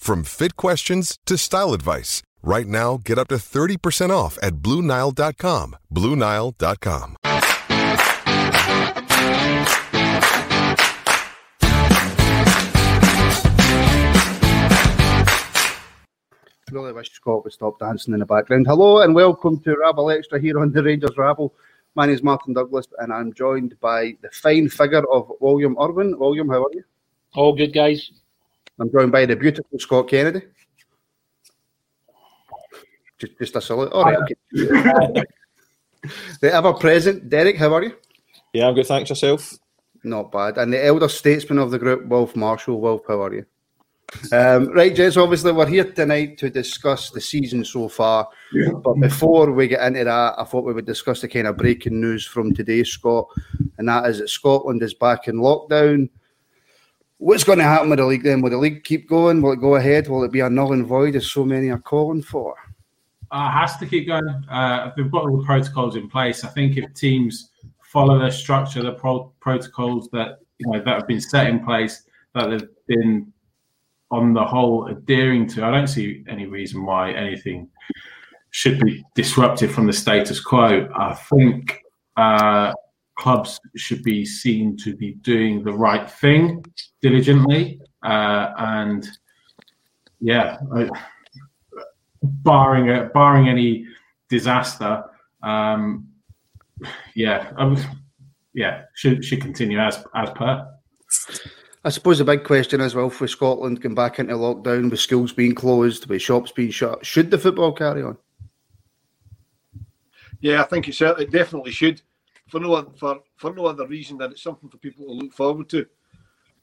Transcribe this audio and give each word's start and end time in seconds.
from 0.00 0.24
fit 0.24 0.56
questions 0.56 1.18
to 1.26 1.36
style 1.36 1.72
advice. 1.72 2.22
Right 2.42 2.66
now, 2.66 2.98
get 3.04 3.18
up 3.18 3.28
to 3.28 3.36
30% 3.36 4.10
off 4.10 4.38
at 4.42 4.56
BlueNile.com. 4.56 5.76
BlueNile.com. 5.94 7.16
Really 16.72 16.92
wish 16.92 17.10
Scott 17.10 17.42
would 17.42 17.52
stop 17.52 17.80
dancing 17.80 18.14
in 18.14 18.20
the 18.20 18.26
background. 18.26 18.66
Hello 18.68 19.00
and 19.00 19.12
welcome 19.12 19.58
to 19.60 19.76
Rabble 19.76 20.08
Extra 20.10 20.40
here 20.40 20.60
on 20.60 20.70
the 20.70 20.82
Rangers 20.82 21.18
Rabble. 21.18 21.52
My 21.96 22.06
name 22.06 22.14
is 22.14 22.22
Martin 22.22 22.54
Douglas 22.54 22.86
and 22.98 23.12
I'm 23.12 23.34
joined 23.34 23.78
by 23.80 24.16
the 24.22 24.30
fine 24.30 24.68
figure 24.68 25.04
of 25.10 25.32
William 25.40 25.76
Irwin. 25.80 26.16
William, 26.16 26.48
how 26.48 26.62
are 26.62 26.72
you? 26.72 26.84
All 27.34 27.56
good, 27.56 27.74
guys. 27.74 28.12
I'm 28.80 28.90
joined 28.90 29.12
by 29.12 29.26
the 29.26 29.36
beautiful 29.36 29.78
Scott 29.78 30.08
Kennedy. 30.08 30.42
Just, 33.18 33.38
just 33.38 33.56
a 33.56 33.60
salute. 33.60 33.92
All 33.92 34.04
right, 34.04 34.18
okay. 34.18 35.22
the 36.40 36.52
ever 36.52 36.72
present 36.72 37.28
Derrick, 37.28 37.58
how 37.58 37.74
are 37.74 37.82
you? 37.82 37.94
Yeah, 38.54 38.68
I'm 38.68 38.74
good. 38.74 38.86
Thanks 38.86 39.10
yourself. 39.10 39.52
Not 40.02 40.32
bad. 40.32 40.56
And 40.56 40.72
the 40.72 40.82
elder 40.82 41.08
statesman 41.08 41.58
of 41.58 41.70
the 41.70 41.78
group, 41.78 42.06
Wilf 42.06 42.34
Marshall. 42.34 42.80
Wilf, 42.80 43.02
how 43.06 43.22
are 43.22 43.34
you? 43.34 43.44
Um, 44.32 44.72
right, 44.72 44.94
Jez, 44.94 45.22
obviously 45.22 45.52
we're 45.52 45.66
here 45.66 45.84
tonight 45.84 46.36
to 46.38 46.50
discuss 46.50 47.10
the 47.10 47.20
season 47.20 47.64
so 47.64 47.88
far. 47.88 48.28
But 48.82 48.94
before 48.94 49.52
we 49.52 49.68
get 49.68 49.86
into 49.86 50.04
that, 50.04 50.34
I 50.38 50.44
thought 50.44 50.64
we 50.64 50.72
would 50.72 50.86
discuss 50.86 51.20
the 51.20 51.28
kind 51.28 51.46
of 51.46 51.56
breaking 51.56 52.00
news 52.00 52.26
from 52.26 52.54
today, 52.54 52.82
Scott, 52.82 53.28
and 53.78 53.88
that 53.88 54.06
is 54.06 54.18
that 54.18 54.28
Scotland 54.28 54.82
is 54.82 54.94
back 54.94 55.28
in 55.28 55.36
lockdown. 55.36 56.08
What's 57.20 57.44
going 57.44 57.58
to 57.58 57.64
happen 57.64 57.90
with 57.90 57.98
the 57.98 58.06
league 58.06 58.22
then? 58.22 58.40
Will 58.40 58.48
the 58.48 58.56
league 58.56 58.82
keep 58.82 59.06
going? 59.06 59.42
Will 59.42 59.52
it 59.52 59.60
go 59.60 59.74
ahead? 59.74 60.08
Will 60.08 60.24
it 60.24 60.32
be 60.32 60.40
a 60.40 60.48
null 60.48 60.72
and 60.72 60.86
void 60.86 61.14
as 61.16 61.30
so 61.30 61.44
many 61.44 61.68
are 61.68 61.78
calling 61.78 62.22
for? 62.22 62.56
Uh, 63.30 63.50
has 63.50 63.76
to 63.76 63.84
keep 63.84 64.06
going. 64.06 64.26
Uh, 64.50 64.90
they've 64.96 65.10
got 65.10 65.28
all 65.28 65.36
the 65.36 65.44
protocols 65.44 65.96
in 65.96 66.08
place. 66.08 66.44
I 66.44 66.48
think 66.48 66.78
if 66.78 66.94
teams 66.94 67.50
follow 67.82 68.18
the 68.18 68.30
structure, 68.30 68.82
the 68.82 68.92
pro- 68.92 69.34
protocols 69.38 70.08
that 70.12 70.38
you 70.56 70.66
know 70.72 70.82
that 70.82 70.94
have 70.94 71.06
been 71.06 71.20
set 71.20 71.48
in 71.48 71.62
place, 71.62 72.04
that 72.34 72.48
they've 72.48 72.68
been 72.86 73.30
on 74.10 74.32
the 74.32 74.42
whole 74.42 74.86
adhering 74.86 75.46
to, 75.48 75.62
I 75.62 75.70
don't 75.70 75.88
see 75.88 76.24
any 76.26 76.46
reason 76.46 76.86
why 76.86 77.12
anything 77.12 77.68
should 78.50 78.80
be 78.80 79.04
disrupted 79.14 79.70
from 79.70 79.86
the 79.86 79.92
status 79.92 80.40
quo. 80.40 80.88
I 80.96 81.14
think 81.14 81.82
uh, 82.16 82.72
clubs 83.20 83.60
should 83.76 84.02
be 84.02 84.24
seen 84.24 84.76
to 84.78 84.96
be 84.96 85.12
doing 85.22 85.62
the 85.62 85.72
right 85.72 86.10
thing 86.10 86.64
diligently, 87.02 87.80
uh, 88.02 88.52
and 88.56 89.06
yeah, 90.20 90.58
I, 90.74 90.88
barring 92.22 92.88
a, 92.90 93.10
barring 93.12 93.48
any 93.48 93.86
disaster, 94.28 95.04
um, 95.42 96.08
yeah, 97.14 97.52
I 97.56 97.64
was, 97.64 97.84
yeah, 98.54 98.82
should 98.94 99.24
should 99.24 99.42
continue 99.42 99.78
as 99.78 100.02
as 100.14 100.30
per. 100.30 100.66
I 101.84 101.88
suppose 101.88 102.18
the 102.18 102.24
big 102.24 102.44
question 102.44 102.80
as 102.80 102.94
well 102.94 103.08
for 103.08 103.26
Scotland 103.26 103.80
going 103.80 103.94
back 103.94 104.18
into 104.18 104.34
lockdown 104.34 104.90
with 104.90 105.00
schools 105.00 105.32
being 105.32 105.54
closed, 105.54 106.06
with 106.06 106.20
shops 106.20 106.52
being 106.52 106.70
shut. 106.70 107.04
Should 107.06 107.30
the 107.30 107.38
football 107.38 107.72
carry 107.72 108.02
on? 108.02 108.18
Yeah, 110.40 110.62
I 110.62 110.64
think 110.64 110.88
it 110.88 110.94
certainly 110.94 111.26
definitely 111.26 111.72
should. 111.72 112.02
For 112.50 112.60
no 112.60 112.92
for 112.96 113.20
for 113.36 113.54
no 113.54 113.66
other 113.66 113.86
reason 113.86 114.18
than 114.18 114.32
it's 114.32 114.42
something 114.42 114.68
for 114.68 114.78
people 114.78 115.06
to 115.06 115.12
look 115.12 115.32
forward 115.32 115.68
to. 115.70 115.86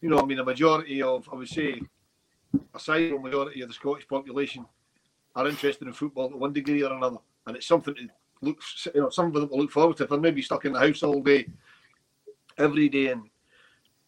You 0.01 0.09
know, 0.09 0.19
I 0.19 0.25
mean, 0.25 0.39
a 0.39 0.43
majority 0.43 1.01
of 1.01 1.27
I 1.31 1.35
would 1.35 1.47
say 1.47 1.81
a 2.73 2.79
sizable 2.79 3.19
majority 3.19 3.61
of 3.61 3.69
the 3.69 3.73
Scottish 3.73 4.07
population 4.07 4.65
are 5.35 5.47
interested 5.47 5.87
in 5.87 5.93
football 5.93 6.29
to 6.29 6.37
one 6.37 6.53
degree 6.53 6.83
or 6.83 6.93
another, 6.93 7.17
and 7.45 7.55
it's 7.55 7.67
something 7.67 7.95
to 7.95 8.07
look, 8.41 8.59
you 8.93 9.01
know, 9.01 9.09
something 9.09 9.33
for 9.33 9.39
them 9.41 9.49
to 9.49 9.55
look 9.55 9.71
forward 9.71 9.97
to. 9.97 10.03
If 10.03 10.09
they're 10.09 10.19
maybe 10.19 10.41
stuck 10.41 10.65
in 10.65 10.73
the 10.73 10.79
house 10.79 11.03
all 11.03 11.21
day, 11.21 11.47
every 12.57 12.89
day, 12.89 13.07
and 13.07 13.23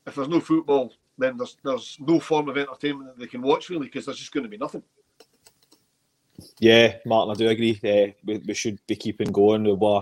if 0.06 0.16
there's 0.16 0.28
no 0.28 0.40
football, 0.40 0.94
then 1.18 1.38
there's 1.38 1.58
there's 1.64 1.98
no 2.00 2.20
form 2.20 2.50
of 2.50 2.58
entertainment 2.58 3.10
that 3.10 3.20
they 3.20 3.28
can 3.28 3.42
watch 3.42 3.70
really 3.70 3.88
because 3.88 4.06
there's 4.06 4.20
just 4.20 4.32
going 4.32 4.44
to 4.44 4.50
be 4.50 4.58
nothing. 4.58 4.84
Yeah, 6.60 6.96
Martin, 7.06 7.32
I 7.32 7.38
do 7.38 7.50
agree. 7.50 7.80
Uh, 7.84 8.14
we, 8.24 8.38
we 8.38 8.54
should 8.54 8.80
be 8.88 8.96
keeping 8.96 9.32
going. 9.32 9.64
We 9.64 9.74
were 9.74 10.02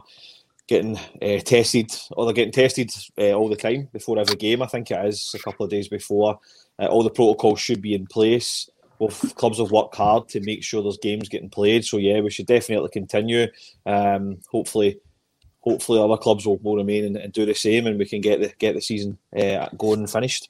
getting 0.67 0.97
uh, 1.22 1.39
tested, 1.39 1.91
or 2.11 2.25
they're 2.25 2.33
getting 2.33 2.51
tested 2.51 2.91
uh, 3.17 3.31
all 3.31 3.50
the 3.50 3.55
time 3.55 3.88
before 3.94 4.19
every 4.19 4.35
game. 4.35 4.61
I 4.61 4.67
think 4.67 4.91
it 4.91 5.05
is 5.05 5.33
a 5.33 5.39
couple 5.39 5.63
of 5.63 5.72
days 5.72 5.88
before. 5.88 6.39
Uh, 6.79 6.88
all 6.88 7.03
the 7.03 7.09
protocols 7.09 7.59
should 7.59 7.81
be 7.81 7.95
in 7.95 8.05
place. 8.05 8.69
Both 9.00 9.35
clubs 9.35 9.59
have 9.59 9.72
worked 9.72 9.95
hard 9.95 10.28
to 10.29 10.41
make 10.41 10.63
sure 10.63 10.81
there's 10.81 10.97
games 10.97 11.29
getting 11.29 11.50
played. 11.50 11.85
So 11.85 11.97
yeah, 11.97 12.19
we 12.19 12.31
should 12.31 12.47
definitely 12.47 12.89
continue. 12.89 13.47
Um, 13.85 14.39
hopefully, 14.50 15.00
hopefully 15.61 16.00
other 16.00 16.17
clubs 16.17 16.45
will, 16.45 16.57
will 16.57 16.78
remain 16.78 17.05
and, 17.05 17.17
and, 17.17 17.31
do 17.31 17.45
the 17.45 17.53
same, 17.53 17.88
and 17.88 17.97
we 17.97 18.05
can 18.05 18.22
get 18.22 18.41
the 18.41 18.51
get 18.59 18.75
the 18.75 18.81
season 18.81 19.17
going 19.78 19.99
and 19.99 20.09
finished. 20.09 20.49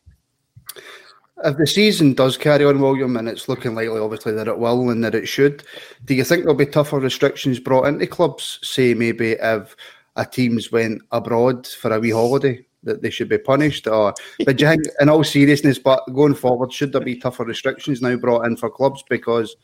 If 1.44 1.57
the 1.57 1.67
season 1.67 2.13
does 2.13 2.35
carry 2.35 2.66
on, 2.66 2.81
William, 2.81 3.16
and 3.16 3.29
it's 3.29 3.47
looking 3.47 3.75
likely, 3.75 3.99
obviously, 3.99 4.31
that 4.34 4.47
it 4.47 4.57
will 4.57 4.89
and 4.89 5.03
that 5.03 5.13
it 5.13 5.28
should, 5.28 5.63
do 6.05 6.16
you 6.16 6.23
think 6.23 6.41
there'll 6.41 6.55
be 6.55 6.66
tougher 6.66 6.99
restrictions 6.99 7.59
brought 7.59 7.85
into 7.85 8.07
clubs? 8.07 8.57
Say, 8.63 8.95
maybe 8.95 9.34
if 9.34 9.75
a 10.17 10.25
team's 10.25 10.72
went 10.72 11.01
abroad 11.11 11.66
for 11.66 11.93
a 11.93 11.99
wee 11.99 12.11
holiday, 12.11 12.66
that 12.84 13.02
they 13.02 13.09
should 13.09 13.29
be 13.29 13.37
punished? 13.37 13.87
Or, 13.87 14.14
but 14.46 14.58
do 14.58 14.66
you 14.66 14.72
think, 14.72 14.84
in 14.99 15.09
all 15.09 15.23
seriousness, 15.23 15.79
but 15.79 16.03
going 16.14 16.35
forward, 16.35 16.73
should 16.73 16.91
there 16.91 17.02
be 17.02 17.16
tougher 17.16 17.46
restrictions 17.46 18.02
now 18.02 18.16
brought 18.17 18.46
in 18.46 18.58
for 18.58 18.69
clubs? 18.69 19.03
Because 19.09 19.55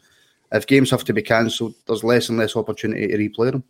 if 0.51 0.67
games 0.67 0.91
have 0.91 1.03
to 1.05 1.13
be 1.13 1.21
cancelled, 1.21 1.73
there's 1.87 2.03
less 2.03 2.29
and 2.29 2.37
less 2.37 2.55
opportunity 2.55 3.07
to 3.07 3.17
replay 3.17 3.51
them. 3.51 3.63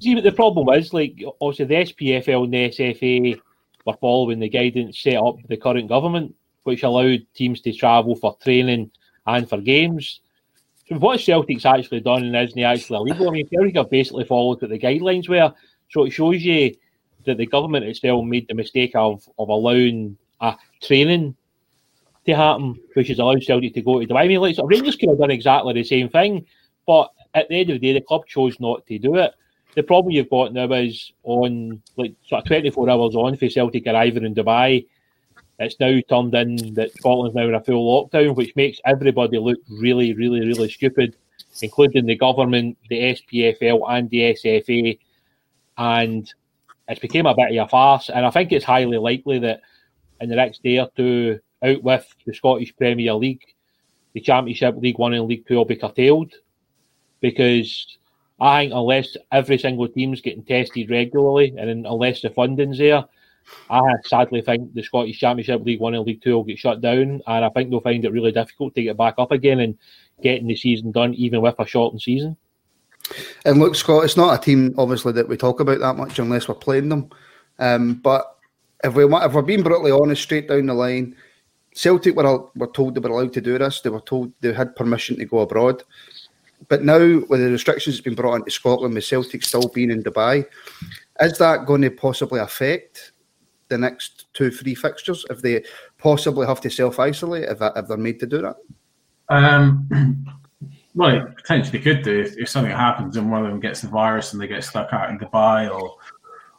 See, 0.00 0.14
but 0.14 0.24
the 0.24 0.32
problem 0.32 0.68
is, 0.76 0.92
like, 0.92 1.22
obviously, 1.40 1.66
the 1.66 1.92
SPFL 1.92 2.44
and 2.44 2.54
the 2.54 2.70
SFA 2.70 3.40
were 3.84 3.96
following 4.00 4.40
the 4.40 4.48
guidance 4.48 5.00
set 5.00 5.16
up 5.16 5.36
by 5.36 5.42
the 5.48 5.56
current 5.56 5.88
government, 5.88 6.34
which 6.64 6.82
allowed 6.82 7.26
teams 7.34 7.60
to 7.60 7.72
travel 7.72 8.16
for 8.16 8.36
training 8.42 8.90
and 9.26 9.48
for 9.48 9.60
games. 9.60 10.20
So 10.88 10.96
what 10.98 11.20
Celtic's 11.20 11.64
actually 11.64 12.00
done 12.00 12.24
and 12.24 12.36
isn't 12.36 12.60
actually 12.60 12.96
illegal? 12.96 13.28
I 13.28 13.32
mean, 13.32 13.48
Celtic 13.48 13.76
have 13.76 13.90
basically 13.90 14.24
followed 14.24 14.60
what 14.60 14.70
the 14.70 14.78
guidelines 14.78 15.28
were. 15.28 15.52
So 15.90 16.04
it 16.04 16.10
shows 16.10 16.42
you 16.42 16.74
that 17.24 17.36
the 17.36 17.46
government 17.46 17.84
itself 17.84 18.24
made 18.24 18.48
the 18.48 18.54
mistake 18.54 18.92
of, 18.94 19.28
of 19.38 19.48
allowing 19.48 20.16
a 20.40 20.56
training 20.82 21.36
to 22.26 22.34
happen, 22.34 22.80
which 22.94 23.08
has 23.08 23.18
allowed 23.18 23.42
Celtic 23.42 23.74
to 23.74 23.82
go 23.82 24.00
to 24.00 24.06
Dubai. 24.06 24.24
I 24.24 24.28
mean, 24.28 24.40
like, 24.40 24.56
so 24.56 24.64
Rangers 24.64 24.96
could 24.96 25.08
have 25.08 25.18
done 25.18 25.30
exactly 25.30 25.72
the 25.74 25.84
same 25.84 26.08
thing, 26.08 26.46
but 26.86 27.12
at 27.34 27.48
the 27.48 27.60
end 27.60 27.70
of 27.70 27.80
the 27.80 27.86
day, 27.86 27.98
the 27.98 28.04
club 28.04 28.26
chose 28.26 28.58
not 28.60 28.86
to 28.86 28.98
do 28.98 29.16
it. 29.16 29.32
the 29.74 29.82
problem 29.82 30.12
you've 30.12 30.30
got 30.30 30.52
now 30.52 30.70
is 30.72 31.12
on 31.22 31.82
like 31.96 32.14
sort 32.26 32.42
of 32.42 32.46
24 32.46 32.90
hours 32.90 33.14
on 33.14 33.36
for 33.36 33.48
Celtic 33.48 33.86
arriving 33.86 34.24
in 34.24 34.34
Dubai. 34.34 34.86
It's 35.58 35.78
now 35.78 36.00
turned 36.08 36.34
in 36.34 36.74
that 36.74 36.92
Scotland's 36.92 37.34
now 37.34 37.48
in 37.48 37.54
a 37.54 37.62
full 37.62 38.08
lockdown, 38.08 38.34
which 38.34 38.56
makes 38.56 38.80
everybody 38.84 39.38
look 39.38 39.58
really, 39.68 40.14
really, 40.14 40.40
really 40.40 40.70
stupid, 40.70 41.16
including 41.60 42.06
the 42.06 42.16
government, 42.16 42.78
the 42.88 43.16
SPFL, 43.16 43.82
and 43.88 44.10
the 44.10 44.34
SFA. 44.34 44.98
And 45.78 46.32
it's 46.88 47.00
became 47.00 47.26
a 47.26 47.34
bit 47.34 47.56
of 47.56 47.66
a 47.66 47.68
farce. 47.68 48.10
And 48.10 48.26
I 48.26 48.30
think 48.30 48.50
it's 48.50 48.64
highly 48.64 48.98
likely 48.98 49.38
that 49.40 49.60
in 50.20 50.28
the 50.28 50.36
next 50.36 50.62
day 50.62 50.78
or 50.78 50.90
two, 50.96 51.38
out 51.62 51.82
with 51.82 52.14
the 52.26 52.34
Scottish 52.34 52.76
Premier 52.76 53.14
League, 53.14 53.44
the 54.14 54.20
Championship, 54.20 54.76
League 54.76 54.98
One, 54.98 55.14
and 55.14 55.26
League 55.26 55.46
Two 55.46 55.56
will 55.56 55.64
be 55.64 55.76
curtailed 55.76 56.32
because 57.20 57.98
I 58.40 58.62
think 58.62 58.72
unless 58.74 59.16
every 59.30 59.58
single 59.58 59.88
team's 59.88 60.20
getting 60.20 60.44
tested 60.44 60.90
regularly 60.90 61.54
and 61.56 61.86
unless 61.86 62.22
the 62.22 62.30
funding's 62.30 62.78
there, 62.78 63.04
I 63.70 63.80
sadly 64.04 64.42
think 64.42 64.74
the 64.74 64.82
Scottish 64.82 65.18
Championship, 65.18 65.62
League 65.64 65.80
One, 65.80 65.94
and 65.94 66.06
League 66.06 66.22
Two 66.22 66.36
will 66.36 66.44
get 66.44 66.58
shut 66.58 66.80
down, 66.80 67.20
and 67.26 67.44
I 67.44 67.48
think 67.50 67.70
they'll 67.70 67.80
find 67.80 68.04
it 68.04 68.12
really 68.12 68.32
difficult 68.32 68.74
to 68.74 68.82
get 68.82 68.96
back 68.96 69.14
up 69.18 69.32
again 69.32 69.60
and 69.60 69.78
getting 70.22 70.46
the 70.46 70.56
season 70.56 70.92
done, 70.92 71.14
even 71.14 71.40
with 71.40 71.54
a 71.58 71.66
shortened 71.66 72.02
season. 72.02 72.36
And 73.44 73.58
look, 73.58 73.74
Scott, 73.74 74.04
it's 74.04 74.16
not 74.16 74.38
a 74.38 74.42
team 74.42 74.74
obviously 74.78 75.12
that 75.12 75.28
we 75.28 75.36
talk 75.36 75.60
about 75.60 75.80
that 75.80 75.96
much 75.96 76.18
unless 76.18 76.48
we're 76.48 76.54
playing 76.54 76.88
them. 76.88 77.10
Um, 77.58 77.94
but 77.94 78.38
if 78.84 78.94
we 78.94 79.04
if 79.04 79.32
we're 79.32 79.42
being 79.42 79.62
brutally 79.62 79.90
honest, 79.90 80.22
straight 80.22 80.48
down 80.48 80.66
the 80.66 80.74
line, 80.74 81.16
Celtic 81.74 82.16
were 82.16 82.46
were 82.54 82.66
told 82.68 82.94
they 82.94 83.00
were 83.00 83.10
allowed 83.10 83.32
to 83.34 83.40
do 83.40 83.58
this. 83.58 83.80
They 83.80 83.90
were 83.90 84.00
told 84.00 84.32
they 84.40 84.52
had 84.52 84.76
permission 84.76 85.16
to 85.16 85.24
go 85.24 85.40
abroad. 85.40 85.82
But 86.68 86.84
now, 86.84 86.98
with 87.28 87.40
the 87.40 87.50
restrictions 87.50 87.96
that's 87.96 88.04
been 88.04 88.14
brought 88.14 88.36
into 88.36 88.50
Scotland, 88.50 88.94
with 88.94 89.04
Celtic 89.04 89.42
still 89.42 89.68
being 89.68 89.90
in 89.90 90.02
Dubai, 90.02 90.46
is 91.20 91.38
that 91.38 91.66
going 91.66 91.82
to 91.82 91.90
possibly 91.90 92.40
affect 92.40 93.11
the 93.72 93.78
next 93.78 94.26
two, 94.34 94.50
three 94.50 94.74
fixtures 94.74 95.24
if 95.30 95.42
they 95.42 95.64
possibly 95.98 96.46
have 96.46 96.60
to 96.60 96.70
self 96.70 96.98
isolate 96.98 97.44
if, 97.44 97.58
if 97.60 97.88
they're 97.88 97.96
made 97.96 98.20
to 98.20 98.26
do 98.26 98.42
that? 98.42 98.56
Um, 99.28 99.88
well, 100.94 101.16
it 101.16 101.36
potentially 101.36 101.80
could 101.80 102.02
do 102.02 102.20
if, 102.20 102.36
if, 102.38 102.48
something 102.48 102.72
happens 102.72 103.16
and 103.16 103.30
one 103.30 103.44
of 103.44 103.50
them 103.50 103.60
gets 103.60 103.80
the 103.80 103.88
virus 103.88 104.32
and 104.32 104.40
they 104.40 104.46
get 104.46 104.62
stuck 104.62 104.92
out 104.92 105.10
in 105.10 105.18
Dubai 105.18 105.68
or, 105.68 105.96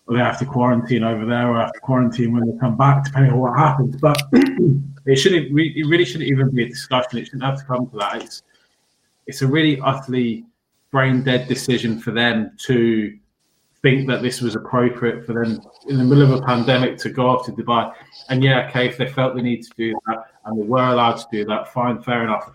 or 0.07 0.17
they 0.17 0.19
have 0.19 0.39
to 0.39 0.45
quarantine 0.45 1.03
over 1.03 1.25
there 1.25 1.49
or 1.49 1.59
have 1.59 1.73
to 1.73 1.79
quarantine 1.79 2.33
when 2.33 2.49
they 2.49 2.57
come 2.59 2.75
back, 2.75 3.05
depending 3.05 3.31
on 3.31 3.39
what 3.39 3.57
happens. 3.57 3.95
But 3.97 4.17
it 5.05 5.15
shouldn't. 5.15 5.57
It 5.57 5.87
really 5.87 6.05
shouldn't 6.05 6.29
even 6.29 6.49
be 6.49 6.63
a 6.63 6.69
discussion. 6.69 7.19
It 7.19 7.25
shouldn't 7.25 7.43
have 7.43 7.59
to 7.59 7.65
come 7.65 7.89
to 7.89 7.97
that. 7.97 8.23
It's 8.23 8.43
it's 9.27 9.41
a 9.41 9.47
really 9.47 9.79
utterly 9.79 10.45
brain 10.91 11.23
dead 11.23 11.47
decision 11.47 11.99
for 11.99 12.11
them 12.11 12.51
to 12.65 13.17
think 13.83 14.07
that 14.07 14.21
this 14.21 14.41
was 14.41 14.55
appropriate 14.55 15.25
for 15.25 15.33
them 15.33 15.61
in 15.87 15.97
the 15.97 16.03
middle 16.03 16.23
of 16.23 16.31
a 16.31 16.41
pandemic 16.41 16.97
to 16.97 17.09
go 17.09 17.27
off 17.27 17.45
to 17.45 17.51
Dubai. 17.51 17.93
And 18.29 18.43
yeah, 18.43 18.67
okay, 18.69 18.87
if 18.87 18.97
they 18.97 19.07
felt 19.07 19.35
the 19.35 19.41
need 19.41 19.61
to 19.63 19.69
do 19.77 19.93
that 20.07 20.25
and 20.45 20.59
they 20.59 20.65
were 20.65 20.87
allowed 20.87 21.17
to 21.17 21.25
do 21.31 21.45
that, 21.45 21.71
fine, 21.71 22.01
fair 22.01 22.23
enough. 22.23 22.49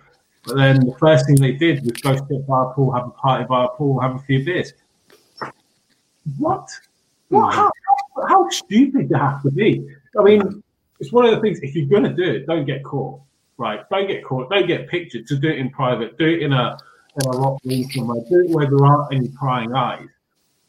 But 0.44 0.56
then 0.56 0.80
the 0.80 0.96
first 0.98 1.26
thing 1.26 1.36
they 1.36 1.52
did 1.52 1.84
was 1.84 1.92
go 2.00 2.16
sit 2.16 2.46
by 2.46 2.62
a 2.62 2.66
pool, 2.72 2.90
have 2.92 3.06
a 3.06 3.10
party 3.10 3.44
by 3.44 3.66
a 3.66 3.69
pool, 3.69 4.00
have 4.00 4.16
a 4.16 4.19
few 4.20 4.42
beers. 4.44 4.72
What? 6.38 6.70
What? 7.28 7.52
Hmm. 7.52 7.58
How, 7.58 7.72
how 8.28 8.48
stupid 8.48 9.08
do 9.08 9.14
you 9.14 9.20
have 9.20 9.42
to 9.42 9.50
be? 9.50 9.86
I 10.19 10.22
mean, 10.22 10.62
it's 10.98 11.12
one 11.12 11.26
of 11.26 11.34
the 11.34 11.40
things. 11.40 11.60
If 11.60 11.75
you're 11.75 11.86
going 11.86 12.04
to 12.04 12.14
do 12.14 12.25
it, 12.25 12.46
don't 12.46 12.64
get 12.64 12.82
caught. 12.82 13.20
Right? 13.58 13.80
Don't 13.90 14.06
get 14.06 14.25
caught. 14.25 14.50
Don't 14.50 14.66
get 14.66 14.88
pictured. 14.88 15.26
To 15.26 15.36
do 15.36 15.48
it 15.48 15.58
in 15.58 15.69
private. 15.70 16.16
Do 16.16 16.26
it 16.26 16.42
in 16.42 16.52
a 16.52 16.78
in 17.20 17.28
a 17.28 17.36
locked 17.36 17.66
room 17.66 17.84
somewhere. 17.90 18.20
Do 18.28 18.44
it 18.44 18.50
where 18.50 18.66
there 18.66 18.84
aren't 18.84 19.12
any 19.12 19.28
prying 19.28 19.75
eyes, 19.75 20.08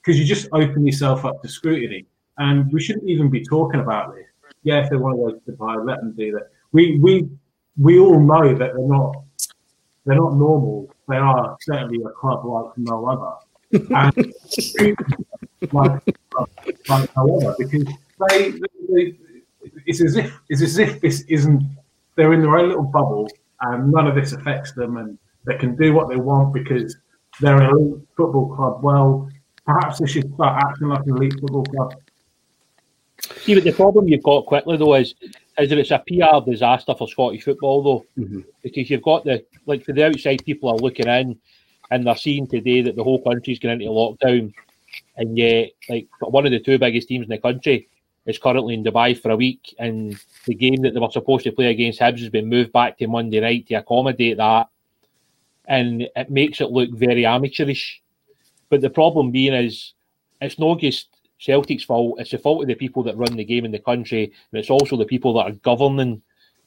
because 0.10 0.20
you 0.20 0.26
just 0.26 0.48
open 0.54 0.84
yourself 0.84 1.24
up 1.24 1.40
to 1.44 1.48
scrutiny. 1.48 2.04
And 2.40 2.72
we 2.74 2.82
shouldn't 2.82 3.08
even 3.08 3.30
be 3.30 3.46
talking 3.46 3.80
about 3.80 4.16
this. 4.16 4.26
Yeah, 4.64 4.84
if 4.84 4.90
they 4.90 4.96
want 4.96 5.18
to 5.18 5.22
go 5.22 5.40
to 5.40 5.52
Dubai, 5.52 5.86
let 5.86 6.00
them 6.00 6.14
do 6.18 6.32
that. 6.32 6.50
We 6.72 6.98
we 6.98 7.30
we 7.78 8.00
all 8.00 8.20
know 8.20 8.56
that 8.56 8.74
they're 8.74 8.88
not 8.88 9.24
they're 10.06 10.16
not 10.16 10.34
normal. 10.36 10.90
They 11.08 11.18
are 11.18 11.56
certainly 11.62 12.04
a 12.04 12.10
club 12.10 12.44
like 12.44 12.76
no 12.78 13.06
other. 13.06 13.36
and 13.72 14.34
like, 15.74 16.02
like 16.90 17.16
no 17.16 17.38
other 17.38 17.56
because 17.60 17.86
they, 18.30 18.52
they 18.90 19.14
it's 19.86 20.02
as 20.02 20.16
if 20.16 20.40
it's 20.50 20.64
as 20.64 20.80
if 20.80 21.00
this 21.02 21.22
isn't 21.28 21.62
they're 22.16 22.34
in 22.34 22.42
their 22.42 22.58
own 22.58 22.70
little 22.70 22.84
bubble 22.84 23.30
and 23.62 23.92
none 23.92 24.08
of 24.08 24.16
this 24.16 24.34
affects 24.34 24.72
them 24.72 24.98
and 24.98 25.20
they 25.46 25.56
can 25.56 25.76
do 25.76 25.94
what 25.94 26.10
they 26.10 26.16
want 26.16 26.52
because 26.52 26.98
they're 27.40 27.62
elite 27.70 28.02
football 28.18 28.56
club. 28.56 28.84
Well, 28.84 29.30
perhaps 29.66 30.00
they 30.00 30.08
should 30.08 30.34
start 30.34 30.64
acting 30.64 30.88
like 30.88 31.06
an 31.06 31.18
elite 31.18 31.40
football 31.40 31.64
club. 31.66 31.94
See, 33.38 33.54
but 33.54 33.64
the 33.64 33.74
problem 33.74 34.08
you've 34.08 34.24
got 34.24 34.46
quickly 34.46 34.78
though 34.78 34.96
is 34.96 35.14
is 35.58 35.70
that 35.70 35.78
it's 35.78 35.92
a 35.92 36.04
PR 36.08 36.50
disaster 36.50 36.96
for 36.96 37.08
Scottish 37.08 37.44
football 37.44 37.84
though, 37.84 38.06
mm-hmm. 38.22 38.42
because 38.64 38.90
you've 38.90 39.02
got 39.02 39.26
the 39.26 39.46
like 39.66 39.84
for 39.84 39.94
the 39.94 40.06
outside 40.06 40.44
people 40.46 40.70
are 40.70 40.78
looking 40.78 41.08
in 41.08 41.38
and 41.92 42.06
they're 42.06 42.16
seeing 42.16 42.48
today 42.48 42.82
that 42.82 42.96
the 42.96 43.04
whole 43.04 43.22
country's 43.22 43.60
going 43.60 43.82
into 43.82 43.92
lockdown, 43.92 44.54
and 45.18 45.38
yet 45.38 45.72
like 45.90 46.08
one 46.22 46.46
of 46.46 46.52
the 46.52 46.60
two 46.60 46.78
biggest 46.78 47.08
teams 47.08 47.24
in 47.24 47.30
the 47.30 47.38
country 47.38 47.90
is 48.26 48.38
currently 48.38 48.74
in 48.76 48.84
Dubai 48.84 49.20
for 49.20 49.32
a 49.32 49.36
week, 49.36 49.76
and 49.80 50.18
the 50.46 50.56
game 50.56 50.82
that 50.82 50.94
they 50.94 51.00
were 51.00 51.12
supposed 51.12 51.44
to 51.44 51.52
play 51.52 51.68
against 51.68 52.00
Hibs 52.00 52.20
has 52.20 52.30
been 52.30 52.48
moved 52.48 52.72
back 52.72 52.98
to 52.98 53.08
Monday 53.08 53.40
night 53.40 53.68
to 53.68 53.76
accommodate 53.76 54.38
that, 54.38 54.68
and 55.66 56.08
it 56.16 56.30
makes 56.30 56.62
it 56.62 56.72
look 56.72 56.92
very 56.92 57.26
amateurish. 57.26 58.02
But 58.70 58.82
the 58.82 58.90
problem 58.90 59.32
being 59.32 59.54
is, 59.54 59.94
it's 60.42 60.60
not 60.60 60.80
just 60.80 61.08
Celtic's 61.40 61.84
fault; 61.84 62.20
it's 62.20 62.32
the 62.32 62.38
fault 62.38 62.62
of 62.62 62.68
the 62.68 62.76
people 62.76 63.04
that 63.04 63.18
run 63.18 63.36
the 63.36 63.44
game 63.44 63.66
in 63.66 63.72
the 63.72 63.80
country, 63.80 64.26
and 64.26 64.60
it's 64.60 64.70
also 64.70 64.96
the 64.96 65.06
people 65.06 65.34
that 65.34 65.48
are 65.48 65.52
governing 65.52 66.22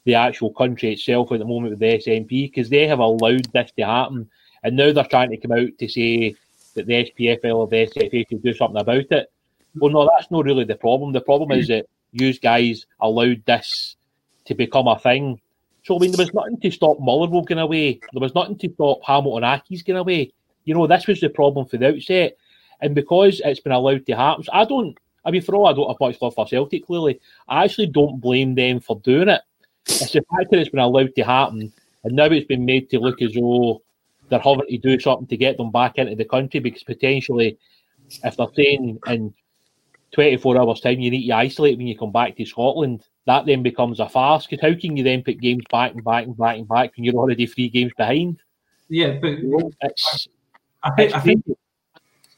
the 0.05 0.15
actual 0.15 0.53
country 0.53 0.93
itself 0.93 1.31
at 1.31 1.39
the 1.39 1.45
moment 1.45 1.71
with 1.71 1.79
the 1.79 1.99
SNP 1.99 2.29
because 2.29 2.69
they 2.69 2.89
have 2.89 2.99
allowed 2.99 3.45
this 3.53 3.71
to 3.77 3.83
happen, 3.83 4.29
and 4.63 4.77
now 4.77 4.93
they're 4.93 5.05
trying 5.05 5.31
to 5.31 5.37
come 5.37 5.53
out 5.53 5.79
to 5.79 5.89
say 5.89 6.35
that 6.75 6.87
the 6.87 7.11
SPFL 7.11 7.57
or 7.57 7.67
the 7.69 7.87
SFA 7.87 8.29
should 8.29 8.43
do 8.43 8.53
something 8.53 8.81
about 8.81 9.11
it. 9.11 9.31
Well, 9.77 9.93
no, 9.93 10.11
that's 10.11 10.31
not 10.31 10.45
really 10.45 10.65
the 10.65 10.75
problem. 10.75 11.13
The 11.13 11.21
problem 11.21 11.53
is 11.53 11.69
that 11.69 11.87
you 12.13 12.33
guys 12.35 12.87
allowed 13.01 13.43
this 13.47 13.97
to 14.45 14.55
become 14.55 14.87
a 14.87 14.99
thing. 14.99 15.41
So, 15.85 15.97
I 15.97 15.99
mean, 15.99 16.13
there 16.13 16.25
was 16.25 16.35
nothing 16.35 16.61
to 16.61 16.71
stop 16.71 17.01
Motherwell 17.01 17.43
going 17.43 17.59
away. 17.59 18.01
There 18.13 18.21
was 18.21 18.35
nothing 18.35 18.59
to 18.59 18.73
stop 18.73 19.01
Hamilton 19.05 19.43
Accies 19.43 19.85
going 19.85 19.99
away. 19.99 20.33
You 20.65 20.75
know, 20.75 20.87
this 20.87 21.07
was 21.07 21.21
the 21.21 21.29
problem 21.29 21.67
for 21.67 21.77
the 21.77 21.89
outset. 21.89 22.37
And 22.81 22.95
because 22.95 23.41
it's 23.45 23.61
been 23.61 23.73
allowed 23.73 24.07
to 24.07 24.17
happen, 24.17 24.45
I 24.53 24.65
don't, 24.65 24.97
I 25.25 25.31
mean, 25.31 25.43
for 25.43 25.55
all 25.55 25.69
I 25.69 25.73
don't 25.73 25.89
have 25.89 26.01
much 26.01 26.21
love 26.21 26.35
for 26.35 26.47
Celtic, 26.47 26.87
clearly, 26.87 27.21
I 27.49 27.65
actually 27.65 27.87
don't 27.87 28.21
blame 28.21 28.55
them 28.55 28.81
for 28.81 29.01
doing 29.01 29.29
it. 29.29 29.41
It's 29.87 30.13
the 30.13 30.25
fact 30.31 30.51
that 30.51 30.61
it's 30.61 30.71
been 30.71 30.81
allowed 30.81 31.15
to 31.15 31.23
happen, 31.23 31.73
and 32.05 32.17
now 32.17 32.25
it's 32.25 32.47
been 32.47 32.65
made 32.65 32.91
to 32.91 33.01
look 33.01 33.23
as 33.23 33.35
though 33.35 33.83
they're 34.29 34.41
having 34.41 34.67
to 34.67 34.79
do 34.79 34.99
something 34.99 35.27
to 35.27 35.37
get 35.37 35.57
them 35.57 35.71
back 35.71 35.99
into 35.99 36.15
the 36.15 36.25
country 36.25 36.61
because 36.61 36.83
potentially, 36.83 37.59
if 38.25 38.37
they're 38.37 38.47
saying 38.55 38.99
in 39.07 39.35
24 40.13 40.59
hours 40.59 40.81
time 40.81 41.01
you 41.01 41.11
need 41.11 41.27
to 41.27 41.33
isolate 41.33 41.79
when 41.79 41.87
you 41.87 41.99
come 41.99 42.13
back 42.13 42.37
to 42.37 42.45
Scotland, 42.45 43.03
that 43.27 43.47
then 43.47 43.63
becomes 43.63 44.01
a 44.01 44.09
farce. 44.09 44.47
Because 44.47 44.63
how 44.63 44.79
can 44.79 44.97
you 44.97 45.05
then 45.05 45.23
put 45.23 45.41
games 45.41 45.65
back 45.71 45.93
and 45.93 46.05
back 46.05 46.25
and 46.25 46.37
back 46.37 46.59
and 46.59 46.69
back 46.69 46.93
when 46.97 47.05
you're 47.05 47.15
already 47.15 47.47
three 47.47 47.69
games 47.69 47.93
behind? 47.97 48.41
Yeah, 48.89 49.19
but 49.21 49.39
it's, 49.81 50.29
I 50.85 50.91
think, 50.91 51.15
I 51.15 51.21
think 51.21 51.45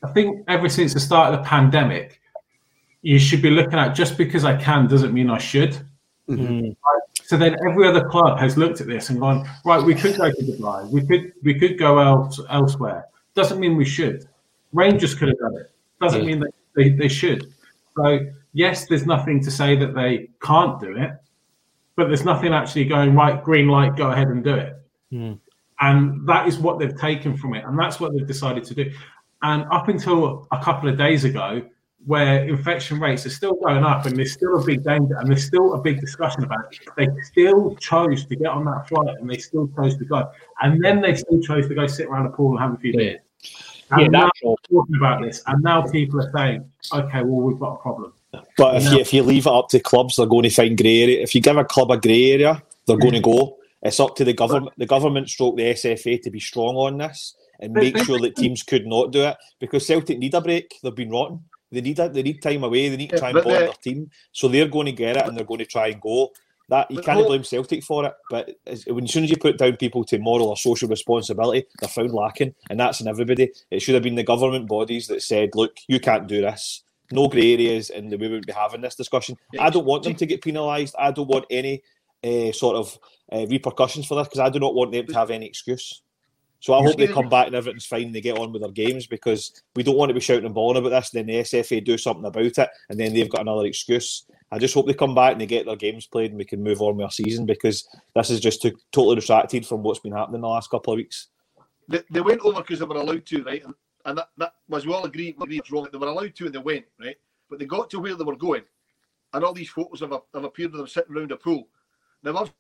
I 0.05 0.13
think 0.13 0.45
ever 0.49 0.69
since 0.69 0.93
the 0.93 1.01
start 1.01 1.33
of 1.33 1.41
the 1.41 1.49
pandemic, 1.49 2.21
you 3.03 3.19
should 3.19 3.41
be 3.41 3.51
looking 3.51 3.79
at 3.79 3.95
just 3.95 4.19
because 4.19 4.45
I 4.45 4.57
can 4.57 4.87
doesn't 4.87 5.15
mean 5.15 5.31
I 5.31 5.39
should. 5.39 5.79
Mm-hmm. 6.29 6.71
So 7.25 7.37
then 7.39 7.57
every 7.67 7.89
other 7.89 8.07
club 8.07 8.39
has 8.39 8.57
looked 8.59 8.81
at 8.81 8.87
this 8.87 9.09
and 9.09 9.19
gone, 9.19 9.49
right, 9.65 9.83
we 9.83 9.95
could 9.95 10.17
go 10.17 10.31
to 10.31 10.43
Dubai, 10.43 10.89
we 10.91 11.07
could 11.07 11.33
we 11.43 11.59
could 11.59 11.79
go 11.79 11.99
else, 11.99 12.41
elsewhere. 12.51 13.07
Doesn't 13.35 13.59
mean 13.59 13.77
we 13.77 13.85
should. 13.85 14.29
Rangers 14.73 15.15
could 15.15 15.29
have 15.29 15.39
done 15.39 15.57
it. 15.57 15.71
Doesn't 16.01 16.21
yeah. 16.21 16.27
mean 16.27 16.41
that 16.41 16.55
they, 16.77 16.91
they 16.91 17.09
should. 17.09 17.53
So 17.97 18.21
yes, 18.53 18.87
there's 18.87 19.07
nothing 19.07 19.43
to 19.43 19.51
say 19.51 19.75
that 19.77 19.95
they 19.95 20.29
can't 20.43 20.79
do 20.81 20.97
it, 20.97 21.13
but 21.97 22.09
there's 22.09 22.25
nothing 22.25 22.53
actually 22.53 22.85
going 22.85 23.15
right. 23.15 23.43
Green 23.43 23.69
light, 23.69 23.97
go 23.97 24.11
ahead 24.11 24.29
and 24.29 24.45
do 24.45 24.55
it. 24.55 24.77
Mm. 25.13 25.39
And 25.81 26.27
that 26.29 26.47
is 26.47 26.59
what 26.59 26.79
they've 26.79 26.97
taken 26.97 27.37
from 27.37 27.55
it, 27.55 27.65
and 27.65 27.79
that's 27.79 27.99
what 28.01 28.13
they've 28.13 28.27
decided 28.27 28.65
to 28.65 28.75
do. 28.75 28.93
And 29.43 29.65
up 29.71 29.89
until 29.89 30.47
a 30.53 30.63
couple 30.63 30.89
of 30.89 30.97
days 30.97 31.25
ago, 31.25 31.63
where 32.07 32.45
infection 32.45 33.01
rates 33.01 33.25
are 33.25 33.31
still 33.31 33.55
going 33.55 33.83
up 33.83 34.05
and 34.05 34.17
there's 34.17 34.33
still 34.33 34.61
a 34.61 34.65
big 34.65 34.85
danger 34.85 35.17
and 35.19 35.29
there's 35.29 35.45
still 35.45 35.75
a 35.75 35.81
big 35.81 36.01
discussion 36.01 36.45
about 36.45 36.67
it, 36.71 36.79
they 36.97 37.09
still 37.23 37.75
chose 37.77 38.27
to 38.27 38.37
get 38.37 38.49
on 38.49 38.65
that 38.67 38.87
flight 38.89 39.17
and 39.19 39.29
they 39.29 39.39
still 39.39 39.69
chose 39.77 39.97
to 39.97 40.05
go. 40.05 40.31
And 40.61 40.85
then 40.85 41.01
they 41.01 41.15
still 41.15 41.41
chose 41.41 41.67
to 41.69 41.75
go 41.75 41.87
sit 41.87 42.07
around 42.07 42.25
the 42.25 42.31
pool 42.31 42.51
and 42.53 42.61
have 42.61 42.75
a 42.75 42.77
few 42.77 42.93
beers. 42.93 43.21
And 43.91 44.03
yeah, 44.03 44.09
now 44.09 44.31
talking 44.43 44.97
about 44.97 45.23
this, 45.23 45.43
and 45.47 45.63
now 45.63 45.83
people 45.83 46.21
are 46.21 46.33
saying, 46.35 46.71
okay, 46.93 47.23
well, 47.23 47.41
we've 47.41 47.59
got 47.59 47.75
a 47.75 47.77
problem. 47.79 48.13
But 48.57 48.77
if 48.77 48.93
you, 48.93 48.99
if 48.99 49.13
you 49.13 49.23
leave 49.23 49.47
it 49.47 49.53
up 49.53 49.69
to 49.71 49.81
clubs, 49.81 50.17
they're 50.17 50.27
going 50.27 50.43
to 50.45 50.51
find 50.51 50.77
grey 50.77 51.03
area. 51.03 51.23
If 51.23 51.35
you 51.35 51.41
give 51.41 51.57
a 51.57 51.65
club 51.65 51.91
a 51.91 51.99
grey 51.99 52.33
area, 52.33 52.63
they're 52.87 52.97
going 52.97 53.15
to 53.15 53.21
go. 53.21 53.59
It's 53.85 54.01
up 54.01 54.17
to 54.17 54.25
the 54.25 54.33
government, 54.33 54.73
the 54.79 54.87
government 54.87 55.29
stroke 55.29 55.57
the 55.57 55.75
SFA 55.75 56.21
to 56.23 56.31
be 56.31 56.41
strong 56.41 56.75
on 56.77 56.99
this. 56.99 57.35
and 57.61 57.73
make 57.73 57.97
sure 57.99 58.19
that 58.19 58.37
teams 58.37 58.63
could 58.63 58.87
not 58.87 59.13
do 59.13 59.23
it 59.23 59.37
because 59.61 59.87
Celtic 59.87 60.19
need 60.19 60.35
a 60.35 60.41
break. 60.41 60.75
They've 60.83 60.95
been 60.95 61.11
rotten. 61.11 61.45
They 61.71 61.81
need 61.81 61.99
a, 61.99 62.09
they 62.09 62.23
need 62.23 62.43
time 62.43 62.65
away. 62.65 62.89
They 62.89 62.97
need 62.97 63.11
to 63.11 63.19
try 63.19 63.31
and 63.31 63.43
bond 63.43 63.57
their 63.57 63.73
team. 63.83 64.11
So 64.33 64.49
they're 64.49 64.69
going 64.69 64.87
to 64.87 64.93
get 64.93 65.17
it 65.17 65.27
and 65.27 65.37
they're 65.37 65.45
going 65.45 65.59
to 65.61 65.67
try 65.67 65.89
and 65.89 66.01
go. 66.01 66.31
That 66.71 66.91
you 66.91 67.03
can't 67.03 67.27
blame 67.27 67.45
Celtic 67.45 67.85
for 67.85 68.07
it, 68.07 68.15
but 68.31 68.51
as, 68.67 68.87
when 68.87 69.05
as 69.05 69.13
soon 69.13 69.25
as 69.25 69.31
you 69.31 69.37
put 69.37 69.59
down 69.59 69.77
people 69.77 70.03
to 70.05 70.19
moral 70.19 70.49
or 70.49 70.57
social 70.57 70.89
responsibility, 70.89 71.67
they're 71.79 71.91
found 71.91 72.13
lacking, 72.13 72.55
and 72.71 72.81
that's 72.81 73.03
in 73.03 73.09
everybody. 73.09 73.53
It 73.71 73.81
should 73.83 73.93
have 73.95 74.03
been 74.03 74.15
the 74.15 74.23
government 74.23 74.67
bodies 74.67 75.07
that 75.09 75.21
said, 75.21 75.51
"Look, 75.55 75.77
you 75.89 76.01
can't 76.01 76.27
do 76.27 76.41
this." 76.41 76.83
No 77.13 77.29
grey 77.29 77.53
areas, 77.53 77.91
and 77.91 78.11
we 78.11 78.17
wouldn't 78.17 78.47
be 78.47 78.55
having 78.55 78.81
this 78.81 78.95
discussion. 78.95 79.37
I 79.61 79.69
don't 79.69 79.85
want 79.85 80.05
them 80.05 80.15
to 80.15 80.25
get 80.25 80.41
penalised. 80.43 80.95
I 80.99 81.11
don't 81.11 81.29
want 81.29 81.45
any 81.51 81.83
uh, 82.25 82.53
sort 82.53 82.77
of 82.77 82.99
uh, 83.33 83.47
repercussions 83.47 84.07
for 84.07 84.17
this 84.17 84.29
because 84.29 84.41
I 84.41 84.49
do 84.49 84.59
not 84.59 84.75
want 84.75 84.93
them 84.93 85.07
to 85.07 85.15
have 85.15 85.31
any 85.31 85.47
excuse. 85.47 86.03
So 86.61 86.73
I 86.73 86.83
hope 86.83 86.97
they 86.97 87.07
come 87.07 87.29
back 87.29 87.49
and 87.49 87.55
everything's 87.55 87.85
fine 87.85 88.05
and 88.05 88.15
they 88.15 88.23
get 88.23 88.39
on 88.39 88.51
with 88.51 88.63
their 88.63 88.71
games 88.71 89.07
because 89.07 89.63
we 89.77 89.83
don't 89.83 89.99
want 89.99 90.09
to 90.09 90.15
be 90.15 90.21
shouting 90.21 90.47
and 90.47 90.55
bawling 90.55 90.79
about 90.79 90.89
this 90.99 91.13
and 91.13 91.19
then 91.19 91.27
the 91.27 91.43
SFA 91.43 91.85
do 91.85 91.99
something 91.99 92.25
about 92.25 92.43
it 92.43 92.69
and 92.89 92.99
then 92.99 93.13
they've 93.13 93.29
got 93.29 93.43
another 93.43 93.67
excuse. 93.67 94.25
I 94.51 94.59
just 94.59 94.73
hope 94.73 94.87
they 94.87 94.95
come 94.95 95.15
back 95.15 95.33
and 95.33 95.41
they 95.43 95.47
get 95.47 95.67
their 95.67 95.77
games 95.77 96.07
played 96.07 96.31
and 96.31 96.39
we 96.39 96.47
can 96.47 96.63
move 96.63 96.81
on 96.81 96.97
with 96.97 97.05
our 97.05 97.11
season 97.11 97.45
because 97.45 97.87
this 98.15 98.31
is 98.31 98.41
just 98.41 98.63
too, 98.63 98.73
totally 98.93 99.17
distracted 99.17 99.67
from 99.67 99.83
what's 99.83 100.01
been 100.01 100.15
happening 100.15 100.41
the 100.41 100.49
last 100.49 100.71
couple 100.71 100.95
of 100.95 100.97
weeks. 100.97 101.29
They, 101.87 102.01
they 102.11 102.23
went 102.23 102.41
over 102.41 102.63
because 102.63 102.79
they 102.79 102.87
were 102.87 102.97
allowed 102.97 103.27
to, 103.27 103.43
right? 103.43 103.63
And, 103.63 103.75
and 104.07 104.17
that, 104.17 104.31
that 104.39 104.55
was 104.67 104.87
we 104.87 104.95
all 104.95 105.05
agreed, 105.05 105.35
we 105.37 105.45
agreed 105.45 105.59
it's 105.59 105.71
wrong. 105.71 105.87
They 105.93 105.99
were 105.99 106.07
allowed 106.07 106.35
to 106.35 106.47
and 106.47 106.55
they 106.55 106.61
went, 106.61 106.87
right? 106.99 107.17
But 107.51 107.59
they 107.59 107.67
got 107.67 107.91
to 107.91 108.01
where 108.01 108.15
they 108.15 108.25
were 108.25 108.37
going 108.37 108.63
and 109.35 109.45
all 109.45 109.53
these 109.53 109.69
photos 109.69 110.01
have, 110.01 110.13
have 110.33 110.45
appeared 110.45 110.71
of 110.71 110.79
them 110.79 110.87
sitting 110.87 111.15
around 111.15 111.33
a 111.33 111.37
pool. 111.37 111.69
Now, 112.25 112.39
I've, 112.39 112.53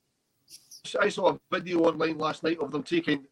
I 1.00 1.08
saw 1.08 1.30
a 1.30 1.40
video 1.50 1.80
online 1.80 2.18
last 2.18 2.42
night 2.42 2.58
of 2.58 2.70
them 2.70 2.82
taking 2.82 3.26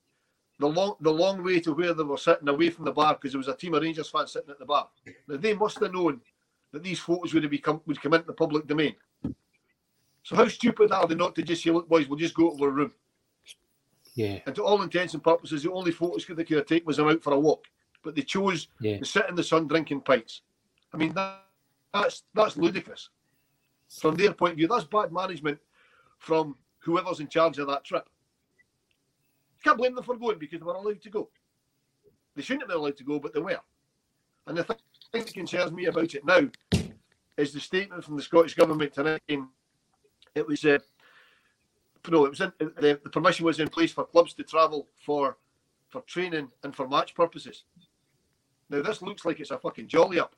the 0.59 0.67
long 0.67 0.95
the 1.01 1.13
long 1.13 1.43
way 1.43 1.61
to 1.61 1.73
where 1.73 1.93
they 1.93 2.03
were 2.03 2.17
sitting 2.17 2.49
away 2.49 2.71
from 2.71 2.85
the 2.85 2.93
bar 2.93 3.15
because 3.15 3.33
there 3.33 3.39
was 3.39 3.49
a 3.49 3.57
team 3.57 3.75
of 3.75 3.83
Rangers 3.83 4.09
fans 4.09 4.33
sitting 4.33 4.51
at 4.51 4.59
the 4.59 4.65
bar. 4.65 4.89
Now 5.29 5.37
they 5.37 5.55
must 5.55 5.79
have 5.81 5.93
known 5.93 6.21
that 6.73 6.83
these 6.83 7.01
photos 7.01 7.35
would 7.35 7.43
have 7.43 7.51
become 7.51 7.83
would 7.87 8.01
come 8.01 8.15
into 8.15 8.27
the 8.27 8.33
public 8.33 8.67
domain. 8.67 8.95
So 10.23 10.37
how 10.37 10.49
stupid 10.49 10.93
are 10.93 11.07
they 11.07 11.15
not 11.15 11.35
to 11.35 11.43
just 11.43 11.63
say, 11.63 11.71
"Look, 11.71 11.89
boys, 11.89 12.09
we'll 12.09 12.19
just 12.19 12.35
go 12.35 12.57
to 12.57 12.65
our 12.65 12.71
room." 12.71 12.93
Yeah. 14.15 14.41
And 14.47 14.55
to 14.55 14.65
all 14.65 14.83
intents 14.83 15.15
and 15.15 15.23
purposes, 15.23 15.63
the 15.63 15.73
only 15.73 15.91
photos 15.91 16.27
they 16.27 16.45
could 16.45 16.67
take 16.67 16.87
was 16.87 16.99
them 16.99 17.09
out 17.09 17.23
for 17.23 17.33
a 17.33 17.39
walk, 17.39 17.67
but 18.03 18.15
they 18.15 18.23
chose 18.23 18.69
yeah. 18.81 18.99
to 18.99 19.05
sit 19.05 19.29
in 19.29 19.35
the 19.35 19.43
sun 19.43 19.67
drinking 19.67 20.03
pints. 20.03 20.43
I 20.93 20.97
mean, 20.97 21.13
that, 21.15 21.45
that's 21.93 22.23
that's 22.35 22.57
ludicrous. 22.57 23.09
From 24.01 24.15
their 24.15 24.33
point 24.33 24.53
of 24.53 24.59
view, 24.59 24.69
that's 24.69 24.85
bad 24.85 25.13
management 25.13 25.59
from 26.23 26.57
whoever's 26.79 27.19
in 27.19 27.29
charge 27.29 27.59
of 27.59 27.67
that 27.67 27.85
trip. 27.85 28.09
Can't 29.65 29.77
blame 29.77 29.95
them 29.95 30.05
for 30.05 30.17
going 30.17 30.39
because 30.39 30.61
they 30.61 30.65
were 30.65 30.75
allowed 30.75 31.03
to 31.03 31.11
go. 31.11 31.29
They 32.37 32.43
shouldn't 32.43 32.63
have 32.63 32.69
been 32.69 32.79
allowed 32.79 32.97
to 32.99 33.05
go, 33.05 33.19
but 33.19 33.35
they 33.35 33.41
were. 33.41 33.61
And 34.47 34.57
the 34.57 34.65
thing 34.65 34.77
that 35.13 35.35
concerns 35.35 35.73
me 35.73 35.87
about 35.87 36.15
it 36.15 36.25
now 36.25 36.49
is 37.37 37.53
the 37.53 37.61
statement 37.61 38.05
from 38.05 38.17
the 38.17 38.23
Scottish 38.23 38.55
Government 38.55 38.95
tonight. 38.95 39.21
It 39.29 40.47
was, 40.47 40.65
uh, 40.65 40.79
no, 42.09 42.25
it 42.25 42.31
was 42.31 42.41
in, 42.41 42.53
the, 42.59 43.01
the 43.03 43.11
permission 43.11 43.45
was 43.45 43.59
in 43.59 43.69
place 43.69 43.93
for 43.93 44.05
clubs 44.05 44.35
to 44.35 44.45
travel 44.45 44.89
for 45.05 45.37
for 45.91 46.01
training 46.03 46.49
and 46.63 46.75
for 46.75 46.89
match 46.89 47.15
purposes. 47.15 47.65
Now 48.71 48.81
this 48.81 49.03
looks 49.03 49.25
like 49.25 49.41
it's 49.41 49.51
a 49.51 49.59
fucking 49.59 49.89
jolly 49.89 50.19
up. 50.19 50.35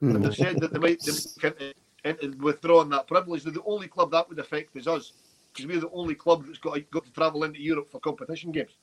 And 0.00 0.24
they've 0.24 0.34
said 0.34 0.60
that 0.60 0.72
they 0.72 0.78
might 0.80 1.00
they 1.00 1.72
can, 2.04 2.38
withdraw 2.38 2.80
on 2.80 2.90
that 2.90 3.06
privilege. 3.06 3.44
They're 3.44 3.52
the 3.52 3.62
only 3.64 3.88
club 3.88 4.10
that 4.12 4.28
would 4.28 4.38
affect 4.38 4.76
is 4.76 4.86
us 4.86 5.12
because 5.52 5.66
we're 5.66 5.80
the 5.80 5.90
only 5.90 6.14
club 6.14 6.44
that's 6.46 6.58
got 6.58 6.78
got 6.90 7.04
to 7.04 7.12
travel 7.12 7.44
into 7.44 7.60
Europe 7.60 7.90
for 7.90 8.00
competition 8.00 8.52
games. 8.52 8.76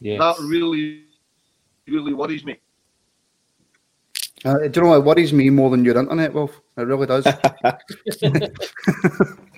Yeah, 0.00 0.18
that 0.18 0.38
really, 0.40 1.04
really 1.86 2.14
worries 2.14 2.44
me. 2.44 2.58
Uh, 4.44 4.58
do 4.58 4.72
you 4.74 4.82
know 4.82 5.00
what 5.00 5.04
worries 5.04 5.32
me 5.32 5.50
more 5.50 5.70
than 5.70 5.84
your 5.84 5.96
internet, 5.96 6.34
Wilf? 6.34 6.60
It 6.76 6.82
really 6.82 7.06
does. 7.06 7.24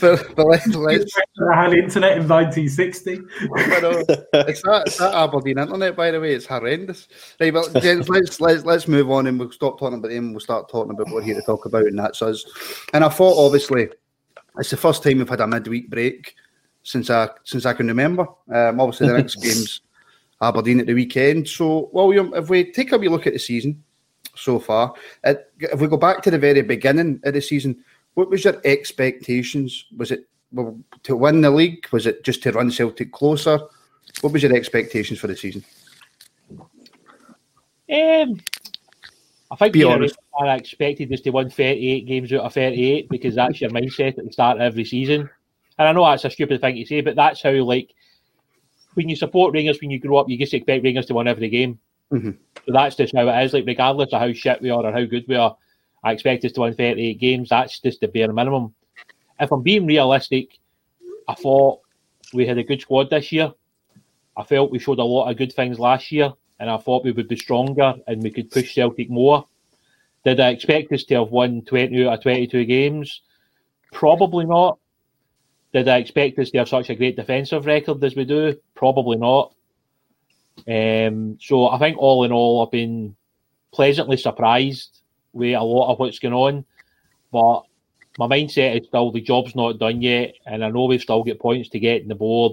but, 0.00 0.36
but 0.36 0.46
let's, 0.46 0.66
let's... 0.74 1.12
I 1.52 1.62
had 1.62 1.74
internet 1.74 2.18
in 2.18 2.28
1960. 2.28 3.12
it's, 3.12 4.62
that, 4.62 4.82
it's 4.86 4.98
that 4.98 5.14
Aberdeen 5.14 5.58
internet, 5.58 5.96
by 5.96 6.10
the 6.10 6.20
way. 6.20 6.34
It's 6.34 6.46
horrendous. 6.46 7.08
Right, 7.40 7.52
but 7.52 7.82
gents, 7.82 8.08
let's 8.08 8.40
let's 8.40 8.64
let's 8.64 8.88
move 8.88 9.10
on 9.10 9.26
and 9.26 9.38
we'll 9.38 9.50
stop 9.50 9.78
talking 9.78 9.98
about 9.98 10.10
them. 10.10 10.32
We'll 10.32 10.40
start 10.40 10.68
talking 10.68 10.92
about 10.92 11.06
what 11.06 11.16
we're 11.16 11.22
here 11.22 11.34
to 11.34 11.42
talk 11.42 11.66
about, 11.66 11.86
and 11.86 11.98
that's 11.98 12.22
us. 12.22 12.44
And 12.92 13.04
I 13.04 13.08
thought, 13.08 13.44
obviously, 13.44 13.88
it's 14.58 14.70
the 14.70 14.76
first 14.76 15.02
time 15.02 15.18
we've 15.18 15.28
had 15.28 15.40
a 15.40 15.46
midweek 15.46 15.90
break 15.90 16.34
since 16.82 17.10
I 17.10 17.28
since 17.44 17.66
I 17.66 17.72
can 17.72 17.86
remember. 17.86 18.26
Um, 18.52 18.80
obviously, 18.80 19.08
the 19.08 19.14
next 19.14 19.34
game's 19.42 19.82
Aberdeen 20.40 20.80
at 20.80 20.86
the 20.86 20.94
weekend. 20.94 21.48
So, 21.48 21.90
William, 21.92 22.32
if 22.34 22.48
we 22.48 22.70
take 22.72 22.92
a 22.92 22.98
wee 22.98 23.08
look 23.08 23.26
at 23.26 23.32
the 23.32 23.38
season 23.38 23.82
so 24.34 24.58
far, 24.58 24.94
it, 25.24 25.52
if 25.58 25.80
we 25.80 25.88
go 25.88 25.96
back 25.96 26.22
to 26.22 26.30
the 26.30 26.38
very 26.38 26.62
beginning 26.62 27.20
of 27.24 27.34
the 27.34 27.40
season, 27.40 27.84
what 28.14 28.30
was 28.30 28.44
your 28.44 28.60
expectations? 28.64 29.86
Was 29.96 30.10
it 30.10 30.28
to 31.02 31.16
win 31.16 31.40
the 31.40 31.50
league? 31.50 31.86
Was 31.92 32.06
it 32.06 32.24
just 32.24 32.42
to 32.42 32.52
run 32.52 32.70
Celtic 32.70 33.12
closer? 33.12 33.58
What 34.20 34.32
was 34.32 34.42
your 34.42 34.54
expectations 34.54 35.18
for 35.18 35.26
the 35.26 35.36
season? 35.36 35.64
Um, 37.90 38.40
I 39.50 39.56
think 39.56 39.72
Be 39.72 39.84
honest. 39.84 40.18
I 40.40 40.54
expected 40.54 41.12
us 41.12 41.20
to 41.22 41.30
win 41.30 41.50
38 41.50 42.06
games 42.06 42.32
out 42.32 42.42
of 42.42 42.54
38 42.54 43.08
because 43.08 43.34
that's 43.34 43.60
your 43.60 43.70
mindset 43.70 44.18
at 44.18 44.24
the 44.24 44.32
start 44.32 44.58
of 44.58 44.62
every 44.62 44.84
season. 44.84 45.28
And 45.78 45.88
I 45.88 45.92
know 45.92 46.04
that's 46.04 46.24
a 46.24 46.30
stupid 46.30 46.60
thing 46.60 46.76
to 46.76 46.86
say, 46.86 47.00
but 47.00 47.16
that's 47.16 47.42
how, 47.42 47.50
like, 47.50 47.92
when 48.94 49.08
you 49.08 49.16
support 49.16 49.54
Rangers 49.54 49.80
when 49.80 49.90
you 49.90 49.98
grow 49.98 50.18
up, 50.18 50.28
you 50.28 50.38
just 50.38 50.54
expect 50.54 50.84
Rangers 50.84 51.06
to 51.06 51.14
win 51.14 51.28
every 51.28 51.48
game. 51.48 51.78
Mm-hmm. 52.12 52.30
So 52.66 52.72
that's 52.72 52.96
just 52.96 53.14
how 53.14 53.28
it 53.28 53.44
is. 53.44 53.52
Like, 53.52 53.66
regardless 53.66 54.12
of 54.12 54.20
how 54.20 54.32
shit 54.32 54.62
we 54.62 54.70
are 54.70 54.84
or 54.84 54.92
how 54.92 55.04
good 55.04 55.24
we 55.28 55.36
are, 55.36 55.56
I 56.08 56.12
expect 56.12 56.42
us 56.46 56.52
to 56.52 56.62
win 56.62 56.74
38 56.74 57.20
games. 57.20 57.50
That's 57.50 57.80
just 57.80 58.00
the 58.00 58.08
bare 58.08 58.32
minimum. 58.32 58.74
If 59.38 59.52
I'm 59.52 59.62
being 59.62 59.84
realistic, 59.84 60.58
I 61.28 61.34
thought 61.34 61.80
we 62.32 62.46
had 62.46 62.56
a 62.56 62.64
good 62.64 62.80
squad 62.80 63.10
this 63.10 63.30
year. 63.30 63.52
I 64.34 64.42
felt 64.44 64.70
we 64.70 64.78
showed 64.78 65.00
a 65.00 65.04
lot 65.04 65.30
of 65.30 65.36
good 65.36 65.52
things 65.52 65.78
last 65.78 66.10
year 66.10 66.32
and 66.58 66.70
I 66.70 66.78
thought 66.78 67.04
we 67.04 67.12
would 67.12 67.28
be 67.28 67.36
stronger 67.36 67.94
and 68.06 68.22
we 68.22 68.30
could 68.30 68.50
push 68.50 68.74
Celtic 68.74 69.10
more. 69.10 69.46
Did 70.24 70.40
I 70.40 70.48
expect 70.48 70.92
us 70.92 71.04
to 71.04 71.16
have 71.16 71.28
won 71.28 71.62
20 71.66 72.06
out 72.06 72.14
of 72.14 72.22
22 72.22 72.64
games? 72.64 73.20
Probably 73.92 74.46
not. 74.46 74.78
Did 75.74 75.88
I 75.88 75.98
expect 75.98 76.38
us 76.38 76.50
to 76.50 76.58
have 76.58 76.70
such 76.70 76.88
a 76.88 76.94
great 76.94 77.16
defensive 77.16 77.66
record 77.66 78.02
as 78.02 78.16
we 78.16 78.24
do? 78.24 78.56
Probably 78.74 79.18
not. 79.18 79.54
Um, 80.66 81.36
so 81.38 81.68
I 81.68 81.78
think 81.78 81.98
all 81.98 82.24
in 82.24 82.32
all, 82.32 82.64
I've 82.64 82.72
been 82.72 83.14
pleasantly 83.72 84.16
surprised 84.16 84.97
with 85.32 85.54
a 85.54 85.62
lot 85.62 85.92
of 85.92 85.98
what's 85.98 86.18
going 86.18 86.34
on. 86.34 86.64
But 87.32 87.62
my 88.18 88.26
mindset 88.26 88.80
is 88.80 88.86
still 88.88 89.10
the 89.10 89.20
job's 89.20 89.54
not 89.54 89.78
done 89.78 90.02
yet, 90.02 90.34
and 90.46 90.64
I 90.64 90.70
know 90.70 90.84
we've 90.84 91.00
still 91.00 91.22
got 91.22 91.38
points 91.38 91.68
to 91.70 91.78
get 91.78 92.02
in 92.02 92.08
the 92.08 92.14
board, 92.14 92.52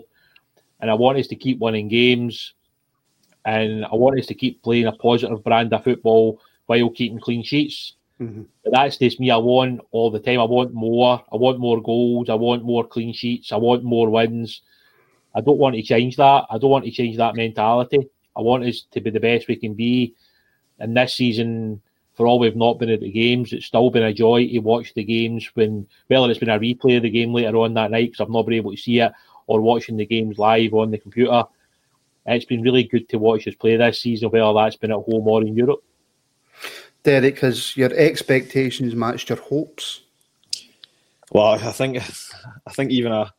and 0.79 0.91
I 0.91 0.94
want 0.94 1.17
us 1.17 1.27
to 1.27 1.36
keep 1.36 1.60
winning 1.60 1.88
games 1.88 2.53
and 3.46 3.86
I 3.86 3.96
want 3.96 4.20
us 4.20 4.25
to 4.27 4.34
keep 4.34 4.62
playing 4.63 4.88
a 4.88 4.91
positive 4.91 5.44
brand 5.44 5.72
of 5.72 5.84
football 5.84 6.41
while 6.65 6.89
keeping 6.89 7.20
clean 7.20 7.44
sheets. 7.44 7.94
Mm-hmm. 8.20 8.44
That's 8.72 8.98
just 8.98 9.20
me. 9.20 9.29
I 9.29 9.38
want 9.38 9.82
all 9.91 10.10
the 10.10 10.20
time. 10.20 10.39
I 10.39 10.46
want 10.46 10.74
more. 10.74 11.24
I 11.32 11.36
want 11.36 11.60
more 11.60 11.82
goals. 11.82 12.29
I 12.29 12.34
want 12.34 12.63
more 12.63 12.86
clean 12.86 13.13
sheets. 13.13 13.51
I 13.51 13.58
want 13.58 13.84
more 13.84 14.10
wins. 14.10 14.62
I 15.36 15.41
don't 15.41 15.60
want 15.60 15.75
to 15.75 15.84
change 15.84 16.15
that. 16.15 16.46
I 16.50 16.58
don't 16.58 16.72
want 16.72 16.86
to 16.86 16.91
change 16.91 17.17
that 17.17 17.36
mentality. 17.36 18.10
I 18.36 18.41
want 18.41 18.65
us 18.65 18.84
to 18.91 19.01
be 19.01 19.12
the 19.12 19.20
best 19.20 19.48
we 19.48 19.58
can 19.58 19.75
be. 19.75 20.15
And 20.79 20.98
this 20.98 21.13
season, 21.13 21.82
for 22.15 22.27
all 22.27 22.39
we've 22.39 22.55
not 22.55 22.79
been 22.79 22.89
at 22.89 23.01
the 23.01 23.12
games, 23.12 23.51
it's 23.51 23.65
still 23.65 23.89
been 23.89 24.03
a 24.03 24.13
joy 24.13 24.48
to 24.48 24.60
watch 24.60 24.93
the 24.93 25.03
games 25.03 25.50
when, 25.53 25.88
whether 26.07 26.29
it's 26.29 26.39
been 26.39 26.50
a 26.50 26.60
replay 26.60 26.98
of 26.98 27.03
the 27.03 27.10
game 27.10 27.34
later 27.34 27.57
on 27.57 27.74
that 27.74 27.91
night 27.91 28.12
because 28.12 28.22
I've 28.22 28.34
not 28.34 28.45
been 28.45 28.55
able 28.55 28.72
to 28.72 28.77
see 28.77 29.00
it, 29.00 29.12
or 29.48 29.62
watching 29.62 29.98
the 29.98 30.05
games 30.05 30.38
live 30.38 30.74
on 30.74 30.91
the 30.91 30.98
computer. 30.98 31.43
It's 32.25 32.45
been 32.45 32.62
really 32.62 32.84
good 32.84 33.07
to 33.10 33.17
watch 33.17 33.48
us 33.48 33.55
play 33.55 33.75
this 33.75 34.01
season, 34.01 34.29
whether 34.29 34.51
that's 34.53 34.77
been 34.77 34.91
at 34.91 34.95
home 34.95 35.27
or 35.27 35.41
in 35.41 35.55
Europe. 35.55 35.84
Derrick, 37.03 37.39
has 37.41 37.77
your 37.77 37.93
expectations 37.93 38.95
matched 38.95 39.29
your 39.29 39.38
hopes? 39.38 40.01
Well, 41.31 41.48
I 41.48 41.72
think 41.72 41.98
I 41.98 42.72
think 42.72 42.91
even 42.91 43.12
a, 43.12 43.31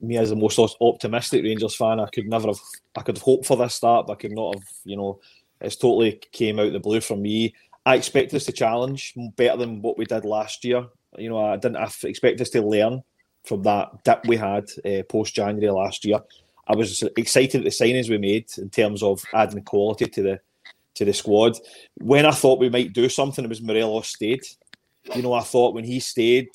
me 0.00 0.16
as 0.16 0.30
the 0.30 0.36
most 0.36 0.58
optimistic 0.80 1.42
Rangers 1.42 1.74
fan, 1.74 2.00
I 2.00 2.06
could 2.06 2.28
never 2.28 2.48
have 2.48 2.60
I 2.96 3.02
could 3.02 3.16
have 3.16 3.22
hoped 3.22 3.46
for 3.46 3.56
this 3.56 3.74
start, 3.74 4.06
but 4.06 4.14
I 4.14 4.16
could 4.16 4.32
not 4.32 4.54
have. 4.54 4.64
You 4.84 4.96
know, 4.96 5.20
it's 5.60 5.76
totally 5.76 6.20
came 6.32 6.58
out 6.58 6.72
the 6.72 6.80
blue 6.80 7.00
for 7.00 7.16
me. 7.16 7.54
I 7.86 7.96
expect 7.96 8.32
us 8.34 8.44
to 8.46 8.52
challenge 8.52 9.14
better 9.36 9.56
than 9.58 9.82
what 9.82 9.98
we 9.98 10.04
did 10.04 10.24
last 10.24 10.64
year. 10.64 10.86
You 11.18 11.28
know, 11.28 11.38
I 11.38 11.56
didn't 11.56 11.76
I 11.76 11.90
expect 12.04 12.40
us 12.40 12.50
to 12.50 12.62
learn 12.62 13.02
from 13.44 13.62
that 13.62 14.02
dip 14.04 14.26
we 14.26 14.36
had 14.36 14.68
uh, 14.84 15.02
post 15.08 15.34
January 15.34 15.70
last 15.70 16.04
year. 16.04 16.20
I 16.66 16.74
was 16.74 17.02
excited 17.16 17.56
at 17.56 17.64
the 17.64 17.70
signings 17.70 18.08
we 18.08 18.18
made 18.18 18.46
in 18.56 18.70
terms 18.70 19.02
of 19.02 19.22
adding 19.34 19.62
quality 19.62 20.06
to 20.06 20.22
the 20.22 20.40
to 20.94 21.04
the 21.04 21.12
squad. 21.12 21.58
When 21.96 22.24
I 22.24 22.30
thought 22.30 22.60
we 22.60 22.70
might 22.70 22.92
do 22.92 23.08
something, 23.08 23.44
it 23.44 23.48
was 23.48 23.60
Morelos 23.60 24.08
stayed. 24.08 24.44
You 25.14 25.22
know, 25.22 25.34
I 25.34 25.42
thought 25.42 25.74
when 25.74 25.84
he 25.84 26.00
stayed, 26.00 26.48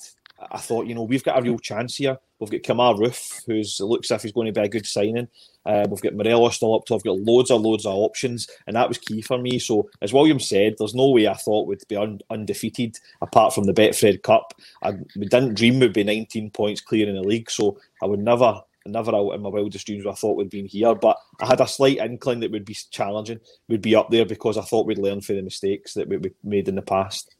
I 0.50 0.58
thought, 0.58 0.86
you 0.86 0.94
know, 0.94 1.02
we've 1.02 1.22
got 1.22 1.38
a 1.38 1.42
real 1.42 1.58
chance 1.58 1.96
here. 1.96 2.16
We've 2.40 2.50
got 2.50 2.62
Kemar 2.62 2.98
Roofe, 2.98 3.42
who's 3.46 3.80
looks 3.80 4.10
as 4.10 4.16
if 4.16 4.22
he's 4.22 4.32
going 4.32 4.46
to 4.46 4.58
be 4.58 4.64
a 4.64 4.68
good 4.68 4.86
signing. 4.86 5.28
Uh, 5.66 5.86
we've 5.90 6.00
got 6.00 6.14
Morelos 6.14 6.56
still 6.56 6.74
up 6.74 6.86
top. 6.86 7.02
We've 7.04 7.14
got 7.14 7.30
loads 7.30 7.50
and 7.50 7.62
loads 7.62 7.84
of 7.84 7.94
options, 7.94 8.48
and 8.66 8.74
that 8.76 8.88
was 8.88 8.96
key 8.96 9.20
for 9.20 9.36
me. 9.36 9.58
So, 9.58 9.90
as 10.00 10.12
William 10.12 10.40
said, 10.40 10.76
there's 10.78 10.94
no 10.94 11.10
way 11.10 11.28
I 11.28 11.34
thought 11.34 11.66
we'd 11.66 11.86
be 11.86 11.96
un- 11.96 12.20
undefeated 12.30 12.98
apart 13.20 13.54
from 13.54 13.64
the 13.64 13.74
Betfred 13.74 14.22
Cup. 14.22 14.54
I, 14.82 14.92
we 15.16 15.26
didn't 15.26 15.54
dream 15.54 15.80
we'd 15.80 15.92
be 15.92 16.02
19 16.02 16.50
points 16.50 16.80
clear 16.80 17.06
in 17.06 17.14
the 17.14 17.22
league, 17.22 17.50
so 17.50 17.78
I 18.02 18.06
would 18.06 18.20
never, 18.20 18.58
never 18.86 19.10
in 19.34 19.42
my 19.42 19.50
wildest 19.50 19.86
dreams 19.86 20.06
I 20.06 20.12
thought 20.12 20.38
we'd 20.38 20.48
been 20.48 20.66
here. 20.66 20.94
But 20.94 21.18
I 21.42 21.46
had 21.46 21.60
a 21.60 21.68
slight 21.68 21.98
inkling 21.98 22.40
that 22.40 22.52
would 22.52 22.64
be 22.64 22.76
challenging, 22.90 23.40
we'd 23.68 23.82
be 23.82 23.94
up 23.94 24.10
there 24.10 24.24
because 24.24 24.56
I 24.56 24.62
thought 24.62 24.86
we'd 24.86 24.96
learn 24.96 25.20
from 25.20 25.36
the 25.36 25.42
mistakes 25.42 25.92
that 25.92 26.08
we, 26.08 26.16
we 26.16 26.32
made 26.42 26.68
in 26.68 26.74
the 26.74 26.82
past. 26.82 27.34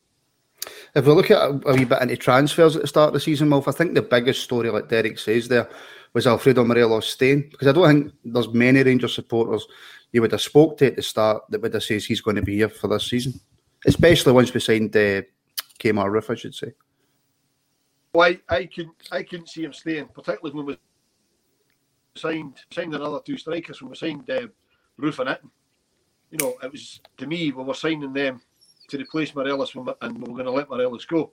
If 0.95 1.07
we 1.07 1.12
look 1.12 1.31
at 1.31 1.50
a, 1.50 1.73
wee 1.73 1.85
bit 1.85 2.02
into 2.02 2.17
transfers 2.17 2.76
at 2.76 2.83
the 2.83 2.88
start 2.88 3.09
of 3.09 3.14
the 3.14 3.21
season, 3.21 3.50
Wilf, 3.50 3.69
I 3.69 3.73
think 3.73 3.95
the 3.95 4.02
biggest 4.02 4.43
story, 4.43 4.71
like 4.71 4.88
Derrick 4.88 5.19
says 5.19 5.49
there, 5.49 5.69
was 6.12 6.26
Alfredo 6.26 6.64
Morelos 6.64 7.09
staying 7.09 7.49
because 7.50 7.69
I 7.69 7.73
don't 7.73 7.87
think 7.88 8.12
there's 8.25 8.52
many 8.52 8.83
Rangers 8.83 9.14
supporters 9.14 9.67
you 10.12 10.21
would 10.21 10.33
have 10.33 10.40
spoke 10.40 10.76
to 10.79 10.88
at 10.88 10.97
the 10.97 11.02
start 11.02 11.45
that 11.49 11.61
would 11.61 11.75
have 11.75 11.85
says 11.85 12.05
he's 12.05 12.21
going 12.21 12.37
to 12.37 12.43
be 12.43 12.57
here 12.57 12.69
for 12.69 12.88
this 12.88 13.09
season, 13.09 13.40
especially 13.87 14.33
once 14.33 14.52
we 14.52 14.61
signed 14.61 14.95
uh, 14.97 15.23
Kemar 15.79 16.11
Roofe, 16.11 16.31
I 16.31 16.35
should 16.35 16.55
say. 16.55 16.73
Well, 18.12 18.35
I, 18.49 18.57
I 18.57 18.67
couldn't 18.67 18.97
I 19.12 19.23
couldn't 19.23 19.49
see 19.49 19.64
him 19.64 19.73
staying, 19.73 20.09
particularly 20.09 20.57
when 20.57 20.67
we 20.67 20.79
signed 22.17 22.59
signed 22.73 22.95
another 22.95 23.21
two 23.25 23.37
strikers 23.37 23.81
when 23.81 23.90
we 23.90 23.97
signed 23.97 24.29
uh, 24.29 24.49
Roofe 25.00 25.21
and 25.21 25.31
it. 25.31 25.43
You 26.33 26.38
know, 26.38 26.57
it 26.62 26.73
was 26.73 27.00
to 27.19 27.26
me 27.26 27.52
when 27.52 27.67
we 27.67 27.69
were 27.69 27.75
signing 27.75 28.12
them 28.12 28.40
to 28.90 28.99
replace 28.99 29.35
Morelos 29.35 29.75
and 29.75 29.87
we 29.87 29.92
are 29.92 30.35
going 30.35 30.44
to 30.44 30.50
let 30.50 30.68
Morelos 30.68 31.04
go. 31.04 31.32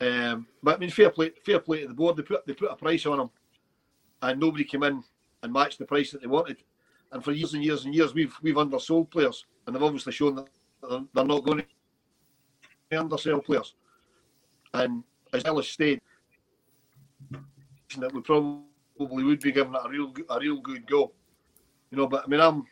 Um, 0.00 0.46
but 0.62 0.76
I 0.76 0.78
mean, 0.78 0.90
fair 0.90 1.10
play, 1.10 1.32
fair 1.44 1.58
play 1.58 1.82
to 1.82 1.88
the 1.88 1.94
board. 1.94 2.16
They 2.16 2.22
put 2.22 2.46
they 2.46 2.54
put 2.54 2.70
a 2.70 2.76
price 2.76 3.04
on 3.06 3.20
him, 3.20 3.30
and 4.22 4.38
nobody 4.38 4.64
came 4.64 4.84
in 4.84 5.02
and 5.42 5.52
matched 5.52 5.78
the 5.78 5.86
price 5.86 6.12
that 6.12 6.20
they 6.20 6.28
wanted. 6.28 6.58
And 7.10 7.24
for 7.24 7.32
years 7.32 7.54
and 7.54 7.64
years 7.64 7.84
and 7.84 7.94
years, 7.94 8.14
we've 8.14 8.34
we've 8.42 8.58
undersold 8.58 9.10
players, 9.10 9.44
and 9.66 9.74
they've 9.74 9.82
obviously 9.82 10.12
shown 10.12 10.36
that 10.36 10.48
they're 11.14 11.24
not 11.24 11.44
going 11.44 11.64
to 12.90 13.00
undersell 13.00 13.40
players. 13.40 13.74
And 14.74 15.02
as 15.32 15.44
Ellis 15.44 15.68
stayed, 15.68 16.00
that 17.98 18.12
we 18.12 18.20
probably 18.20 19.24
would 19.24 19.40
be 19.40 19.52
giving 19.52 19.74
it 19.74 19.80
a 19.84 19.88
real 19.88 20.12
a 20.30 20.38
real 20.38 20.60
good 20.60 20.86
go. 20.86 21.12
You 21.90 21.98
know, 21.98 22.06
but 22.06 22.24
I 22.24 22.28
mean, 22.28 22.40
I'm 22.40 22.64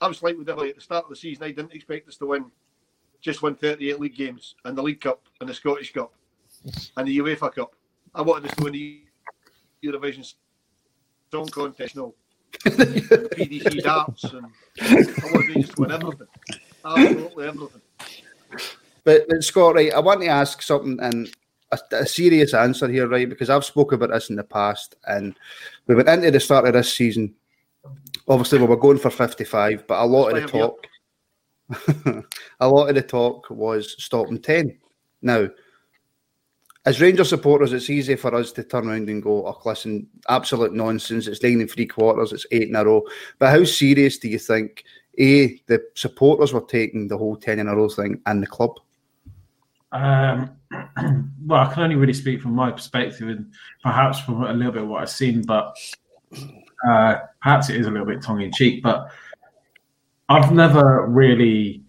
I'm 0.00 0.12
slightly 0.12 0.44
different. 0.44 0.70
At 0.70 0.74
the 0.76 0.80
start 0.82 1.04
of 1.04 1.10
the 1.10 1.16
season, 1.16 1.44
I 1.44 1.52
didn't 1.52 1.72
expect 1.72 2.08
us 2.08 2.16
to 2.16 2.26
win 2.26 2.50
just 3.20 3.42
won 3.42 3.54
38 3.54 4.00
league 4.00 4.16
games 4.16 4.54
and 4.64 4.76
the 4.76 4.82
League 4.82 5.00
Cup 5.00 5.22
and 5.40 5.48
the 5.48 5.54
Scottish 5.54 5.92
Cup 5.92 6.12
and 6.96 7.06
the 7.06 7.18
UEFA 7.18 7.54
Cup. 7.54 7.74
I 8.14 8.22
wanted 8.22 8.50
us 8.50 8.56
to 8.56 8.64
win 8.64 8.72
the 8.72 9.02
Eurovision 9.84 10.34
Song 11.30 11.48
Contest, 11.48 11.96
no. 11.96 12.14
PDC 12.52 13.82
darts, 13.82 14.24
and 14.24 14.46
I 14.80 15.30
wanted 15.32 15.54
to 15.54 15.60
just 15.60 15.78
win 15.78 15.92
everything. 15.92 16.26
Absolutely 16.84 17.46
everything. 17.46 17.82
But, 19.04 19.28
but 19.28 19.44
Scott, 19.44 19.74
right, 19.74 19.92
I 19.92 20.00
want 20.00 20.20
to 20.22 20.28
ask 20.28 20.62
something 20.62 20.98
and 21.00 21.28
a, 21.72 21.78
a, 21.92 22.06
serious 22.06 22.54
answer 22.54 22.88
here, 22.88 23.08
right? 23.08 23.28
Because 23.28 23.50
I've 23.50 23.64
spoken 23.64 23.96
about 23.96 24.10
this 24.14 24.30
in 24.30 24.36
the 24.36 24.44
past, 24.44 24.96
and 25.06 25.36
we 25.86 25.94
went 25.94 26.08
into 26.08 26.30
the 26.30 26.40
start 26.40 26.66
of 26.66 26.72
this 26.72 26.92
season. 26.92 27.34
Obviously, 28.28 28.58
we 28.58 28.66
were 28.66 28.76
going 28.76 28.98
for 28.98 29.10
55, 29.10 29.86
but 29.86 30.02
a 30.02 30.06
lot 30.06 30.36
of 30.36 30.42
the 30.42 30.48
talk. 30.48 30.86
a 32.60 32.68
lot 32.68 32.88
of 32.88 32.94
the 32.94 33.02
talk 33.02 33.48
was 33.50 34.02
stopping 34.02 34.40
10. 34.40 34.78
Now, 35.22 35.48
as 36.86 37.00
Rangers 37.00 37.28
supporters, 37.28 37.72
it's 37.72 37.90
easy 37.90 38.14
for 38.14 38.32
us 38.34 38.52
to 38.52 38.62
turn 38.62 38.88
around 38.88 39.08
and 39.08 39.22
go, 39.22 39.46
oh, 39.46 39.60
listen, 39.64 40.06
absolute 40.28 40.72
nonsense. 40.72 41.26
It's 41.26 41.42
nine 41.42 41.60
and 41.60 41.70
three 41.70 41.86
quarters, 41.86 42.32
it's 42.32 42.46
eight 42.52 42.68
in 42.68 42.76
a 42.76 42.84
row. 42.84 43.02
But 43.38 43.50
how 43.50 43.64
serious 43.64 44.18
do 44.18 44.28
you 44.28 44.38
think, 44.38 44.84
A, 45.18 45.60
the 45.66 45.84
supporters 45.94 46.52
were 46.52 46.60
taking 46.60 47.08
the 47.08 47.18
whole 47.18 47.36
10 47.36 47.58
in 47.58 47.66
a 47.66 47.74
row 47.74 47.88
thing 47.88 48.20
and 48.26 48.40
the 48.40 48.46
club? 48.46 48.78
Um, 49.90 50.56
well, 51.44 51.66
I 51.66 51.74
can 51.74 51.82
only 51.82 51.96
really 51.96 52.12
speak 52.12 52.40
from 52.40 52.54
my 52.54 52.70
perspective 52.70 53.28
and 53.28 53.52
perhaps 53.82 54.20
from 54.20 54.44
a 54.44 54.52
little 54.52 54.72
bit 54.72 54.82
of 54.82 54.88
what 54.88 55.02
I've 55.02 55.10
seen, 55.10 55.42
but 55.42 55.76
uh, 56.88 57.16
perhaps 57.42 57.68
it 57.68 57.76
is 57.76 57.86
a 57.86 57.90
little 57.90 58.06
bit 58.06 58.22
tongue 58.22 58.42
in 58.42 58.52
cheek. 58.52 58.84
But 58.84 59.10
I've 60.28 60.52
never 60.52 61.06
really 61.06 61.82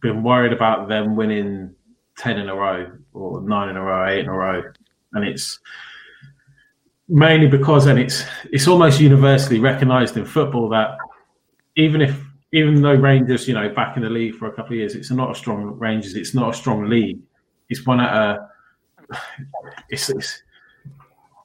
been 0.00 0.22
worried 0.22 0.52
about 0.52 0.88
them 0.88 1.16
winning 1.16 1.74
10 2.18 2.38
in 2.38 2.48
a 2.48 2.54
row 2.54 2.90
or 3.12 3.40
nine 3.42 3.68
in 3.68 3.76
a 3.76 3.82
row, 3.82 4.08
eight 4.08 4.20
in 4.20 4.26
a 4.26 4.32
row. 4.32 4.62
And 5.12 5.26
it's 5.26 5.58
mainly 7.08 7.46
because, 7.46 7.86
and 7.86 7.98
it's 7.98 8.24
it's 8.52 8.68
almost 8.68 9.00
universally 9.00 9.58
recognised 9.58 10.16
in 10.16 10.24
football 10.24 10.68
that 10.70 10.98
even 11.76 12.02
if 12.02 12.20
even 12.52 12.80
though 12.82 12.94
Rangers, 12.94 13.46
you 13.46 13.54
know, 13.54 13.68
back 13.68 13.96
in 13.96 14.02
the 14.02 14.10
league 14.10 14.34
for 14.34 14.46
a 14.46 14.52
couple 14.52 14.72
of 14.72 14.78
years, 14.78 14.94
it's 14.94 15.10
not 15.10 15.30
a 15.30 15.34
strong 15.34 15.78
Rangers, 15.78 16.14
it's 16.14 16.34
not 16.34 16.50
a 16.50 16.54
strong 16.54 16.88
league. 16.88 17.20
It's 17.68 17.86
one 17.86 18.00
at 18.00 18.12
a 18.12 18.48
it's 19.88 20.10
it's 20.10 20.42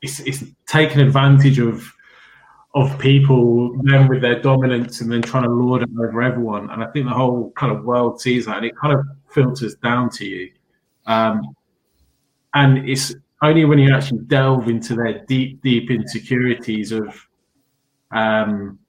it's, 0.01 0.19
it's 0.21 0.43
taken 0.65 0.99
advantage 0.99 1.59
of 1.59 1.92
of 2.75 2.97
people 2.97 3.77
then 3.83 4.07
with 4.07 4.21
their 4.21 4.41
dominance 4.41 5.01
and 5.01 5.11
then 5.11 5.21
trying 5.21 5.43
to 5.43 5.49
lord 5.49 5.83
it 5.83 5.89
over 5.99 6.21
everyone. 6.23 6.69
And 6.71 6.83
I 6.83 6.87
think 6.87 7.05
the 7.05 7.13
whole 7.13 7.51
kind 7.51 7.71
of 7.71 7.83
world 7.83 8.19
sees 8.19 8.45
that 8.47 8.57
and 8.57 8.65
it 8.65 8.75
kind 8.75 8.97
of 8.97 9.05
filters 9.29 9.75
down 9.75 10.09
to 10.11 10.25
you. 10.25 10.51
Um, 11.05 11.55
and 12.55 12.89
it's 12.89 13.13
only 13.43 13.65
when 13.65 13.77
you 13.77 13.93
actually 13.93 14.19
delve 14.21 14.69
into 14.69 14.95
their 14.95 15.23
deep, 15.25 15.61
deep 15.61 15.91
insecurities 15.91 16.91
of 16.91 17.15
um, 18.11 18.79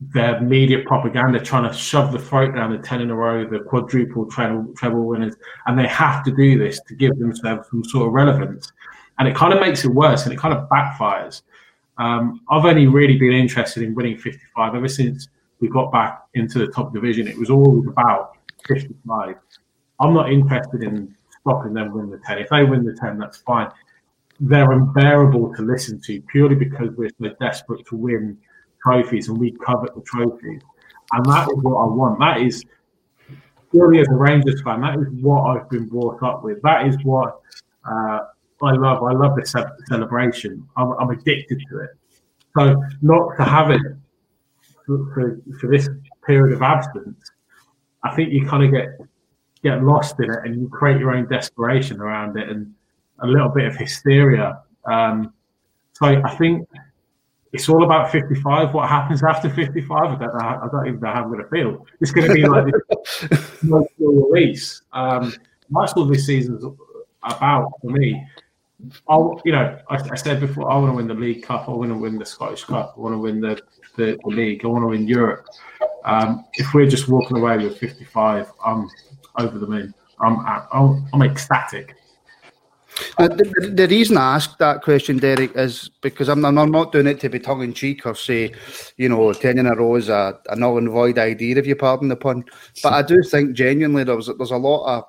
their 0.00 0.40
media 0.40 0.78
propaganda 0.86 1.40
trying 1.40 1.70
to 1.70 1.76
shove 1.76 2.12
the 2.12 2.18
throat 2.18 2.54
down 2.54 2.70
the 2.70 2.78
10 2.78 3.00
in 3.00 3.10
a 3.10 3.14
row, 3.14 3.44
the 3.48 3.60
quadruple 3.60 4.26
treble, 4.26 4.72
treble 4.76 5.06
winners, 5.06 5.34
and 5.66 5.78
they 5.78 5.88
have 5.88 6.22
to 6.24 6.30
do 6.30 6.56
this 6.58 6.80
to 6.86 6.94
give 6.94 7.18
themselves 7.18 7.68
some 7.70 7.82
sort 7.84 8.06
of 8.06 8.12
relevance. 8.12 8.72
And 9.18 9.26
it 9.26 9.34
kind 9.34 9.52
of 9.52 9.60
makes 9.60 9.84
it 9.84 9.88
worse 9.88 10.24
and 10.24 10.32
it 10.32 10.38
kind 10.38 10.54
of 10.54 10.68
backfires 10.68 11.42
um, 12.00 12.40
I've 12.48 12.64
only 12.64 12.86
really 12.86 13.18
been 13.18 13.32
interested 13.32 13.82
in 13.82 13.94
winning 13.94 14.16
55 14.16 14.74
ever 14.74 14.88
since 14.88 15.28
we 15.60 15.68
got 15.68 15.92
back 15.92 16.22
into 16.32 16.58
the 16.58 16.68
top 16.68 16.94
division. 16.94 17.28
It 17.28 17.36
was 17.36 17.50
always 17.50 17.86
about 17.86 18.32
55. 18.66 19.36
I'm 20.00 20.14
not 20.14 20.32
interested 20.32 20.82
in 20.82 21.14
stopping 21.40 21.74
them 21.74 21.92
win 21.92 22.08
the 22.08 22.18
10. 22.26 22.38
If 22.38 22.48
they 22.48 22.64
win 22.64 22.84
the 22.84 22.94
10, 22.94 23.18
that's 23.18 23.36
fine. 23.38 23.68
They're 24.40 24.72
unbearable 24.72 25.54
to 25.54 25.62
listen 25.62 26.00
to 26.06 26.22
purely 26.22 26.54
because 26.54 26.88
we're 26.96 27.10
so 27.20 27.34
desperate 27.38 27.86
to 27.88 27.96
win 27.96 28.38
trophies 28.82 29.28
and 29.28 29.36
we 29.36 29.52
covet 29.52 29.94
the 29.94 30.00
trophies. 30.00 30.62
And 31.12 31.26
that 31.26 31.48
is 31.50 31.62
what 31.62 31.82
I 31.82 31.84
want. 31.84 32.18
That 32.18 32.40
is 32.40 32.64
purely 33.70 34.00
as 34.00 34.08
a 34.08 34.14
Rangers 34.14 34.62
fan, 34.62 34.80
that 34.80 34.98
is 34.98 35.06
what 35.20 35.42
I've 35.42 35.68
been 35.68 35.86
brought 35.86 36.22
up 36.22 36.42
with. 36.42 36.62
That 36.62 36.86
is 36.86 36.96
what 37.04 37.40
uh, 37.84 38.20
I 38.62 38.72
love. 38.72 39.02
I 39.02 39.12
love 39.12 39.36
this 39.36 39.54
celebration. 39.88 40.66
I'm, 40.76 40.92
I'm 41.00 41.10
addicted 41.10 41.62
to 41.70 41.80
it. 41.80 41.90
So 42.56 42.82
not 43.00 43.36
to 43.36 43.44
have 43.44 43.70
it 43.70 43.80
for, 44.86 45.40
for, 45.60 45.68
this 45.70 45.88
period 46.26 46.54
of 46.54 46.62
absence, 46.62 47.30
I 48.02 48.14
think 48.14 48.32
you 48.32 48.46
kind 48.46 48.64
of 48.64 48.72
get 48.72 48.98
get 49.62 49.82
lost 49.84 50.18
in 50.20 50.30
it 50.30 50.38
and 50.44 50.60
you 50.60 50.68
create 50.68 50.98
your 50.98 51.12
own 51.12 51.28
desperation 51.28 52.00
around 52.00 52.36
it 52.38 52.48
and 52.48 52.72
a 53.20 53.26
little 53.26 53.50
bit 53.50 53.66
of 53.66 53.76
hysteria. 53.76 54.62
Um, 54.86 55.34
so 55.92 56.06
I 56.06 56.36
think 56.36 56.66
it's 57.52 57.68
all 57.68 57.84
about 57.84 58.10
55. 58.10 58.72
What 58.72 58.88
happens 58.88 59.22
after 59.22 59.50
55? 59.50 59.90
I 59.90 60.06
don't 60.06 60.20
know. 60.20 60.38
I 60.38 60.68
don't 60.72 60.86
even 60.86 61.00
know 61.00 61.12
how 61.12 61.24
I'm 61.24 61.30
going 61.30 61.42
to 61.42 61.48
feel. 61.48 61.86
It's 62.00 62.10
going 62.10 62.28
to 62.28 62.34
be 62.34 62.46
like 62.46 62.72
this 63.28 63.62
release. 63.98 64.82
Um, 64.92 65.34
that's 65.70 65.94
what 65.94 66.10
this 66.10 66.26
season's 66.26 66.64
about 67.22 67.72
for 67.80 67.90
me. 67.90 68.24
I'll, 69.08 69.40
you 69.44 69.52
know, 69.52 69.78
I, 69.88 69.96
I, 69.96 70.14
said 70.14 70.40
before, 70.40 70.70
I 70.70 70.76
want 70.76 70.92
to 70.92 70.96
win 70.96 71.08
the 71.08 71.14
League 71.14 71.42
Cup. 71.42 71.68
I 71.68 71.72
want 71.72 71.90
to 71.90 71.96
win 71.96 72.18
the 72.18 72.26
Scottish 72.26 72.64
Cup. 72.64 72.94
I 72.96 73.00
want 73.00 73.14
to 73.14 73.18
win 73.18 73.40
the, 73.40 73.60
the, 73.96 74.18
the 74.22 74.28
league. 74.28 74.64
I 74.64 74.68
want 74.68 74.82
to 74.82 74.88
win 74.88 75.06
Europe. 75.06 75.46
Um, 76.04 76.44
if 76.54 76.72
we're 76.74 76.88
just 76.88 77.08
walking 77.08 77.36
away 77.36 77.58
with 77.58 77.78
55, 77.78 78.50
I'm 78.64 78.88
over 79.38 79.58
the 79.58 79.66
moon. 79.66 79.94
I'm, 80.20 80.40
I'm, 80.72 81.06
I'm 81.12 81.22
ecstatic. 81.22 81.96
Uh, 83.18 83.28
the, 83.28 83.72
the, 83.74 83.86
reason 83.86 84.16
I 84.16 84.34
asked 84.34 84.58
that 84.58 84.82
question, 84.82 85.18
Derrick, 85.18 85.52
is 85.54 85.90
because 86.00 86.28
I'm, 86.28 86.44
I'm 86.44 86.70
not 86.70 86.92
doing 86.92 87.06
it 87.06 87.20
to 87.20 87.28
be 87.28 87.38
tongue 87.38 87.62
in 87.62 87.72
cheek 87.72 88.04
or 88.04 88.14
say, 88.14 88.52
you 88.96 89.08
know, 89.08 89.32
10 89.32 89.58
in 89.58 89.66
a 89.66 89.74
row 89.74 89.94
is 89.96 90.08
a, 90.08 90.38
a 90.48 90.56
null 90.56 90.78
and 90.78 90.88
void 90.88 91.18
idea, 91.18 91.56
if 91.56 91.66
you 91.66 91.76
pardon 91.76 92.08
the 92.08 92.16
pun. 92.16 92.44
But 92.82 92.92
I 92.92 93.02
do 93.02 93.22
think 93.22 93.52
genuinely 93.52 94.04
there 94.04 94.16
was, 94.16 94.26
there's 94.26 94.50
a 94.50 94.56
lot 94.56 94.86
of 94.86 95.04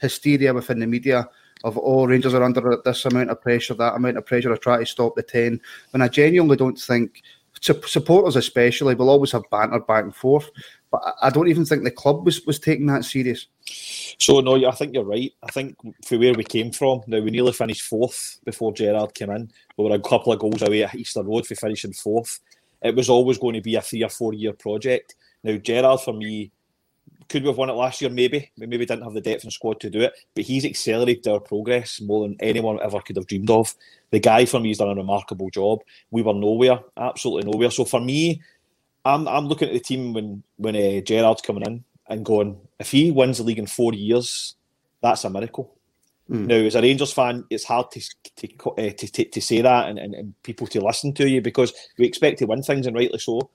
hysteria 0.00 0.52
within 0.52 0.80
the 0.80 0.86
media 0.86 1.28
of 1.64 1.78
oh 1.80 2.06
Rangers 2.06 2.34
are 2.34 2.42
under 2.42 2.78
this 2.84 3.04
amount 3.04 3.30
of 3.30 3.40
pressure, 3.40 3.74
that 3.74 3.94
amount 3.94 4.16
of 4.18 4.26
pressure 4.26 4.48
to 4.48 4.58
try 4.58 4.78
to 4.78 4.86
stop 4.86 5.14
the 5.16 5.22
ten. 5.22 5.60
When 5.90 6.02
I 6.02 6.08
genuinely 6.08 6.56
don't 6.56 6.78
think 6.78 7.22
supporters 7.60 8.36
especially 8.36 8.94
will 8.94 9.10
always 9.10 9.32
have 9.32 9.48
banter 9.50 9.78
back 9.80 10.04
and 10.04 10.14
forth. 10.14 10.50
but 10.90 11.00
I 11.22 11.30
don't 11.30 11.48
even 11.48 11.64
think 11.64 11.84
the 11.84 11.90
club 11.90 12.24
was 12.24 12.44
was 12.44 12.58
taking 12.58 12.86
that 12.86 13.04
serious. 13.04 13.46
So 14.18 14.40
no, 14.40 14.66
I 14.66 14.72
think 14.72 14.94
you're 14.94 15.04
right. 15.04 15.32
I 15.42 15.50
think 15.50 15.76
for 16.04 16.18
where 16.18 16.34
we 16.34 16.44
came 16.44 16.70
from, 16.70 17.02
now 17.06 17.20
we 17.20 17.30
nearly 17.30 17.52
finished 17.52 17.82
fourth 17.82 18.38
before 18.44 18.72
Gerrard 18.72 19.14
came 19.14 19.30
in. 19.30 19.50
We 19.76 19.84
were 19.84 19.94
a 19.94 20.00
couple 20.00 20.32
of 20.32 20.38
goals 20.38 20.62
away 20.62 20.84
at 20.84 20.94
Easter 20.94 21.22
Road 21.22 21.46
for 21.46 21.54
finishing 21.54 21.92
fourth. 21.92 22.40
It 22.82 22.94
was 22.94 23.08
always 23.08 23.38
going 23.38 23.54
to 23.54 23.62
be 23.62 23.76
a 23.76 23.80
three 23.80 24.02
or 24.02 24.10
four 24.10 24.34
year 24.34 24.52
project. 24.52 25.14
Now 25.44 25.56
Gerrard, 25.56 26.00
for 26.00 26.12
me, 26.12 26.50
could 27.28 27.42
we 27.42 27.48
have 27.48 27.56
won 27.56 27.70
it 27.70 27.74
last 27.74 28.00
year? 28.00 28.10
Maybe. 28.10 28.50
We 28.58 28.66
maybe 28.66 28.86
didn't 28.86 29.04
have 29.04 29.14
the 29.14 29.20
depth 29.20 29.44
and 29.44 29.52
squad 29.52 29.80
to 29.80 29.90
do 29.90 30.00
it, 30.00 30.12
but 30.34 30.44
he's 30.44 30.64
accelerated 30.64 31.28
our 31.28 31.40
progress 31.40 32.00
more 32.00 32.26
than 32.26 32.36
anyone 32.40 32.78
ever 32.82 33.00
could 33.00 33.16
have 33.16 33.26
dreamed 33.26 33.50
of. 33.50 33.74
The 34.10 34.20
guy 34.20 34.44
for 34.44 34.60
me 34.60 34.68
has 34.68 34.78
done 34.78 34.90
a 34.90 34.94
remarkable 34.94 35.50
job. 35.50 35.80
We 36.10 36.22
were 36.22 36.34
nowhere, 36.34 36.80
absolutely 36.96 37.50
nowhere. 37.50 37.70
So 37.70 37.84
for 37.84 38.00
me, 38.00 38.42
I'm 39.04 39.26
I'm 39.26 39.46
looking 39.46 39.68
at 39.68 39.74
the 39.74 39.80
team 39.80 40.12
when 40.12 40.42
when 40.56 40.76
uh, 40.76 41.00
Gerrard's 41.00 41.42
coming 41.42 41.64
in 41.66 41.84
and 42.08 42.24
going, 42.24 42.58
if 42.78 42.90
he 42.90 43.10
wins 43.10 43.38
the 43.38 43.44
league 43.44 43.58
in 43.58 43.66
four 43.66 43.94
years, 43.94 44.54
that's 45.02 45.24
a 45.24 45.30
miracle. 45.30 45.74
Mm. 46.30 46.46
Now, 46.46 46.54
as 46.54 46.74
a 46.74 46.82
Rangers 46.82 47.12
fan, 47.12 47.44
it's 47.50 47.64
hard 47.64 47.90
to 47.92 48.00
to, 48.36 48.70
uh, 48.70 48.90
to, 48.90 49.12
to, 49.12 49.24
to, 49.24 49.40
say 49.40 49.60
that 49.60 49.88
and, 49.88 49.98
and, 49.98 50.14
and 50.14 50.42
people 50.42 50.66
to 50.68 50.80
listen 50.80 51.12
to 51.14 51.28
you 51.28 51.40
because 51.40 51.72
we 51.98 52.06
expect 52.06 52.38
to 52.38 52.46
win 52.46 52.62
things 52.62 52.86
and 52.86 52.96
rightly 52.96 53.18
so. 53.18 53.50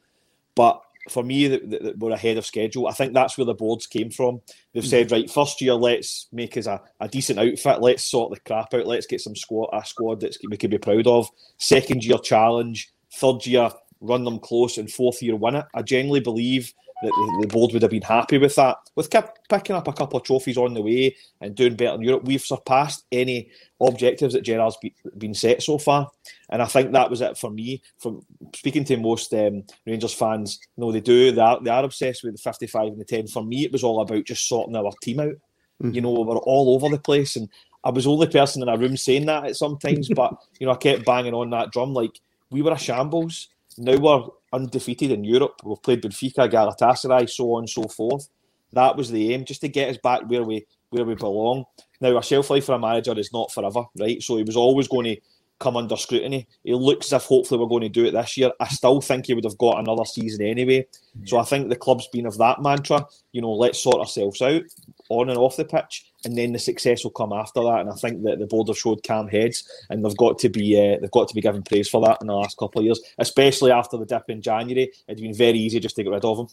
But 0.56 0.82
for 1.10 1.24
me, 1.24 1.48
that, 1.48 1.70
the, 1.70 1.96
we're 1.98 2.12
ahead 2.12 2.38
of 2.38 2.46
schedule. 2.46 2.88
I 2.88 2.94
think 2.94 3.14
that's 3.14 3.38
where 3.38 3.46
the 3.46 3.54
boards 3.54 3.88
came 3.88 4.10
from. 4.10 4.42
They've 4.74 4.84
mm. 4.84 4.90
said, 4.90 5.12
right, 5.12 5.30
first 5.30 5.62
year, 5.62 5.74
let's 5.74 6.28
make 6.32 6.58
us 6.58 6.68
a, 6.68 6.82
a 7.00 7.08
decent 7.08 7.40
outfit. 7.40 7.82
Let's 7.82 8.04
sort 8.04 8.34
the 8.34 8.40
crap 8.40 8.74
out. 8.74 8.86
Let's 8.88 9.08
get 9.08 9.22
some 9.22 9.36
squad 9.36 9.70
a 9.74 9.86
squad 9.86 10.20
that 10.22 10.38
we 10.50 10.58
can 10.58 10.70
be 10.70 10.78
proud 10.78 11.08
of. 11.08 11.30
Second 11.58 12.04
year 12.04 12.18
challenge. 12.18 12.92
Third 13.14 13.46
year, 13.46 13.70
run 14.02 14.24
them 14.24 14.40
close, 14.40 14.78
and 14.78 14.92
fourth 14.92 15.22
year, 15.24 15.36
win 15.36 15.56
it. 15.56 15.66
I 15.74 15.82
genuinely 15.82 16.20
believe 16.20 16.74
that 17.04 17.38
the 17.42 17.48
board 17.48 17.74
would 17.74 17.82
have 17.82 17.92
been 17.92 18.02
happy 18.02 18.38
with 18.38 18.56
that. 18.56 18.78
With 18.96 19.14
picking 19.50 19.76
up 19.76 19.88
a 19.88 19.94
couple 19.94 20.18
of 20.18 20.26
trophies 20.26 20.58
on 20.58 20.74
the 20.74 20.82
way 20.82 21.16
and 21.42 21.54
doing 21.54 21.76
better 21.76 21.96
in 21.96 22.02
Europe, 22.02 22.24
we've 22.24 22.42
surpassed 22.42 23.06
any 23.12 23.50
objectives 23.80 24.34
that 24.34 24.44
Gerrard's 24.44 24.78
been 25.18 25.36
set 25.36 25.62
so 25.62 25.78
far. 25.78 26.10
And 26.50 26.62
I 26.62 26.66
think 26.66 26.92
that 26.92 27.10
was 27.10 27.22
it 27.22 27.38
for 27.38 27.52
me. 27.52 27.84
From 28.00 28.26
speaking 28.56 28.84
to 28.86 28.98
most 28.98 29.34
um, 29.34 29.64
Rangers 29.86 30.14
fans, 30.14 30.60
you 30.76 30.84
know, 30.84 30.92
they 30.92 31.02
do, 31.02 31.32
they 31.32 31.42
are, 31.42 31.62
they 31.62 31.70
are 31.70 31.84
obsessed 31.84 32.24
with 32.24 32.36
the 32.36 32.42
55 32.42 32.88
and 32.88 33.00
the 33.00 33.06
10. 33.06 33.28
For 33.28 33.44
me, 33.44 33.66
it 33.66 33.72
was 33.72 33.84
all 33.84 34.02
about 34.02 34.26
just 34.26 34.48
sorting 34.48 34.76
our 34.76 34.92
team 35.04 35.20
out. 35.20 35.36
Mm-hmm. 35.84 35.92
You 35.92 36.02
know, 36.02 36.12
we 36.12 36.24
were 36.24 36.38
all 36.38 36.74
over 36.74 36.90
the 36.90 37.00
place. 37.00 37.36
And 37.36 37.48
I 37.84 37.92
was 37.92 38.06
the 38.06 38.12
only 38.12 38.28
person 38.28 38.64
in 38.64 38.70
a 38.70 38.78
room 38.78 38.98
saying 38.98 39.28
that 39.28 39.46
at 39.46 39.56
some 39.56 39.78
times, 39.78 40.10
but, 40.16 40.34
you 40.60 40.66
know, 40.66 40.74
I 40.74 40.78
kept 40.78 41.06
banging 41.06 41.36
on 41.36 41.52
that 41.52 41.72
drum 41.72 41.94
like 41.94 42.20
we 42.50 42.64
were 42.64 42.72
a 42.72 42.80
shambles. 42.80 43.50
Now 43.78 43.98
we're 43.98 44.28
undefeated 44.54 45.12
in 45.12 45.24
Europe. 45.24 45.62
We've 45.64 45.82
played 45.82 46.02
Benfica, 46.02 46.50
Galatasaray, 46.50 47.30
so 47.30 47.54
on 47.54 47.64
and 47.64 47.70
so 47.70 47.84
forth. 47.84 48.28
That 48.74 48.98
was 48.98 49.12
the 49.12 49.34
aim, 49.34 49.46
just 49.46 49.62
to 49.62 49.70
get 49.70 49.90
us 49.90 49.98
back 49.98 50.30
where 50.30 50.44
we 50.44 50.66
where 50.90 51.06
we 51.06 51.16
belong. 51.16 51.66
Now, 52.00 52.18
a 52.18 52.24
shelf 52.24 52.50
life 52.50 52.66
for 52.66 52.76
a 52.76 52.80
manager 52.80 53.18
is 53.18 53.34
not 53.34 53.52
forever, 53.52 53.84
right? 54.00 54.22
So 54.22 54.38
he 54.38 54.44
was 54.44 54.56
always 54.56 54.88
going 54.88 55.16
to 55.16 55.22
come 55.60 55.76
under 55.76 55.98
scrutiny. 55.98 56.48
It 56.64 56.76
looks 56.76 57.08
as 57.08 57.22
if 57.22 57.28
hopefully 57.28 57.60
we're 57.60 57.68
going 57.68 57.82
to 57.82 57.90
do 57.90 58.06
it 58.06 58.12
this 58.12 58.38
year. 58.38 58.52
I 58.60 58.68
still 58.68 59.02
think 59.02 59.26
he 59.26 59.34
would 59.34 59.44
have 59.44 59.58
got 59.58 59.80
another 59.80 60.06
season 60.06 60.46
anyway. 60.46 60.86
So 61.26 61.40
I 61.40 61.44
think 61.44 61.68
the 61.68 61.76
club's 61.76 62.08
been 62.10 62.28
of 62.28 62.38
that 62.38 62.62
mantra, 62.62 63.06
you 63.32 63.42
know, 63.42 63.52
let's 63.52 63.82
sort 63.82 64.00
ourselves 64.00 64.42
out 64.42 64.62
on 65.10 65.30
and 65.30 65.38
off 65.38 65.58
the 65.58 65.66
pitch, 65.66 66.12
and 66.28 66.38
then 66.38 66.52
the 66.52 66.60
success 66.60 67.06
will 67.06 67.12
come 67.12 67.32
after 67.32 67.64
that. 67.64 67.80
And 67.80 67.90
I 67.90 67.94
think 67.94 68.24
that 68.24 68.38
the 68.38 68.48
board 68.48 68.68
have 68.68 68.78
showed 68.78 69.02
calm 69.02 69.30
heads, 69.30 69.64
and 69.90 70.04
they've 70.04 70.18
got 70.18 70.38
to 70.40 70.50
be 70.50 70.76
uh, 70.76 71.00
they've 71.00 71.10
got 71.10 71.30
to 71.30 71.34
be 71.34 71.40
given 71.40 71.64
praise 71.64 71.88
for 71.88 72.02
that 72.06 72.18
in 72.20 72.28
the 72.28 72.34
last 72.34 72.58
couple 72.58 72.80
of 72.80 72.86
years, 72.86 73.00
especially 73.18 73.72
after 73.72 73.96
the 73.96 74.06
dip 74.06 74.26
in 74.28 74.42
January. 74.42 74.92
It'd 75.08 75.22
been 75.22 75.34
very 75.34 75.58
easy 75.58 75.80
just 75.80 75.96
to 75.96 76.04
get 76.04 76.12
rid 76.12 76.26
of 76.26 76.38
them. 76.38 76.48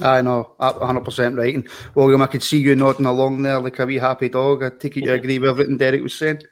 I 0.00 0.22
know, 0.22 0.56
100% 0.58 1.38
right. 1.38 1.54
And 1.54 1.68
William, 1.94 2.22
I 2.22 2.26
could 2.26 2.42
see 2.42 2.58
you 2.58 2.74
nodding 2.74 3.06
along 3.06 3.42
there 3.42 3.60
like 3.60 3.78
a 3.78 3.86
wee 3.86 3.98
happy 3.98 4.28
dog. 4.28 4.64
I 4.64 4.70
take 4.70 4.96
it 4.96 5.04
you 5.04 5.12
agree 5.12 5.38
with 5.38 5.50
everything 5.50 5.76
Derrick 5.76 6.02
was 6.02 6.14
saying. 6.14 6.42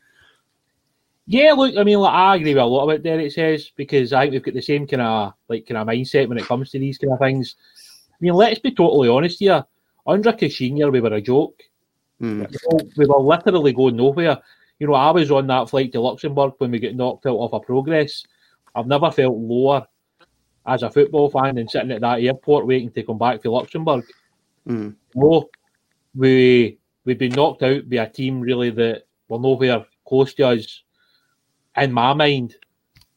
Yeah, 1.26 1.54
look, 1.54 1.76
I 1.76 1.82
mean, 1.82 1.98
like, 1.98 2.12
I 2.12 2.36
agree 2.36 2.54
with 2.54 2.62
a 2.62 2.66
lot 2.66 2.82
of 2.82 2.86
what 2.86 3.02
Derrick 3.02 3.32
says 3.32 3.72
because 3.74 4.12
I 4.12 4.22
think 4.22 4.32
we've 4.32 4.42
got 4.42 4.54
the 4.54 4.62
same 4.62 4.86
kind 4.86 5.02
of 5.02 5.32
like 5.48 5.66
kind 5.66 5.78
of 5.78 5.88
mindset 5.88 6.28
when 6.28 6.38
it 6.38 6.44
comes 6.44 6.70
to 6.70 6.78
these 6.78 6.98
kind 6.98 7.12
of 7.12 7.18
things. 7.18 7.56
I 8.12 8.16
mean, 8.20 8.34
let's 8.34 8.60
be 8.60 8.72
totally 8.72 9.08
honest 9.08 9.40
here. 9.40 9.64
Under 10.06 10.32
Caixinha, 10.32 10.92
we 10.92 11.00
were 11.00 11.14
a 11.14 11.20
joke. 11.20 11.62
Mm. 12.20 12.96
We 12.96 13.06
were 13.06 13.18
literally 13.18 13.72
going 13.72 13.96
nowhere. 13.96 14.38
You 14.78 14.86
know, 14.86 14.94
I 14.94 15.10
was 15.10 15.30
on 15.30 15.46
that 15.48 15.68
flight 15.68 15.92
to 15.92 16.00
Luxembourg 16.00 16.54
when 16.58 16.70
we 16.70 16.78
get 16.78 16.96
knocked 16.96 17.26
out 17.26 17.38
of 17.38 17.52
a 17.52 17.60
progress. 17.60 18.24
I've 18.74 18.86
never 18.86 19.10
felt 19.10 19.36
lower 19.36 19.86
as 20.66 20.82
a 20.82 20.90
football 20.90 21.30
fan 21.30 21.56
than 21.56 21.68
sitting 21.68 21.90
at 21.90 22.00
that 22.02 22.20
airport 22.20 22.66
waiting 22.66 22.90
to 22.92 23.02
come 23.02 23.18
back 23.18 23.42
to 23.42 23.50
Luxembourg. 23.50 24.04
Mm. 24.68 24.94
No, 25.14 25.48
we 26.14 26.78
we've 27.04 27.18
been 27.18 27.32
knocked 27.32 27.62
out 27.62 27.88
by 27.88 27.96
a 27.96 28.08
team 28.08 28.40
really 28.40 28.70
that 28.70 29.04
were 29.28 29.38
nowhere 29.38 29.86
close 30.06 30.34
to 30.34 30.48
us 30.48 30.82
in 31.76 31.92
my 31.92 32.12
mind. 32.12 32.56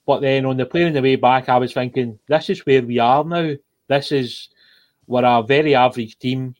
But 0.06 0.22
then 0.22 0.46
on 0.46 0.58
the 0.58 0.66
plane 0.66 0.88
on 0.88 0.94
the 0.94 1.02
way 1.02 1.16
back, 1.16 1.50
I 1.50 1.58
was 1.58 1.74
thinking, 1.74 2.20
this 2.28 2.50
is 2.50 2.66
where 2.66 2.82
we 2.82 3.00
are 3.00 3.24
now. 3.24 3.54
This 3.88 4.12
is 4.12 4.50
we're 5.08 5.26
a 5.26 5.44
very 5.44 5.76
average 5.76 6.18
team 6.18 6.56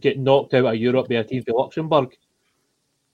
getting 0.00 0.24
knocked 0.24 0.54
out 0.54 0.66
of 0.66 0.76
Europe 0.76 1.08
by 1.08 1.16
a 1.16 1.24
team 1.24 1.42
from 1.42 1.56
Luxembourg. 1.56 2.16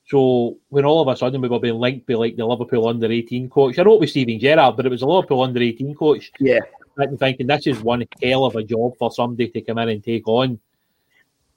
So 0.07 0.59
when 0.69 0.85
all 0.85 1.01
of 1.01 1.09
a 1.09 1.17
sudden 1.17 1.41
we 1.41 1.49
were 1.49 1.61
being 1.61 1.79
linked 1.79 2.07
by 2.07 2.15
like 2.15 2.37
the 2.37 2.45
Liverpool 2.45 2.89
under 2.89 3.11
eighteen 3.11 3.49
coach, 3.49 3.79
I 3.79 3.83
know 3.83 3.95
it 3.95 4.01
was 4.01 4.11
Steven 4.11 4.39
Gerrard, 4.39 4.77
but 4.77 4.85
it 4.85 4.91
was 4.91 5.03
a 5.03 5.07
Liverpool 5.07 5.43
under 5.43 5.63
eighteen 5.63 5.95
coach. 5.95 6.31
Yeah, 6.41 6.59
I'm 6.99 7.17
thinking 7.17 7.47
this 7.47 7.67
is 7.67 7.81
one 7.81 8.05
hell 8.23 8.45
of 8.45 8.57
a 8.57 8.63
job 8.63 8.93
for 8.99 9.11
somebody 9.11 9.49
to 9.49 9.61
come 9.63 9.79
in 9.79 9.89
and 9.89 10.05
take 10.05 10.29
on. 10.29 10.59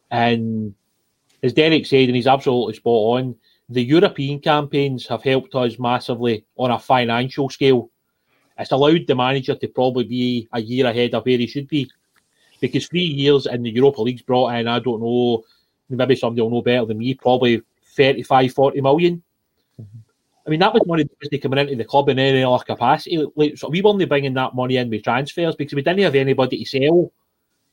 And 0.10 0.73
as 1.43 1.53
Derrick 1.53 1.86
said, 1.86 2.08
and 2.08 2.15
he's 2.15 2.27
absolutely 2.27 2.75
spot 2.75 3.19
on, 3.19 3.36
the 3.69 3.84
European 3.84 4.39
campaigns 4.39 5.06
have 5.08 5.23
helped 5.23 5.53
us 5.53 5.77
massively 5.77 6.45
on 6.56 6.71
a 6.71 6.80
financial 6.80 7.49
scale. 7.49 7.89
It's 8.58 8.71
allowed 8.71 9.06
the 9.06 9.15
manager 9.15 9.56
to 9.56 9.67
probably 9.67 10.06
be 10.06 10.47
a 10.53 10.62
year 10.62 10.88
ahead 10.88 11.13
of 11.13 11.25
where 11.25 11.38
he 11.38 11.47
should 11.47 11.67
be. 11.67 11.91
Because 12.60 12.88
three 12.88 13.02
years 13.02 13.46
in 13.46 13.63
the 13.63 13.70
Europa 13.70 14.02
League's 14.02 14.22
brought 14.22 14.56
in, 14.56 14.67
I 14.67 14.80
don't 14.80 15.02
know, 15.02 15.43
maybe 15.89 16.15
somebody 16.15 16.41
will 16.41 16.50
know 16.50 16.62
better 16.62 16.86
than 16.86 16.98
me, 16.98 17.13
probably 17.13 17.62
35, 17.96 18.54
40 18.54 18.82
million. 18.82 19.24
Mm-hmm. 19.80 19.98
I 20.46 20.50
mean, 20.50 20.62
that 20.62 20.74
was 20.74 20.84
money 20.88 21.04
Disney 21.20 21.39
coming 21.39 21.60
into 21.60 21.76
the 21.76 21.84
club 21.84 22.08
in 22.08 22.20
any 22.20 22.41
other 22.41 22.63
capacity. 22.63 23.26
Like, 23.36 23.58
so 23.58 23.67
we 23.67 23.82
were 23.82 23.89
only 23.89 24.06
bringing 24.06 24.34
that 24.36 24.56
money 24.56 24.78
in 24.78 24.89
with 24.89 25.04
transfers 25.04 25.58
because 25.58 25.74
we 25.74 25.82
didn't 25.82 26.04
have 26.04 26.15
anybody 26.15 26.63
to 26.63 26.65
sell. 26.65 27.12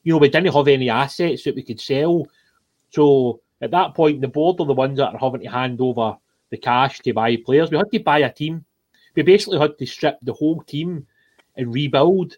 You 0.03 0.12
know, 0.12 0.18
we 0.18 0.29
didn't 0.29 0.53
have 0.53 0.66
any 0.66 0.90
assets 0.90 1.44
that 1.44 1.55
we 1.55 1.62
could 1.62 1.81
sell. 1.81 2.27
So 2.90 3.40
at 3.61 3.70
that 3.70 3.94
point, 3.94 4.20
the 4.20 4.29
board 4.29 4.61
are 4.61 4.66
the 4.66 4.75
ones 4.75 4.99
that 4.99 5.14
are 5.14 5.18
having 5.18 5.42
to 5.42 5.49
hand 5.49 5.81
over 5.81 6.16
the 6.51 6.57
cash 6.57 6.99
to 7.01 7.12
buy 7.12 7.37
players. 7.37 7.70
We 7.70 7.77
had 7.77 7.92
to 7.92 8.01
buy 8.01 8.18
a 8.18 8.33
team. 8.33 8.64
We 9.14 9.23
basically 9.23 9.61
had 9.61 9.79
to 9.79 9.87
strip 9.87 10.18
the 10.23 10.33
whole 10.33 10.61
team 10.62 11.07
and 11.57 11.73
rebuild. 11.73 12.37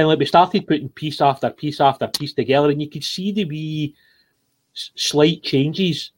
And 0.00 0.08
like 0.08 0.18
we 0.18 0.24
started 0.24 0.66
putting 0.66 0.88
piece 0.88 1.20
after 1.20 1.50
piece 1.50 1.78
after 1.78 2.08
piece 2.08 2.32
together, 2.32 2.70
and 2.70 2.80
you 2.80 2.88
could 2.88 3.04
see 3.04 3.32
the 3.32 3.44
wee 3.44 3.94
slight 4.72 5.42
changes. 5.42 6.12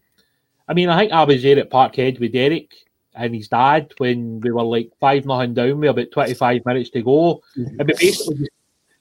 I 0.69 0.75
mean, 0.75 0.89
I 0.89 0.97
think 0.97 1.11
I 1.11 1.25
was 1.25 1.43
there 1.43 1.59
at 1.59 1.69
Parkhead 1.69 2.21
with 2.21 2.33
Derrick 2.33 2.73
and 3.17 3.35
his 3.35 3.49
dad 3.49 3.93
when 3.99 4.41
we 4.41 4.53
were 4.53 4.63
like 4.63 4.93
five 5.01 5.27
nothing 5.27 5.55
down 5.55 5.81
with 5.81 5.91
about 5.91 6.13
twenty 6.13 6.35
five 6.35 6.65
minutes 6.65 6.91
to 6.91 7.03
go. 7.03 7.43
Mm-hmm. 7.59 7.81
And 7.81 7.89
we 7.89 7.95
basically, 7.99 8.49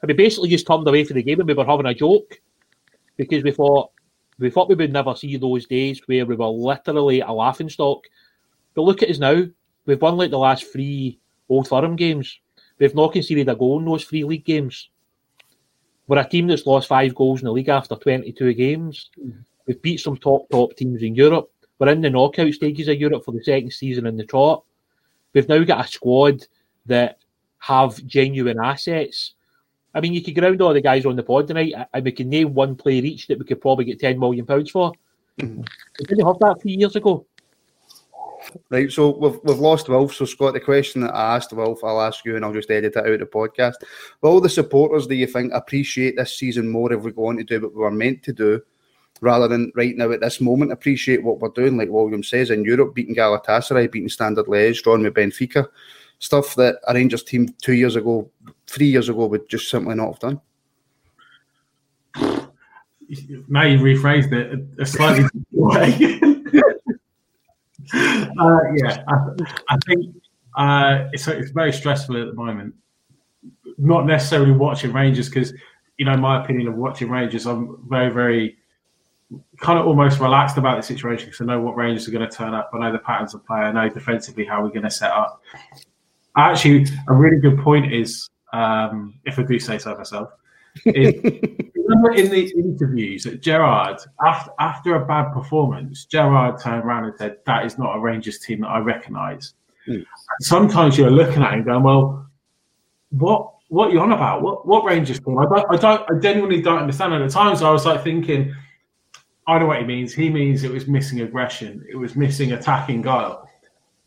and 0.02 0.08
we 0.08 0.14
basically 0.16 0.50
just 0.50 0.66
turned 0.66 0.88
away 0.88 1.04
from 1.04 1.18
the 1.18 1.22
game, 1.22 1.40
and 1.40 1.48
we 1.48 1.54
were 1.54 1.64
having 1.64 1.86
a 1.86 1.94
joke 1.94 2.42
because 3.18 3.44
we 3.44 3.52
thought 3.52 3.92
we 4.40 4.50
thought 4.50 4.68
we 4.68 4.74
would 4.74 4.92
never 4.92 5.16
see 5.16 5.38
those 5.38 5.68
days 5.68 6.02
where 6.08 6.26
we 6.26 6.36
were 6.36 6.48
literally 6.48 7.22
a 7.22 7.32
laughing 7.32 7.70
stock. 7.70 8.00
But 8.74 8.82
look 8.82 9.04
at 9.04 9.12
us 9.12 9.20
now. 9.20 9.46
We've 9.86 10.02
won 10.02 10.18
like 10.18 10.32
the 10.32 10.40
last 10.40 10.66
three 10.74 11.20
Old 11.50 11.68
Firm 11.68 11.96
games. 11.96 12.40
We've 12.82 12.96
not 12.96 13.14
conceded 13.14 13.48
a 13.48 13.56
goal 13.56 13.78
in 13.78 13.86
those 13.86 14.06
three 14.06 14.24
league 14.24 14.44
games. 14.44 14.90
We're 16.08 16.18
a 16.18 16.28
team 16.28 16.48
that's 16.48 16.66
lost 16.66 16.88
five 16.88 17.14
goals 17.14 17.42
in 17.42 17.46
the 17.46 17.52
league 17.52 17.70
after 17.70 17.96
22 17.96 18.56
games. 18.56 19.12
Mm-hmm. 19.20 19.40
We've 19.68 19.82
beat 19.84 20.00
some 20.00 20.18
top, 20.18 20.50
top 20.50 20.76
teams 20.76 21.04
in 21.04 21.14
Europe. 21.14 21.52
We're 21.78 21.90
in 21.90 22.02
the 22.02 22.10
knockout 22.10 22.52
stages 22.54 22.88
of 22.88 23.00
Europe 23.00 23.24
for 23.24 23.34
the 23.34 23.44
second 23.44 23.72
season 23.72 24.08
in 24.08 24.18
the 24.18 24.26
trot. 24.26 24.64
We've 25.32 25.48
now 25.48 25.64
got 25.64 25.86
a 25.86 25.88
squad 25.88 26.44
that 26.88 27.20
have 27.60 28.04
genuine 28.08 28.60
assets. 28.60 29.36
I 29.94 30.02
mean, 30.02 30.14
you 30.14 30.24
could 30.24 30.34
ground 30.34 30.60
all 30.64 30.74
the 30.74 30.82
guys 30.82 31.06
on 31.06 31.16
the 31.16 31.22
pod 31.22 31.50
tonight, 31.50 31.76
and 31.94 32.04
we 32.04 32.12
can 32.12 32.30
name 32.30 32.56
one 32.56 32.76
player 32.76 33.04
each 33.04 33.28
that 33.28 33.38
we 33.38 33.46
could 33.46 33.62
probably 33.62 33.86
get 33.86 34.00
ten 34.00 34.18
million 34.18 34.48
pounds 34.48 34.72
for. 34.72 34.92
Mm-hmm. 35.40 35.62
We 36.00 36.06
didn't 36.06 36.26
have 36.26 36.40
that 36.40 36.60
three 36.64 36.78
years 36.78 36.96
ago. 36.96 37.28
Right, 38.70 38.92
so 38.92 39.18
we've, 39.18 39.40
we've 39.44 39.60
lost 39.60 39.90
Wilf. 39.90 40.14
So, 40.14 40.26
Scott, 40.26 40.54
the 40.54 40.60
question 40.60 41.02
that 41.02 41.14
I 41.14 41.36
asked 41.36 41.54
Wilf, 41.54 41.84
I'll 41.84 42.02
ask 42.02 42.26
you 42.26 42.36
and 42.36 42.44
I'll 42.44 42.54
just 42.54 42.72
edit 42.72 42.96
it 42.96 42.98
out 42.98 43.08
of 43.08 43.20
the 43.20 43.26
podcast. 43.26 43.76
Will 44.22 44.42
the 44.42 44.50
supporters, 44.50 45.08
do 45.08 45.16
you 45.16 45.28
think, 45.28 45.54
appreciate 45.54 46.16
this 46.16 46.38
season 46.38 46.68
more 46.68 46.92
if 46.92 47.02
we 47.02 47.12
go 47.12 47.28
on 47.28 47.38
to 47.38 47.44
do 47.44 47.62
what 47.62 47.76
we 47.76 47.82
were 47.82 47.92
meant 47.92 48.24
to 48.24 48.34
do 48.34 48.62
rather 49.22 49.48
than 49.48 49.72
right 49.76 49.96
now 49.96 50.12
at 50.12 50.22
this 50.22 50.42
moment 50.42 50.72
appreciate 50.72 51.24
what 51.24 51.40
we're 51.40 51.50
doing? 51.50 51.78
Like 51.78 51.90
William 51.90 52.24
says, 52.24 52.50
in 52.50 52.66
Europe, 52.66 52.96
beating 52.96 53.16
Galatasaray, 53.16 53.92
beating 53.92 54.10
Standard 54.10 54.48
Liège, 54.48 54.82
drawing 54.82 55.04
with 55.04 55.14
Benfica, 55.14 55.68
stuff 56.20 56.56
that 56.56 56.80
a 56.88 56.94
Rangers 56.94 57.24
team 57.24 57.48
two 57.62 57.74
years 57.74 57.96
ago, 57.96 58.30
three 58.68 58.88
years 58.88 59.10
ago 59.10 59.28
would 59.28 59.48
just 59.50 59.70
simply 59.70 59.96
not 59.96 60.14
have 60.14 60.20
done. 60.20 60.42
now 63.50 63.64
you 63.64 63.80
rephrased 63.80 64.32
it 64.32 64.66
a 64.80 64.86
slightly 64.86 65.24
different 65.24 65.48
way. 65.52 66.20
uh, 67.94 68.60
yeah, 68.76 69.04
I, 69.08 69.16
I 69.70 69.78
think 69.88 70.16
uh, 70.56 71.10
it's 71.14 71.28
it's 71.28 71.52
very 71.52 71.74
stressful 71.74 72.20
at 72.20 72.28
the 72.28 72.34
moment. 72.34 72.76
Not 73.78 74.06
necessarily 74.06 74.52
watching 74.52 74.94
Rangers 74.94 75.30
because 75.30 75.54
you 75.98 76.06
know 76.06 76.18
my 76.18 76.44
opinion 76.44 76.68
of 76.68 76.76
watching 76.76 77.10
Rangers. 77.10 77.46
I'm 77.46 77.78
very 77.90 78.12
very 78.12 78.58
kind 79.60 79.80
of 79.80 79.88
almost 79.88 80.20
relaxed 80.20 80.58
about 80.58 80.78
the 80.78 80.84
situation 80.84 81.28
because 81.28 81.42
I 81.42 81.46
know 81.46 81.62
what 81.62 81.76
Rangers 81.76 82.08
are 82.08 82.12
going 82.12 82.28
to 82.28 82.36
turn 82.36 82.54
up. 82.54 82.70
I 82.74 82.80
know 82.80 82.92
the 82.92 83.00
patterns 83.00 83.34
of 83.34 83.46
play. 83.46 83.60
I 83.60 83.72
know 83.72 83.90
defensively 83.90 84.46
how 84.46 84.62
we're 84.62 84.70
going 84.70 84.84
to 84.84 84.92
set 84.92 85.12
up. 85.12 85.42
Actually, 86.36 86.86
a 87.08 87.14
really 87.14 87.40
good 87.40 87.58
point 87.60 87.94
is, 87.94 88.30
um, 88.54 89.20
if 89.26 89.40
I 89.40 89.44
do 89.44 89.60
say 89.60 89.78
so 89.78 89.96
myself, 89.96 90.32
is, 90.86 91.14
remember 91.76 92.12
in 92.14 92.30
the 92.30 92.52
interviews 92.58 93.24
that 93.24 93.42
Gerrard, 93.42 93.98
after, 94.24 94.52
after 94.60 94.96
a 94.96 95.06
bad 95.06 95.34
performance, 95.34 96.06
Gerrard 96.06 96.60
turned 96.62 96.84
around 96.84 97.06
and 97.06 97.18
said, 97.18 97.38
That 97.46 97.66
is 97.66 97.78
not 97.78 97.96
a 97.96 98.00
Rangers 98.00 98.40
team 98.40 98.62
that 98.62 98.68
I 98.68 98.80
recognise. 98.80 99.54
Mm. 99.88 100.06
Sometimes 100.42 100.98
you're 100.98 101.12
looking 101.12 101.44
at 101.44 101.54
it 101.54 101.56
and 101.58 101.66
going, 101.66 101.84
Well, 101.84 102.28
what 103.10 103.54
what 103.68 103.90
are 103.90 103.92
you 103.92 104.00
on 104.02 104.12
about? 104.12 104.42
What 104.42 104.66
what 104.68 104.84
Rangers 104.84 105.20
team? 105.20 105.38
I 105.38 105.46
don't 105.46 105.66
I 105.70 105.78
don't 105.78 106.12
I 106.12 106.20
genuinely 106.20 106.62
don't 106.62 106.80
understand. 106.80 107.14
At 107.14 107.20
the 107.20 107.30
times 107.30 107.62
I 107.62 107.72
was 107.72 107.86
like 107.86 108.04
thinking, 108.04 108.54
I 109.48 109.60
know 109.60 109.68
what 109.68 109.80
he 109.80 109.86
means. 109.86 110.14
He 110.14 110.30
means 110.30 110.64
it 110.64 110.72
was 110.72 110.88
missing 110.88 111.22
aggression, 111.22 111.86
it 111.90 111.96
was 111.96 112.16
missing 112.16 112.54
attacking 112.54 113.02
guile. 113.02 113.48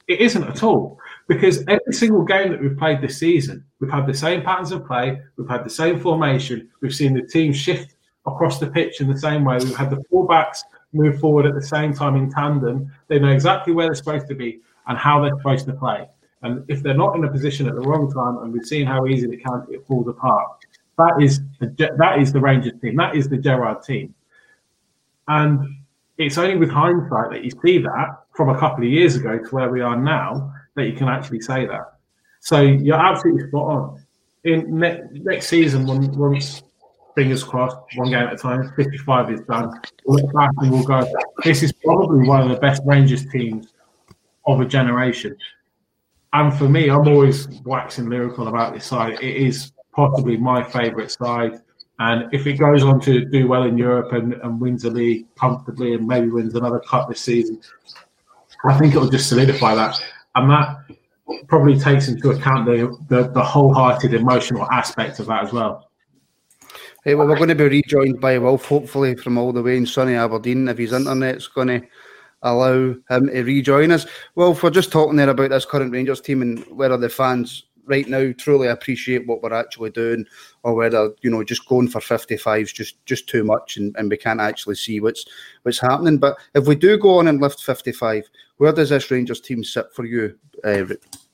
It 0.07 0.21
isn't 0.21 0.45
at 0.45 0.63
all 0.63 0.99
because 1.27 1.65
every 1.69 1.93
single 1.93 2.23
game 2.23 2.51
that 2.51 2.61
we've 2.61 2.77
played 2.77 3.01
this 3.01 3.19
season, 3.19 3.65
we've 3.81 3.91
had 3.91 4.07
the 4.07 4.15
same 4.15 4.43
patterns 4.43 4.73
of 4.73 4.87
play, 4.87 5.21
we've 5.37 5.49
had 5.49 5.65
the 5.65 5.71
same 5.71 5.99
formation, 5.99 6.69
we've 6.81 6.95
seen 6.95 7.15
the 7.15 7.23
team 7.23 7.53
shift 7.53 7.95
across 8.27 8.59
the 8.59 8.67
pitch 8.67 9.01
in 9.01 9.09
the 9.09 9.19
same 9.19 9.45
way, 9.45 9.59
we've 9.59 9.77
had 9.77 9.91
the 9.91 10.03
fullbacks 10.13 10.61
move 10.93 11.19
forward 11.19 11.47
at 11.47 11.55
the 11.55 11.63
same 11.63 11.93
time 11.93 12.17
in 12.17 12.31
tandem. 12.31 12.91
They 13.09 13.19
know 13.19 13.31
exactly 13.31 13.73
where 13.73 13.87
they're 13.87 13.95
supposed 13.95 14.29
to 14.29 14.35
be 14.35 14.61
and 14.87 14.97
how 14.97 15.21
they're 15.23 15.37
supposed 15.37 15.67
to 15.67 15.73
play. 15.73 16.09
And 16.43 16.65
if 16.69 16.83
they're 16.83 16.95
not 16.95 17.17
in 17.17 17.25
a 17.25 17.31
position 17.31 17.67
at 17.67 17.75
the 17.75 17.81
wrong 17.81 18.13
time, 18.13 18.43
and 18.43 18.53
we've 18.53 18.67
seen 18.67 18.87
how 18.87 19.07
easy 19.07 19.27
it 19.33 19.43
can, 19.43 19.65
it 19.71 19.85
falls 19.87 20.09
apart. 20.09 20.47
That 20.99 21.17
is 21.21 21.41
that 21.61 22.19
is 22.21 22.33
the 22.33 22.41
Rangers 22.41 22.75
team. 22.81 22.97
That 22.97 23.17
is 23.17 23.29
the 23.29 23.39
Gerrard 23.39 23.83
team. 23.83 24.15
And 25.27 25.79
it's 26.19 26.39
only 26.39 26.57
with 26.57 26.71
hindsight 26.71 27.31
that 27.31 27.45
you 27.45 27.51
see 27.65 27.79
that 27.79 28.25
from 28.37 28.51
a 28.51 28.59
couple 28.59 28.85
of 28.85 28.91
years 28.91 29.17
ago 29.17 29.39
to 29.39 29.55
where 29.55 29.71
we 29.71 29.81
are 29.81 29.97
now 29.97 30.54
that 30.77 30.87
you 30.87 30.93
can 30.93 31.09
actually 31.09 31.41
say 31.41 31.67
that. 31.67 31.95
So 32.41 32.61
you're 32.61 32.97
absolutely 32.97 33.49
spot 33.49 33.71
on. 33.71 34.05
In 34.45 34.79
ne- 34.79 35.03
next 35.13 35.47
season, 35.47 35.87
when 35.87 36.13
once 36.13 36.63
fingers 37.15 37.43
crossed, 37.43 37.77
one 37.97 38.11
game 38.11 38.25
at 38.25 38.35
a 38.35 38.37
time, 38.37 38.73
55 38.77 39.33
is 39.33 39.41
done. 39.43 39.81
We'll 40.05 40.23
look 40.23 40.35
back 40.35 40.51
and 40.59 40.71
we'll 40.71 40.85
go, 40.85 41.11
this 41.43 41.63
is 41.63 41.73
probably 41.73 42.27
one 42.27 42.43
of 42.43 42.49
the 42.49 42.57
best 42.57 42.83
Rangers 42.85 43.25
teams 43.27 43.73
of 44.47 44.61
a 44.61 44.67
generation. 44.67 45.37
And 46.33 46.53
for 46.53 46.69
me, 46.69 46.91
I'm 46.91 47.07
always 47.07 47.49
waxing 47.65 48.09
lyrical 48.09 48.49
about 48.49 48.75
this 48.75 48.85
side. 48.85 49.15
It 49.23 49.37
is 49.37 49.73
possibly 49.93 50.37
my 50.37 50.63
favourite 50.63 51.11
side. 51.11 51.61
And 52.01 52.33
if 52.35 52.47
it 52.47 52.55
goes 52.55 52.83
on 52.83 53.01
to 53.03 53.25
do 53.25 53.47
well 53.47 53.63
in 53.63 53.79
Europe 53.79 54.13
and, 54.13 54.35
and 54.35 54.61
wins 54.61 54.85
a 54.85 54.91
league 54.91 55.33
comfortably 55.37 55.95
and 55.95 56.07
maybe 56.07 56.29
wins 56.29 56.55
another 56.57 56.81
cup 56.81 57.09
this 57.09 57.21
season, 57.21 57.61
I 58.65 58.77
think 58.77 58.95
it'll 58.95 59.09
just 59.09 59.29
solidify 59.29 59.77
that. 59.77 60.03
And 60.35 60.51
that 60.51 60.77
probably 61.49 61.79
takes 61.79 62.09
into 62.09 62.31
account 62.31 62.67
the, 62.67 62.97
the, 63.09 63.29
the 63.29 63.43
wholehearted 63.43 64.15
emotional 64.15 64.69
aspect 64.71 65.19
of 65.21 65.27
that 65.27 65.45
as 65.45 65.53
well. 65.53 65.91
Hey, 67.05 67.15
well, 67.15 67.29
we're 67.29 67.37
going 67.37 67.51
to 67.51 67.55
be 67.55 67.65
rejoined 67.65 68.21
by 68.21 68.39
Wilf, 68.39 68.65
hopefully, 68.65 69.15
from 69.15 69.37
all 69.37 69.53
the 69.53 69.63
way 69.63 69.77
in 69.77 69.87
sunny 69.87 70.15
Aberdeen, 70.15 70.69
if 70.69 70.79
his 70.79 70.93
internet's 70.93 71.47
going 71.49 71.69
to 71.69 71.83
allow 72.43 72.95
him 73.11 73.27
to 73.27 73.43
rejoin 73.43 73.91
us. 73.91 74.07
Wilf, 74.35 74.63
we're 74.63 74.71
just 74.71 74.93
talking 74.93 75.17
there 75.17 75.29
about 75.29 75.51
this 75.51 75.67
current 75.67 75.93
Rangers 75.93 76.21
team 76.21 76.43
and 76.43 76.65
whether 76.69 76.97
the 76.97 77.09
fans 77.09 77.65
right 77.87 78.09
now 78.09 78.33
truly 78.39 78.69
appreciate 78.69 79.27
what 79.27 79.43
we're 79.43 79.53
actually 79.53 79.91
doing 79.91 80.25
or 80.63 80.75
whether 80.75 81.11
you 81.23 81.31
know 81.31 81.45
just 81.45 81.69
going 81.69 81.87
for 81.87 82.01
55s 82.01 82.73
just 82.73 83.05
just 83.05 83.29
too 83.29 83.45
much 83.45 83.77
and, 83.77 83.95
and 83.97 84.11
we 84.11 84.17
can't 84.17 84.41
actually 84.41 84.75
see 84.75 85.01
what's 85.01 85.27
what's 85.63 85.81
happening 85.81 86.17
but 86.17 86.39
if 86.55 86.67
we 86.67 86.75
do 86.75 86.97
go 86.97 87.19
on 87.19 87.29
and 87.29 87.43
lift 87.43 87.63
55 87.63 88.25
where 88.59 88.73
does 88.73 88.91
this 88.91 89.11
rangers 89.11 89.41
team 89.41 89.65
sit 89.65 89.87
for 89.93 90.05
you 90.05 90.39
uh, 90.65 90.85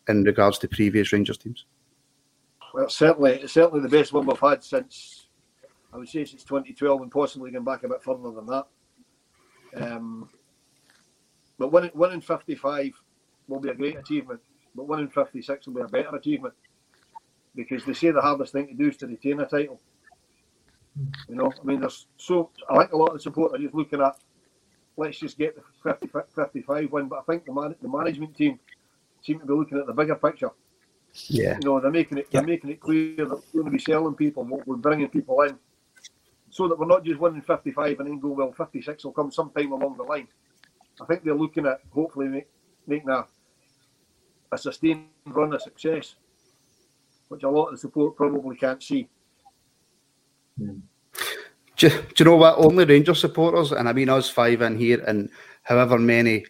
in 0.09 0.25
regards 0.25 0.59
to 0.59 0.69
previous 0.69 1.13
rangers 1.13 1.39
teams 1.39 1.67
well 2.75 2.89
certainly 2.89 3.47
certainly 3.47 3.81
the 3.81 3.89
best 3.89 4.13
one 4.13 4.27
we've 4.27 4.39
had 4.39 4.63
since 4.63 5.27
i 5.93 5.97
would 5.97 6.09
say 6.09 6.25
since 6.25 6.45
2012 6.45 7.03
and 7.03 7.11
possibly 7.11 7.51
going 7.51 7.65
back 7.65 7.83
a 7.85 7.89
bit 7.89 8.03
further 8.03 8.31
than 8.31 8.47
that 8.47 8.67
um, 9.77 10.29
but 11.59 11.71
winning, 11.71 11.93
winning 11.95 12.21
55 12.21 12.93
will 13.49 13.61
be 13.61 13.69
a 13.69 13.75
great 13.75 13.97
achievement 13.97 14.41
but 14.75 14.87
winning 14.87 15.09
56 15.09 15.67
will 15.67 15.75
be 15.75 15.81
a 15.81 15.89
better 15.89 16.15
achievement 16.17 16.55
because 17.55 17.85
they 17.85 17.93
say 17.93 18.11
the 18.11 18.21
hardest 18.21 18.53
thing 18.53 18.69
to 18.69 18.75
do 18.75 18.89
is 18.89 18.97
to 18.99 19.07
retain 19.07 19.41
a 19.41 19.47
title. 19.47 19.81
You 21.29 21.37
know, 21.37 21.53
I 21.61 21.65
mean, 21.65 21.81
there's 21.81 22.07
so 22.17 22.51
I 22.69 22.77
like 22.77 22.93
a 22.93 22.97
lot 22.97 23.09
of 23.09 23.15
the 23.15 23.21
support 23.21 23.55
are 23.55 23.59
just 23.59 23.75
looking 23.75 24.01
at 24.01 24.17
let's 24.97 25.19
just 25.19 25.39
get 25.39 25.57
the 25.57 25.63
50, 25.83 26.09
55 26.35 26.93
win, 26.93 27.09
but 27.09 27.21
I 27.21 27.23
think 27.23 27.45
the 27.47 27.53
man, 27.53 27.75
the 27.81 27.89
management 27.89 28.37
team 28.37 28.59
seem 29.23 29.41
to 29.41 29.47
be 29.47 29.55
looking 29.55 29.79
at 29.79 29.87
the 29.87 29.93
bigger 29.93 30.17
picture. 30.17 30.51
Yeah, 31.27 31.59
you 31.61 31.69
know, 31.69 31.81
they're 31.81 31.91
making 31.91 32.19
it 32.19 32.31
they're 32.31 32.43
making 32.43 32.71
it 32.71 32.81
clear 32.81 33.17
that 33.17 33.43
we're 33.53 33.63
going 33.63 33.65
to 33.65 33.71
be 33.71 33.79
selling 33.79 34.15
people, 34.15 34.45
we're 34.45 34.77
bringing 34.77 35.09
people 35.09 35.41
in, 35.43 35.59
so 36.51 36.69
that 36.69 36.79
we're 36.79 36.87
not 36.87 37.05
just 37.05 37.19
winning 37.21 37.43
55 37.43 37.99
and 37.99 38.09
then 38.09 38.21
go 38.21 38.29
well 38.29 38.53
56 38.53 39.05
will 39.05 39.13
come 39.13 39.33
sometime 39.33 39.73
along 39.73 39.97
the 39.97 40.05
line. 40.05 40.29
I 41.01 41.05
think 41.07 41.25
they're 41.25 41.35
looking 41.35 41.67
at 41.67 41.81
hopefully 41.91 42.29
make, 42.29 42.49
making 42.87 43.09
a 43.09 43.25
a 44.53 44.59
sustained 44.59 45.07
run 45.27 45.53
of 45.53 45.63
success, 45.63 46.17
which 47.29 47.43
a 47.43 47.49
lot 47.49 47.67
of 47.67 47.73
the 47.73 47.79
support 47.79 48.17
probably 48.17 48.57
can't 48.57 48.83
see. 48.83 49.09
Hmm. 50.59 50.79
Do, 51.81 51.89
do, 51.89 51.97
you 52.19 52.25
know 52.27 52.37
what? 52.37 52.59
Only 52.59 52.85
Rangers 52.85 53.21
supporters, 53.21 53.73
and 53.73 53.89
I 53.89 53.95
mean 53.95 54.11
us 54.11 54.29
five 54.29 54.61
in 54.61 54.77
here, 54.77 55.03
and 55.07 55.31
however 55.63 55.99
many 55.99 56.45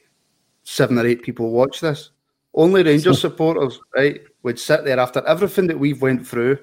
seven 0.64 0.98
or 0.98 1.06
eight 1.06 1.22
people 1.22 1.52
watch 1.52 1.80
this, 1.80 2.10
only 2.52 2.82
Rangers 2.82 3.20
supporters, 3.26 3.80
right, 3.94 4.20
would 4.42 4.58
sit 4.58 4.84
there 4.84 4.98
after 4.98 5.24
everything 5.28 5.68
that 5.68 5.78
we've 5.78 6.02
went 6.02 6.26
through, 6.26 6.58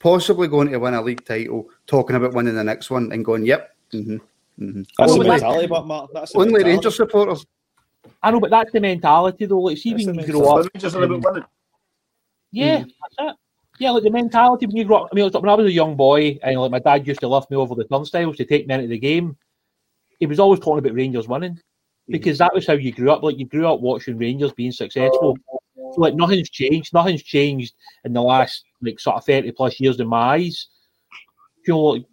possibly 0.00 0.48
going 0.48 0.70
to 0.70 0.76
win 0.76 0.92
a 0.92 1.00
league 1.00 1.24
title, 1.24 1.70
talking 1.86 2.14
about 2.14 2.34
winning 2.34 2.54
the 2.54 2.62
next 2.62 2.90
one, 2.90 3.10
and 3.10 3.24
going, 3.24 3.46
"Yep, 3.46 3.74
mm-hmm, 3.94 4.16
mm-hmm. 4.62 4.82
that's 4.98 5.12
only, 5.12 5.24
the 5.24 5.32
mentality, 5.32 5.66
but 5.66 5.86
Mark, 5.86 6.10
that's 6.12 6.34
only 6.34 6.48
mentality. 6.48 6.70
Rangers 6.72 6.96
supporters. 6.96 7.46
I 8.22 8.30
know, 8.30 8.40
but 8.40 8.50
that's 8.50 8.70
the 8.70 8.80
mentality, 8.80 9.46
though. 9.46 9.60
Like, 9.60 9.78
see, 9.78 9.94
when 9.94 10.14
you 10.14 10.26
grow 10.26 10.58
up, 10.58 10.66
just 10.76 10.94
a 10.94 10.98
little 10.98 11.20
bit 11.20 11.42
yeah, 12.52 12.80
mm. 12.80 12.92
that's 13.18 13.32
it. 13.32 13.36
Yeah, 13.80 13.92
like 13.92 14.02
the 14.02 14.10
mentality 14.10 14.66
when 14.66 14.76
you 14.76 14.84
grow 14.84 14.98
up. 14.98 15.08
I 15.10 15.14
mean, 15.14 15.30
when 15.30 15.48
I 15.48 15.54
was 15.54 15.64
a 15.64 15.72
young 15.72 15.96
boy, 15.96 16.38
and 16.42 16.60
like 16.60 16.70
my 16.70 16.78
dad 16.80 17.06
used 17.06 17.20
to 17.20 17.28
lift 17.28 17.50
me 17.50 17.56
over 17.56 17.74
the 17.74 17.84
turnstiles 17.84 18.36
to 18.36 18.44
take 18.44 18.66
me 18.66 18.74
into 18.74 18.88
the 18.88 18.98
game. 18.98 19.38
He 20.18 20.26
was 20.26 20.38
always 20.38 20.60
talking 20.60 20.80
about 20.80 20.92
Rangers 20.92 21.26
winning 21.26 21.54
hmm. 21.54 22.12
because 22.12 22.36
that 22.38 22.52
was 22.52 22.66
how 22.66 22.74
you 22.74 22.92
grew 22.92 23.10
up. 23.10 23.22
Like 23.22 23.38
you 23.38 23.46
grew 23.46 23.66
up 23.66 23.80
watching 23.80 24.18
Rangers 24.18 24.52
being 24.52 24.70
successful. 24.70 25.38
So, 25.74 25.94
like 25.96 26.14
nothing's 26.14 26.50
changed. 26.50 26.92
Nothing's 26.92 27.22
changed 27.22 27.74
in 28.04 28.12
the 28.12 28.20
last 28.20 28.64
like 28.82 29.00
sort 29.00 29.16
of 29.16 29.24
thirty 29.24 29.50
plus 29.50 29.80
years 29.80 29.98
in 29.98 30.08
my 30.08 30.34
eyes. 30.34 30.68
You 31.66 31.72
know, 31.74 32.04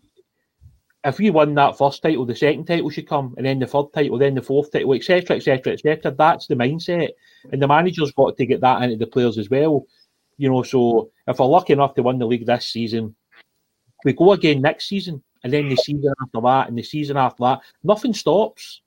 if 1.04 1.18
we 1.18 1.32
won 1.32 1.54
that 1.56 1.78
first 1.78 2.02
title, 2.02 2.26
the 2.26 2.34
second 2.34 2.66
title 2.66 2.90
should 2.90 3.10
come, 3.10 3.34
and 3.36 3.46
then 3.46 3.60
the 3.60 3.68
third 3.68 3.88
title, 3.94 4.18
then 4.18 4.36
the 4.36 4.42
fourth 4.42 4.72
title, 4.72 4.94
etc., 4.94 5.36
etc., 5.36 5.74
etc. 5.74 6.12
That's 6.12 6.48
the 6.48 6.56
mindset, 6.56 7.10
and 7.52 7.62
the 7.62 7.68
manager's 7.68 8.14
got 8.14 8.38
to 8.38 8.46
get 8.46 8.62
that 8.62 8.82
into 8.84 8.96
the 8.96 9.08
players 9.08 9.38
as 9.38 9.50
well. 9.50 9.86
You 10.38 10.50
know, 10.50 10.64
so 10.64 11.12
if 11.28 11.40
we're 11.40 11.46
lucky 11.46 11.74
enough 11.74 11.94
to 11.96 12.04
win 12.04 12.20
the 12.20 12.26
league 12.26 12.46
this 12.46 12.68
season, 12.68 13.16
we 14.06 14.14
go 14.14 14.34
again 14.34 14.62
next 14.62 14.88
season, 14.88 15.24
and 15.44 15.52
then 15.52 15.70
the 15.70 15.76
season 15.76 16.14
after 16.22 16.42
that, 16.42 16.70
and 16.70 16.78
the 16.78 16.84
season 16.84 17.18
after 17.18 17.44
that, 17.44 17.62
nothing 17.84 18.14
stops. 18.14 18.82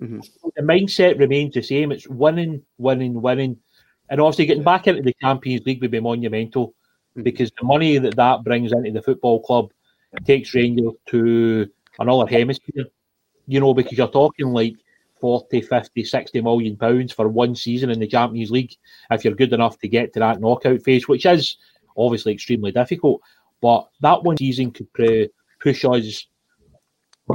Mm-hmm. 0.00 0.20
The 0.56 0.62
mindset 0.62 1.18
remains 1.18 1.54
the 1.54 1.62
same. 1.62 1.92
It's 1.92 2.08
winning, 2.08 2.62
winning, 2.78 3.20
winning, 3.20 3.58
and 4.10 4.20
obviously 4.20 4.46
getting 4.46 4.64
back 4.64 4.86
into 4.86 5.02
the 5.02 5.14
Champions 5.20 5.64
League 5.66 5.80
would 5.80 5.90
be 5.90 6.00
monumental 6.00 6.68
mm-hmm. 6.68 7.22
because 7.22 7.50
the 7.58 7.66
money 7.66 7.98
that 7.98 8.16
that 8.16 8.44
brings 8.44 8.72
into 8.72 8.90
the 8.90 9.02
football 9.02 9.40
club 9.40 9.70
takes 10.24 10.54
Rangers 10.54 10.92
to 11.06 11.68
another 11.98 12.26
hemisphere. 12.28 12.86
You 13.46 13.60
know, 13.60 13.74
because 13.74 13.96
you're 13.96 14.08
talking 14.08 14.48
like 14.48 14.74
40, 15.20 15.62
50, 15.62 16.04
60 16.04 16.40
million 16.42 16.76
pounds 16.76 17.12
for 17.12 17.28
one 17.28 17.54
season 17.54 17.90
in 17.90 18.00
the 18.00 18.06
Champions 18.06 18.50
League 18.50 18.74
if 19.10 19.24
you're 19.24 19.34
good 19.34 19.52
enough 19.52 19.78
to 19.78 19.88
get 19.88 20.12
to 20.12 20.20
that 20.20 20.40
knockout 20.40 20.82
phase, 20.82 21.08
which 21.08 21.26
is 21.26 21.56
obviously 21.96 22.32
extremely 22.32 22.72
difficult. 22.72 23.20
But 23.60 23.88
that 24.00 24.22
one 24.22 24.36
season 24.36 24.70
could 24.70 24.92
push 25.60 25.84
us 25.84 26.26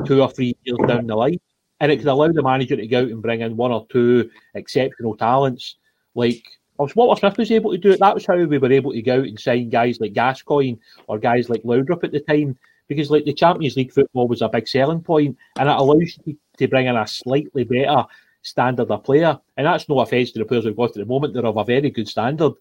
two 0.05 0.21
or 0.21 0.29
three 0.29 0.55
years 0.63 0.77
down 0.87 1.07
the 1.07 1.15
line. 1.15 1.39
And 1.79 1.91
it 1.91 1.97
could 1.97 2.07
allow 2.07 2.27
the 2.27 2.43
manager 2.43 2.75
to 2.75 2.87
go 2.87 3.01
out 3.01 3.09
and 3.09 3.23
bring 3.23 3.41
in 3.41 3.57
one 3.57 3.71
or 3.71 3.87
two 3.89 4.29
exceptional 4.53 5.17
talents. 5.17 5.77
Like 6.13 6.43
what 6.75 7.19
Smith 7.19 7.37
was 7.37 7.51
able 7.51 7.71
to 7.71 7.77
do 7.77 7.91
it. 7.91 7.99
That 7.99 8.13
was 8.13 8.25
how 8.25 8.37
we 8.37 8.57
were 8.57 8.71
able 8.71 8.91
to 8.93 9.01
go 9.01 9.19
out 9.19 9.27
and 9.27 9.39
sign 9.39 9.69
guys 9.69 9.99
like 9.99 10.13
Gascoigne 10.13 10.77
or 11.07 11.19
guys 11.19 11.49
like 11.49 11.63
Laudrup 11.63 12.03
at 12.03 12.11
the 12.11 12.19
time 12.19 12.57
because 12.87 13.09
like 13.09 13.25
the 13.25 13.33
Champions 13.33 13.77
League 13.77 13.93
football 13.93 14.27
was 14.27 14.41
a 14.41 14.49
big 14.49 14.67
selling 14.67 15.01
point, 15.01 15.37
and 15.57 15.69
it 15.69 15.75
allows 15.75 16.17
you 16.25 16.37
to 16.57 16.67
bring 16.67 16.87
in 16.87 16.97
a 16.97 17.07
slightly 17.07 17.63
better 17.63 18.03
standard 18.41 18.91
of 18.91 19.03
player. 19.03 19.39
And 19.55 19.65
that's 19.65 19.87
no 19.87 19.99
offence 19.99 20.31
to 20.31 20.39
the 20.39 20.45
players 20.45 20.65
we've 20.65 20.75
got 20.75 20.89
at 20.89 20.95
the 20.95 21.05
moment; 21.05 21.33
they're 21.33 21.45
of 21.45 21.55
a 21.55 21.63
very 21.63 21.89
good 21.89 22.09
standard. 22.09 22.53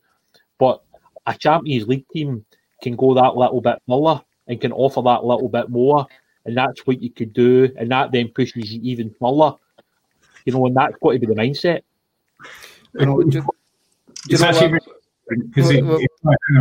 But 0.58 0.84
a 1.26 1.34
Champions 1.34 1.86
League 1.86 2.08
team 2.12 2.44
can 2.82 2.96
go 2.96 3.14
that 3.14 3.36
little 3.36 3.60
bit 3.60 3.80
further 3.88 4.22
and 4.48 4.60
can 4.60 4.72
offer 4.72 5.02
that 5.02 5.24
little 5.24 5.48
bit 5.48 5.68
more, 5.68 6.06
and 6.44 6.56
that's 6.56 6.86
what 6.86 7.02
you 7.02 7.10
could 7.10 7.32
do, 7.32 7.68
and 7.76 7.90
that 7.90 8.12
then 8.12 8.28
pushes 8.28 8.72
you 8.72 8.80
even 8.82 9.14
further. 9.20 9.52
You 10.44 10.52
know, 10.52 10.66
and 10.66 10.76
that's 10.76 10.96
got 11.02 11.12
to 11.12 11.18
be 11.18 11.26
the 11.26 11.34
mindset. 11.34 11.82
You 12.98 13.06
know, 13.06 13.22
just, 13.24 13.46
it's 14.28 14.42
actually 14.42 14.80
because 15.28 15.70
it, 15.70 15.84
it, 15.84 16.10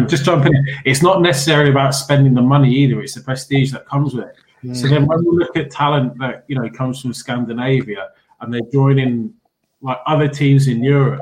just 0.08 0.26
jumping 0.26 0.54
in, 0.54 0.66
it's 0.86 1.02
not 1.02 1.22
necessarily 1.22 1.72
about 1.72 1.96
spending 1.96 2.34
the 2.34 2.42
money 2.42 2.72
either. 2.72 3.02
It's 3.02 3.16
the 3.16 3.22
prestige 3.22 3.72
that 3.72 3.88
comes 3.88 4.14
with 4.14 4.26
it. 4.26 4.36
Mm. 4.64 4.76
So 4.76 4.88
then, 4.88 5.06
when 5.06 5.20
we 5.20 5.38
look 5.38 5.56
at 5.58 5.72
talent 5.72 6.18
that 6.20 6.44
you 6.48 6.56
know 6.56 6.70
comes 6.70 7.02
from 7.02 7.14
Scandinavia 7.14 8.10
and 8.42 8.54
they're 8.54 8.62
joining 8.72 9.34
like 9.82 10.00
other 10.06 10.28
teams 10.28 10.68
in 10.68 10.84
Europe, 10.84 11.22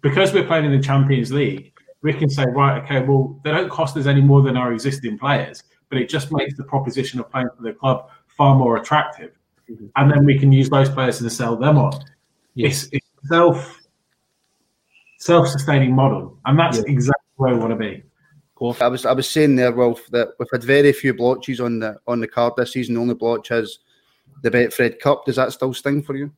because 0.00 0.32
we're 0.32 0.46
playing 0.46 0.64
in 0.64 0.72
the 0.72 0.82
Champions 0.82 1.32
League, 1.32 1.72
we 2.06 2.12
can 2.12 2.30
say, 2.30 2.44
right, 2.46 2.82
okay, 2.82 3.00
well, 3.00 3.38
they 3.42 3.50
don't 3.50 3.68
cost 3.68 3.96
us 3.96 4.06
any 4.06 4.20
more 4.20 4.40
than 4.40 4.56
our 4.56 4.72
existing 4.72 5.18
players, 5.18 5.64
but 5.88 5.98
it 5.98 6.08
just 6.08 6.32
makes 6.32 6.56
the 6.56 6.62
proposition 6.62 7.18
of 7.18 7.28
playing 7.30 7.48
for 7.56 7.62
the 7.64 7.72
club 7.72 8.08
far 8.28 8.54
more 8.54 8.76
attractive. 8.76 9.32
Mm-hmm. 9.68 9.86
And 9.96 10.10
then 10.12 10.24
we 10.24 10.38
can 10.38 10.52
use 10.52 10.70
those 10.70 10.88
players 10.88 11.18
to 11.18 11.28
sell 11.28 11.56
them 11.56 11.76
on. 11.78 11.92
Yes. 12.54 12.84
It's, 12.84 12.92
it's 12.92 13.28
self 13.28 13.80
self-sustaining 15.18 15.92
model, 15.92 16.38
and 16.44 16.56
that's 16.56 16.78
yeah. 16.78 16.84
exactly 16.86 17.32
where 17.36 17.54
we 17.54 17.58
want 17.58 17.72
to 17.72 17.76
be. 17.76 18.02
Cool. 18.54 18.76
I 18.80 18.86
was 18.86 19.04
I 19.04 19.12
was 19.12 19.28
saying 19.28 19.56
there, 19.56 19.72
Wilf, 19.72 20.06
that 20.12 20.28
we've 20.38 20.48
had 20.52 20.62
very 20.62 20.92
few 20.92 21.12
blotches 21.12 21.60
on 21.60 21.80
the 21.80 21.96
on 22.06 22.20
the 22.20 22.28
card 22.28 22.54
this 22.56 22.72
season. 22.72 22.94
The 22.94 23.00
only 23.00 23.14
blotch 23.14 23.50
is 23.50 23.80
the 24.42 24.50
Betfred 24.50 25.00
Cup. 25.00 25.24
Does 25.26 25.36
that 25.36 25.52
still 25.52 25.74
sting 25.74 26.02
for 26.02 26.14
you? 26.14 26.30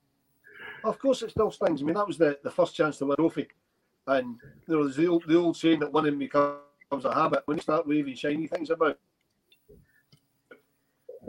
Of 0.84 0.98
course, 0.98 1.22
it 1.22 1.30
still 1.30 1.50
stings. 1.50 1.82
I 1.82 1.84
mean, 1.84 1.94
that 1.94 2.06
was 2.06 2.16
the, 2.16 2.38
the 2.42 2.50
first 2.50 2.74
chance 2.74 2.98
to 2.98 3.04
win 3.04 3.14
a 3.14 3.16
trophy, 3.16 3.48
and 4.08 4.38
know, 4.66 4.84
there's 4.84 4.96
the 4.96 5.06
old, 5.06 5.24
the 5.26 5.38
old 5.38 5.56
saying 5.56 5.80
that 5.80 5.92
winning 5.92 6.18
becomes 6.18 6.58
a 7.04 7.14
habit 7.14 7.42
when 7.44 7.58
you 7.58 7.62
start 7.62 7.86
waving 7.86 8.14
shiny 8.14 8.46
things 8.46 8.70
about. 8.70 8.98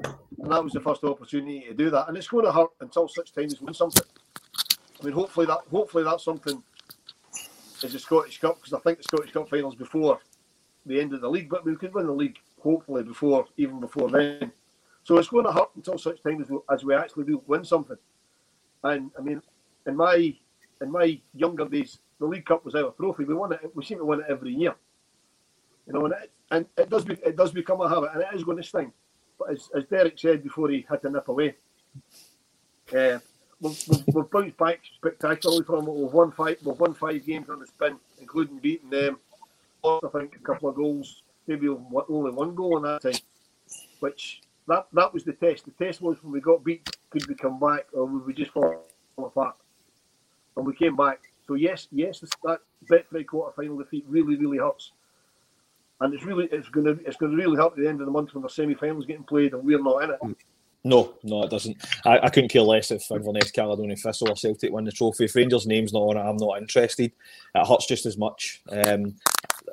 And 0.04 0.52
that 0.52 0.64
was 0.64 0.74
the 0.74 0.80
first 0.80 1.04
opportunity 1.04 1.66
to 1.68 1.74
do 1.74 1.90
that, 1.90 2.08
and 2.08 2.18
it's 2.18 2.28
going 2.28 2.46
to 2.46 2.52
hurt 2.52 2.70
until 2.80 3.08
such 3.08 3.34
time 3.34 3.46
as 3.46 3.60
we 3.60 3.66
win 3.66 3.74
something. 3.74 4.06
I 5.02 5.06
mean, 5.06 5.14
hopefully 5.14 5.46
that 5.46 5.60
hopefully 5.70 6.04
that's 6.04 6.24
something 6.24 6.64
is 7.84 7.94
the 7.94 8.00
Scottish 8.00 8.40
Cup 8.40 8.56
because 8.56 8.74
I 8.74 8.80
think 8.80 8.98
the 8.98 9.04
Scottish 9.04 9.32
Cup 9.32 9.50
finals 9.50 9.76
before 9.76 10.20
the 10.86 11.00
end 11.00 11.14
of 11.14 11.22
the 11.22 11.30
league, 11.30 11.50
but 11.50 11.66
we 11.66 11.76
could 11.76 11.94
win 11.94 12.08
the 12.08 12.14
league 12.14 12.38
hopefully 12.62 13.04
before 13.04 13.46
even 13.58 13.80
before 13.80 14.10
then. 14.10 14.52
So 15.04 15.18
it's 15.18 15.30
going 15.30 15.46
to 15.46 15.52
hurt 15.52 15.70
until 15.76 15.98
such 15.98 16.22
time 16.22 16.42
as 16.42 16.50
we, 16.50 16.58
as 16.70 16.84
we 16.84 16.94
actually 16.94 17.26
do 17.26 17.42
win 17.48 17.64
something. 17.64 17.98
And 18.84 19.12
I 19.18 19.22
mean, 19.22 19.42
in 19.86 19.96
my 19.96 20.36
in 20.82 20.92
my 20.92 21.20
younger 21.34 21.66
days, 21.68 22.00
the 22.20 22.26
League 22.26 22.46
Cup 22.46 22.66
was 22.66 22.76
our 22.76 22.92
trophy. 22.92 23.24
We 23.24 23.34
won 23.34 23.54
it. 23.54 23.60
We 23.74 23.84
seem 23.84 24.00
to 24.00 24.06
win 24.06 24.20
it 24.20 24.26
every 24.30 24.54
year. 24.54 24.76
You 25.88 25.94
know, 25.94 26.06
and 26.06 26.14
it, 26.14 26.32
and 26.52 26.66
it 26.78 26.90
does 26.90 27.06
be, 27.06 27.14
it 27.26 27.36
does 27.36 27.52
become 27.52 27.82
a 27.82 27.90
habit, 27.90 28.12
and 28.14 28.22
it 28.22 28.28
is 28.34 28.44
going 28.44 28.58
to 28.58 28.64
sting. 28.64 28.92
But 29.38 29.52
as, 29.52 29.70
as 29.76 29.86
Derrick 29.86 30.20
said 30.20 30.44
before, 30.44 30.70
he 30.70 30.86
had 30.90 31.02
to 31.02 31.10
nip 31.10 31.28
away. 31.28 31.56
Uh, 32.94 33.20
we've, 33.62 33.84
we've, 33.88 34.04
we've 34.14 34.30
bounced 34.30 34.58
back 34.58 34.82
spectacularly 34.96 35.64
from 35.64 35.88
it. 35.88 35.94
We've 35.94 36.12
won 36.12 36.32
five. 36.32 36.58
We've 36.64 36.80
won 36.80 36.94
five 36.94 37.26
games 37.26 37.50
on 37.50 37.60
the 37.60 37.68
spin, 37.68 37.98
including 38.20 38.60
beating 38.60 38.90
them. 38.90 39.18
I 39.84 40.00
think 40.14 40.36
a 40.36 40.40
couple 40.40 40.70
of 40.70 40.76
goals, 40.76 41.24
maybe 41.48 41.70
only 41.70 42.32
one 42.32 42.54
goal 42.54 42.78
in 42.78 42.84
that 42.84 43.02
time. 43.02 43.22
Which 44.02 44.42
that 44.68 44.88
that 44.94 45.14
was 45.14 45.24
the 45.24 45.34
test. 45.34 45.66
The 45.66 45.86
test 45.86 46.02
was 46.02 46.22
when 46.22 46.34
we 46.34 46.42
got 46.42 46.64
beat, 46.64 46.90
could 47.10 47.26
we 47.28 47.36
come 47.36 47.60
back 47.60 47.88
or 47.94 48.06
would 48.06 48.26
we 48.26 48.34
just 48.34 48.52
fall 48.52 48.86
apart? 49.18 49.56
And 50.58 50.66
we 50.66 50.76
came 50.76 50.96
back. 50.96 51.29
So 51.50 51.56
yes, 51.56 51.88
yes, 51.92 52.20
that 52.44 52.60
Betfred 52.92 53.26
quarter 53.26 53.52
final 53.56 53.76
defeat 53.76 54.06
really, 54.08 54.36
really 54.38 54.60
hurts. 54.60 54.92
And 56.00 56.14
it's 56.14 56.24
really 56.24 56.48
it's 56.52 56.70
gonna 56.70 56.96
it's 57.08 57.18
gonna 57.18 57.36
really 57.36 57.58
hurt 57.58 57.72
at 57.72 57.78
the 57.78 57.88
end 57.90 58.02
of 58.02 58.06
the 58.06 58.12
month 58.12 58.36
when 58.36 58.44
the 58.44 58.50
semi 58.50 58.76
finals 58.76 59.08
getting 59.08 59.24
played 59.24 59.56
and 59.56 59.66
we're 59.66 59.82
not 59.82 60.04
in 60.04 60.12
it. 60.12 60.20
No, 60.84 61.16
no, 61.24 61.44
it 61.44 61.50
doesn't. 61.50 61.76
I, 62.06 62.20
I 62.20 62.30
couldn't 62.30 62.52
care 62.52 62.62
less 62.62 62.92
if 62.92 63.10
Inverness, 63.10 63.50
Caledonian 63.50 63.98
Thistle, 63.98 64.30
or 64.30 64.36
Celtic 64.36 64.72
win 64.72 64.86
the 64.86 64.92
trophy. 64.92 65.26
If 65.26 65.36
Rangers' 65.36 65.66
name's 65.66 65.92
not 65.92 66.02
on 66.02 66.18
it, 66.18 66.20
I'm 66.22 66.38
not 66.38 66.60
interested. 66.60 67.12
It 67.56 67.68
hurts 67.68 67.88
just 67.88 68.06
as 68.06 68.16
much. 68.16 68.62
Um, 68.72 69.16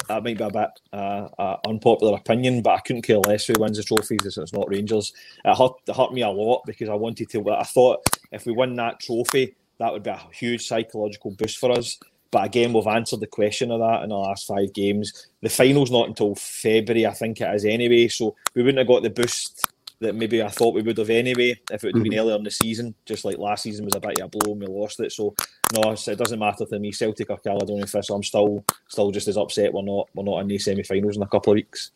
that 0.08 0.24
might 0.24 0.38
be 0.38 0.44
a 0.44 0.50
bit 0.50 0.70
uh, 0.94 1.28
uh, 1.38 1.58
unpopular 1.66 2.16
opinion, 2.16 2.62
but 2.62 2.70
I 2.70 2.80
couldn't 2.80 3.02
care 3.02 3.18
less 3.18 3.46
who 3.46 3.54
wins 3.58 3.76
the 3.76 3.84
trophies 3.84 4.24
if 4.24 4.38
it's 4.38 4.54
not 4.54 4.70
Rangers. 4.70 5.12
It 5.44 5.54
hurt, 5.54 5.72
it 5.86 5.94
hurt 5.94 6.14
me 6.14 6.22
a 6.22 6.30
lot 6.30 6.62
because 6.64 6.88
I 6.88 6.94
wanted 6.94 7.28
to. 7.30 7.50
I 7.50 7.64
thought 7.64 8.00
if 8.32 8.46
we 8.46 8.52
win 8.52 8.74
that 8.76 8.98
trophy, 8.98 9.54
that 9.78 9.92
would 9.92 10.02
be 10.02 10.10
a 10.10 10.20
huge 10.32 10.66
psychological 10.66 11.32
boost 11.32 11.58
for 11.58 11.72
us. 11.72 11.98
But 12.30 12.46
again, 12.46 12.72
we've 12.72 12.86
answered 12.86 13.20
the 13.20 13.26
question 13.26 13.70
of 13.70 13.80
that 13.80 14.02
in 14.02 14.08
the 14.08 14.16
last 14.16 14.46
five 14.46 14.72
games. 14.72 15.28
The 15.42 15.48
final's 15.48 15.90
not 15.90 16.08
until 16.08 16.34
February, 16.34 17.06
I 17.06 17.12
think 17.12 17.40
it 17.40 17.54
is 17.54 17.64
anyway. 17.64 18.08
So 18.08 18.34
we 18.54 18.62
wouldn't 18.62 18.78
have 18.78 18.88
got 18.88 19.02
the 19.02 19.10
boost 19.10 19.72
that 20.00 20.14
maybe 20.14 20.42
I 20.42 20.48
thought 20.48 20.74
we 20.74 20.82
would 20.82 20.98
have 20.98 21.10
anyway 21.10 21.58
if 21.70 21.82
it 21.82 21.94
had 21.94 22.02
been 22.02 22.12
mm-hmm. 22.12 22.18
earlier 22.18 22.36
in 22.36 22.44
the 22.44 22.50
season. 22.50 22.94
Just 23.06 23.24
like 23.24 23.38
last 23.38 23.62
season 23.62 23.84
was 23.84 23.94
a 23.94 24.00
bit 24.00 24.20
of 24.20 24.26
a 24.26 24.28
blow 24.28 24.52
and 24.52 24.60
we 24.60 24.66
lost 24.66 25.00
it. 25.00 25.12
So 25.12 25.34
no, 25.72 25.92
it 25.92 26.18
doesn't 26.18 26.38
matter 26.38 26.66
to 26.66 26.78
me. 26.78 26.92
Celtic 26.92 27.30
or 27.30 27.38
Caledonian 27.38 27.86
Thistle, 27.86 28.16
I'm 28.16 28.22
still 28.22 28.64
still 28.88 29.10
just 29.10 29.28
as 29.28 29.36
upset 29.36 29.72
we're 29.72 29.82
not 29.82 30.08
we're 30.14 30.24
not 30.24 30.40
in 30.40 30.48
the 30.48 30.58
semi-finals 30.58 31.16
in 31.16 31.22
a 31.22 31.28
couple 31.28 31.52
of 31.52 31.56
weeks. 31.56 31.92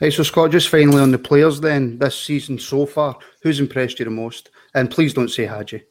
Hey, 0.00 0.10
so 0.10 0.22
Scott, 0.22 0.50
just 0.50 0.68
finally 0.68 1.00
on 1.00 1.12
the 1.12 1.18
players 1.18 1.60
then 1.60 1.98
this 1.98 2.20
season 2.20 2.58
so 2.58 2.84
far, 2.84 3.16
who's 3.42 3.60
impressed 3.60 3.98
you 3.98 4.04
the 4.04 4.10
most? 4.10 4.50
And 4.74 4.90
please 4.90 5.14
don't 5.14 5.28
say 5.28 5.46
Hagi. 5.46 5.84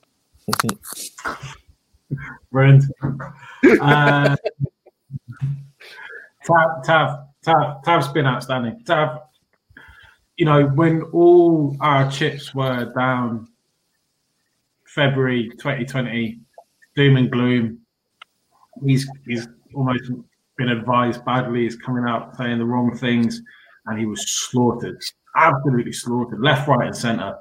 Brent. 2.52 2.84
Uh, 3.82 4.36
Tav, 6.46 6.84
Tav, 6.84 7.20
Tav, 7.44 7.84
Tav's 7.84 8.08
been 8.10 8.26
outstanding. 8.26 8.84
Tav, 8.86 9.22
you 10.38 10.46
know, 10.46 10.66
when 10.68 11.04
all 11.14 11.78
our 11.80 12.10
chips 12.10 12.54
were 12.56 12.92
down 12.96 13.48
February 14.88 15.50
2020, 15.52 16.40
doom 16.96 17.18
and 17.18 17.32
gloom, 17.32 17.80
he's 18.84 19.10
he's 19.26 19.48
almost 19.74 20.12
been 20.58 20.70
advised 20.70 21.24
badly. 21.26 21.64
He's 21.64 21.76
coming 21.76 22.06
out 22.06 22.36
saying 22.38 22.58
the 22.58 22.66
wrong 22.66 22.98
things, 22.98 23.42
and 23.86 24.00
he 24.00 24.06
was 24.06 24.28
slaughtered, 24.28 25.00
absolutely 25.36 25.94
slaughtered, 25.94 26.42
left, 26.42 26.68
right, 26.68 26.88
and 26.88 26.98
centre. 26.98 27.36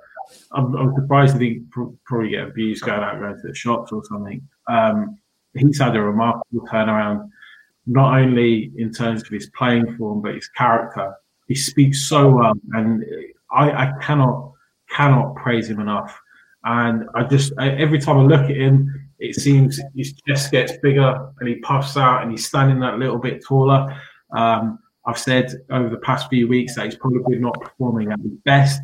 I'm, 0.53 0.75
I'm, 0.77 0.95
surprised 0.95 1.39
he 1.39 1.55
didn't 1.55 1.71
probably 2.05 2.31
get 2.31 2.49
abused 2.49 2.85
going 2.85 3.03
out 3.03 3.21
going 3.21 3.35
to 3.35 3.49
the 3.49 3.55
shops 3.55 3.93
or 3.93 4.03
something. 4.05 4.47
Um, 4.69 5.19
he's 5.55 5.81
had 5.81 5.97
a 5.97 6.03
remarkable 6.03 6.67
turnaround, 6.67 7.29
not 7.87 8.19
only 8.19 8.73
in 8.77 8.93
terms 8.93 9.23
of 9.23 9.29
his 9.29 9.51
playing 9.57 9.97
form, 9.97 10.23
but 10.23 10.35
his 10.35 10.49
character 10.49 11.15
he 11.51 11.57
speaks 11.57 12.07
so 12.07 12.31
well, 12.31 12.53
and 12.75 13.05
I, 13.51 13.73
I 13.73 13.93
cannot 14.01 14.53
cannot 14.89 15.35
praise 15.35 15.69
him 15.69 15.81
enough. 15.81 16.17
And 16.63 17.09
I 17.17 17.25
just 17.25 17.53
every 17.59 17.99
time 17.99 18.19
I 18.19 18.23
look 18.23 18.49
at 18.49 18.57
him, 18.57 19.11
it 19.19 19.35
seems 19.35 19.81
his 19.97 20.15
chest 20.29 20.53
gets 20.53 20.77
bigger 20.81 21.33
and 21.41 21.49
he 21.49 21.57
puffs 21.57 21.97
out 21.97 22.23
and 22.23 22.31
he's 22.31 22.47
standing 22.47 22.79
that 22.81 23.01
little 23.01 23.19
bit 23.19 23.45
taller. 23.45 24.01
Um, 24.33 24.79
I've 25.05 25.19
said 25.19 25.53
over 25.71 25.89
the 25.89 25.97
past 25.97 26.29
few 26.31 26.47
weeks 26.47 26.77
that 26.77 26.85
he's 26.85 26.95
probably 26.95 27.39
not 27.41 27.61
performing 27.61 28.13
at 28.13 28.21
his 28.21 28.35
best. 28.45 28.81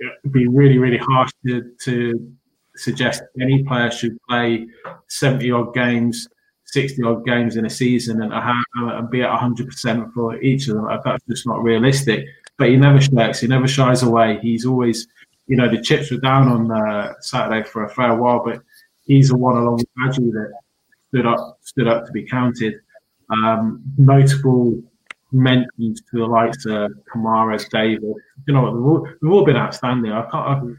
It'd 0.00 0.32
be 0.32 0.48
really, 0.48 0.78
really 0.78 0.98
harsh 0.98 1.30
to, 1.46 1.72
to 1.82 2.32
suggest 2.76 3.22
any 3.40 3.62
player 3.62 3.90
should 3.90 4.16
play 4.28 4.66
70 5.08 5.50
odd 5.52 5.74
games 5.74 6.28
60 6.74 7.02
odd 7.04 7.24
games 7.24 7.56
in 7.56 7.66
a 7.66 7.70
season 7.70 8.20
and, 8.20 8.32
and 8.32 9.10
be 9.10 9.22
at 9.22 9.30
100% 9.30 10.12
for 10.12 10.40
each 10.42 10.66
of 10.68 10.74
them. 10.74 10.88
That's 11.04 11.24
just 11.28 11.46
not 11.46 11.62
realistic. 11.62 12.26
But 12.58 12.68
he 12.68 12.76
never 12.76 13.00
shirks, 13.00 13.40
he 13.40 13.46
never 13.46 13.68
shies 13.68 14.02
away. 14.02 14.40
He's 14.42 14.66
always, 14.66 15.06
you 15.46 15.56
know, 15.56 15.68
the 15.68 15.80
chips 15.80 16.10
were 16.10 16.18
down 16.18 16.48
on 16.48 16.70
uh, 16.70 17.14
Saturday 17.20 17.66
for 17.68 17.84
a 17.84 17.88
fair 17.88 18.14
while, 18.14 18.44
but 18.44 18.60
he's 19.04 19.28
the 19.28 19.36
one 19.36 19.56
along 19.56 19.76
with 19.76 19.86
Badgie 19.98 20.32
that 20.32 20.52
stood 21.08 21.26
up, 21.26 21.58
stood 21.62 21.86
up 21.86 22.06
to 22.06 22.12
be 22.12 22.24
counted. 22.24 22.74
Um, 23.30 23.82
notable 23.96 24.82
mentions 25.34 26.00
to 26.00 26.18
the 26.18 26.26
likes 26.26 26.64
of 26.66 26.92
Kamara, 27.12 27.68
Davis. 27.70 28.14
You 28.46 28.54
know, 28.54 28.74
they've 28.74 28.86
all, 28.86 29.08
they've 29.20 29.30
all 29.30 29.44
been 29.44 29.56
outstanding. 29.56 30.12
I 30.12 30.28
can't. 30.30 30.76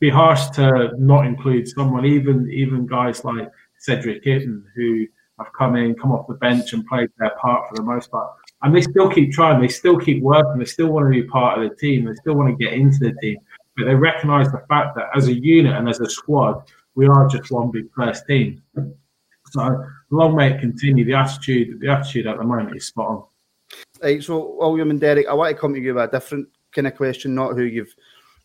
Be 0.00 0.10
harsh 0.10 0.48
to 0.56 0.90
not 0.98 1.26
include 1.26 1.68
someone, 1.68 2.04
even 2.04 2.50
even 2.50 2.86
guys 2.86 3.24
like 3.24 3.48
Cedric 3.78 4.24
Itten, 4.24 4.64
who 4.74 5.06
have 5.38 5.52
come 5.56 5.76
in, 5.76 5.94
come 5.94 6.10
off 6.10 6.26
the 6.26 6.34
bench 6.34 6.72
and 6.72 6.84
played 6.86 7.08
their 7.18 7.30
part 7.40 7.68
for 7.68 7.76
the 7.76 7.82
most 7.82 8.10
part. 8.10 8.32
And 8.62 8.74
they 8.74 8.80
still 8.80 9.08
keep 9.08 9.32
trying, 9.32 9.60
they 9.60 9.68
still 9.68 9.96
keep 9.96 10.20
working, 10.20 10.58
they 10.58 10.64
still 10.64 10.88
want 10.88 11.06
to 11.06 11.10
be 11.10 11.22
part 11.22 11.62
of 11.62 11.68
the 11.68 11.76
team, 11.76 12.04
they 12.04 12.14
still 12.14 12.34
want 12.34 12.48
to 12.50 12.64
get 12.64 12.74
into 12.74 12.98
the 12.98 13.12
team. 13.20 13.38
But 13.76 13.84
they 13.84 13.94
recognise 13.94 14.50
the 14.50 14.64
fact 14.68 14.96
that 14.96 15.06
as 15.14 15.28
a 15.28 15.34
unit 15.34 15.74
and 15.74 15.88
as 15.88 16.00
a 16.00 16.10
squad, 16.10 16.62
we 16.94 17.06
are 17.06 17.28
just 17.28 17.50
one 17.50 17.70
big 17.70 17.86
first 17.94 18.26
team. 18.26 18.62
So 19.50 19.84
long 20.10 20.34
may 20.36 20.52
it 20.52 20.60
continue. 20.60 21.04
The 21.04 21.14
attitude, 21.14 21.80
the 21.80 21.88
attitude 21.88 22.26
at 22.26 22.38
the 22.38 22.44
moment 22.44 22.76
is 22.76 22.86
spot 22.86 23.08
on. 23.08 23.24
Right, 24.02 24.22
so 24.22 24.56
William 24.58 24.90
and 24.90 25.00
Derrick, 25.00 25.28
I 25.28 25.34
want 25.34 25.54
to 25.54 25.60
come 25.60 25.74
to 25.74 25.80
you 25.80 25.94
with 25.94 26.04
a 26.04 26.08
different 26.08 26.48
kind 26.72 26.86
of 26.86 26.96
question, 26.96 27.34
not 27.34 27.54
who 27.54 27.62
you've 27.62 27.94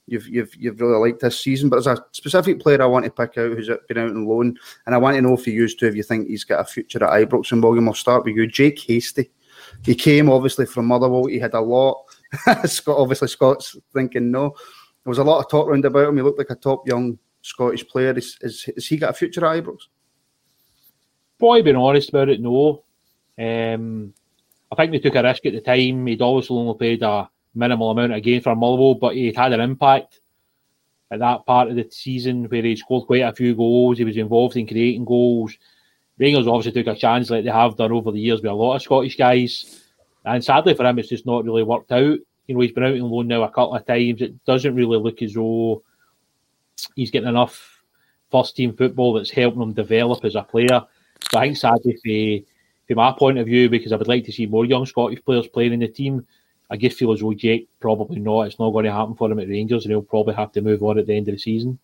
you've 0.06 0.28
you've 0.28 0.56
you've 0.56 0.80
really 0.80 1.10
liked 1.10 1.22
this 1.22 1.40
season, 1.40 1.70
but 1.70 1.84
there's 1.84 2.00
a 2.00 2.06
specific 2.12 2.60
player 2.60 2.82
I 2.82 2.86
want 2.86 3.06
to 3.06 3.12
pick 3.12 3.38
out 3.38 3.52
who's 3.52 3.70
been 3.88 3.98
out 3.98 4.10
on 4.10 4.26
loan, 4.26 4.58
and 4.86 4.94
I 4.96 4.98
want 4.98 5.16
to 5.16 5.22
know 5.22 5.34
if 5.34 5.48
you 5.48 5.54
used 5.54 5.80
to, 5.80 5.88
if 5.88 5.96
you 5.96 6.04
think 6.04 6.28
he's 6.28 6.44
got 6.44 6.62
a 6.62 6.66
future 6.66 7.04
at 7.04 7.10
Ibrox. 7.10 7.52
And 7.52 7.64
William, 7.64 7.88
I'll 7.88 7.96
start 7.96 8.24
with 8.24 8.36
you, 8.36 8.46
Jake 8.48 8.80
Hastie. 8.80 9.32
He 9.84 9.96
came 9.96 10.30
obviously 10.30 10.66
from 10.66 10.86
Motherwell. 10.86 11.26
He 11.26 11.40
had 11.40 11.54
a 11.54 11.62
lot. 11.62 12.06
Scott, 12.66 12.98
obviously, 12.98 13.28
Scott's 13.28 13.76
thinking 13.94 14.32
no. 14.32 14.50
There 14.50 15.10
was 15.12 15.18
a 15.18 15.24
lot 15.24 15.40
of 15.40 15.50
talk 15.50 15.68
around 15.68 15.86
about 15.86 16.10
him. 16.10 16.18
He 16.18 16.22
looked 16.22 16.40
like 16.40 16.50
a 16.52 16.56
top 16.56 16.88
young 16.88 17.18
Scottish 17.42 17.88
player. 17.88 18.12
Is, 18.12 18.38
is, 18.42 18.64
has 18.76 18.86
he 18.86 18.98
got 18.98 19.12
a 19.12 19.14
future 19.14 19.46
at 19.46 19.64
Ibrox? 19.64 19.80
Boy, 21.40 21.64
being 21.64 21.76
honest 21.76 22.10
about 22.10 22.30
it, 22.30 22.42
no. 22.42 22.84
Um, 23.40 24.14
I 24.72 24.76
think 24.76 24.92
we 24.92 25.00
took 25.00 25.16
a 25.16 25.24
risk 25.24 25.46
at 25.46 25.54
the 25.54 25.62
time. 25.62 26.06
He'd 26.08 26.22
obviously 26.22 26.58
only 26.58 26.78
played 26.78 27.04
a 27.04 27.30
minimal 27.56 27.92
amount 27.92 28.14
of 28.14 28.44
for 28.44 28.56
Motherwell, 28.56 28.96
but 28.96 29.16
he'd 29.16 29.36
had 29.36 29.54
an 29.54 29.62
impact 29.62 30.20
at 31.10 31.20
that 31.20 31.46
part 31.46 31.70
of 31.70 31.76
the 31.76 31.88
season 31.90 32.46
where 32.46 32.64
he 32.64 32.76
scored 32.76 33.08
quite 33.08 33.22
a 33.22 33.34
few 33.34 33.56
goals. 33.56 33.98
He 33.98 34.04
was 34.04 34.18
involved 34.18 34.58
in 34.58 34.68
creating 34.68 35.06
goals. 35.06 35.58
Rangers 36.18 36.48
obviously 36.48 36.84
took 36.84 36.96
a 36.96 37.00
chance 37.00 37.30
like 37.30 37.46
they 37.46 37.52
have 37.52 37.78
done 37.78 37.92
over 37.92 38.12
the 38.12 38.20
years 38.20 38.42
with 38.42 38.52
a 38.52 38.56
lot 38.56 38.76
of 38.76 38.82
Scottish 38.82 39.18
guys. 39.18 39.84
And 40.26 40.44
sadly 40.44 40.74
for 40.74 40.86
him, 40.86 41.00
it's 41.00 41.10
just 41.10 41.26
not 41.26 41.46
really 41.46 41.64
worked 41.64 41.92
out. 41.92 42.18
You 42.48 42.56
know, 42.56 42.62
he's 42.62 42.72
been 42.72 42.84
out 42.84 42.94
on 42.94 43.10
loan 43.10 43.28
now 43.28 43.44
a 43.44 43.50
couple 43.50 43.76
of 43.76 43.86
times. 43.86 44.22
It 44.22 44.44
doesn't 44.46 44.76
really 44.76 44.98
look 44.98 45.22
as 45.22 45.34
though 45.34 45.84
he's 46.96 47.12
getting 47.12 47.30
enough 47.30 47.84
first 48.30 48.56
team 48.56 48.76
football 48.76 49.14
that's 49.14 49.30
helping 49.30 49.62
him 49.62 49.74
develop 49.74 50.26
as 50.26 50.36
a 50.36 50.44
player. 50.44 50.86
So 51.32 51.40
I 51.40 51.46
think 51.46 51.58
sadly, 51.58 51.98
for, 52.04 52.57
from 52.88 52.98
my 52.98 53.14
point 53.18 53.38
of 53.38 53.46
view, 53.46 53.70
because 53.70 53.92
I 53.92 53.98
would 53.98 54.08
like 54.08 54.26
to 54.26 54.32
see 54.32 54.46
more 54.46 54.66
young 54.66 54.86
Scottish 54.86 55.24
players 55.24 55.48
playing 55.48 55.74
in 55.74 55.82
the 55.82 55.88
team, 55.88 56.26
I 56.70 56.78
just 56.78 56.98
feel 56.98 57.14
as 57.14 57.22
though 57.22 57.34
Jake 57.34 57.70
probably 57.80 58.20
not. 58.20 58.44
It's 58.44 58.60
not 58.60 58.72
going 58.72 58.86
to 58.86 58.92
happen 58.92 59.16
for 59.16 59.32
him 59.32 59.40
at 59.40 59.48
Rangers, 59.48 59.86
and 59.86 59.92
he'll 59.92 60.02
probably 60.02 60.36
have 60.36 60.52
to 60.54 60.62
move 60.62 60.84
on 60.84 60.98
at 60.98 61.08
the 61.08 61.16
end 61.16 61.28
of 61.28 61.36
the 61.36 61.40
season. 61.40 61.80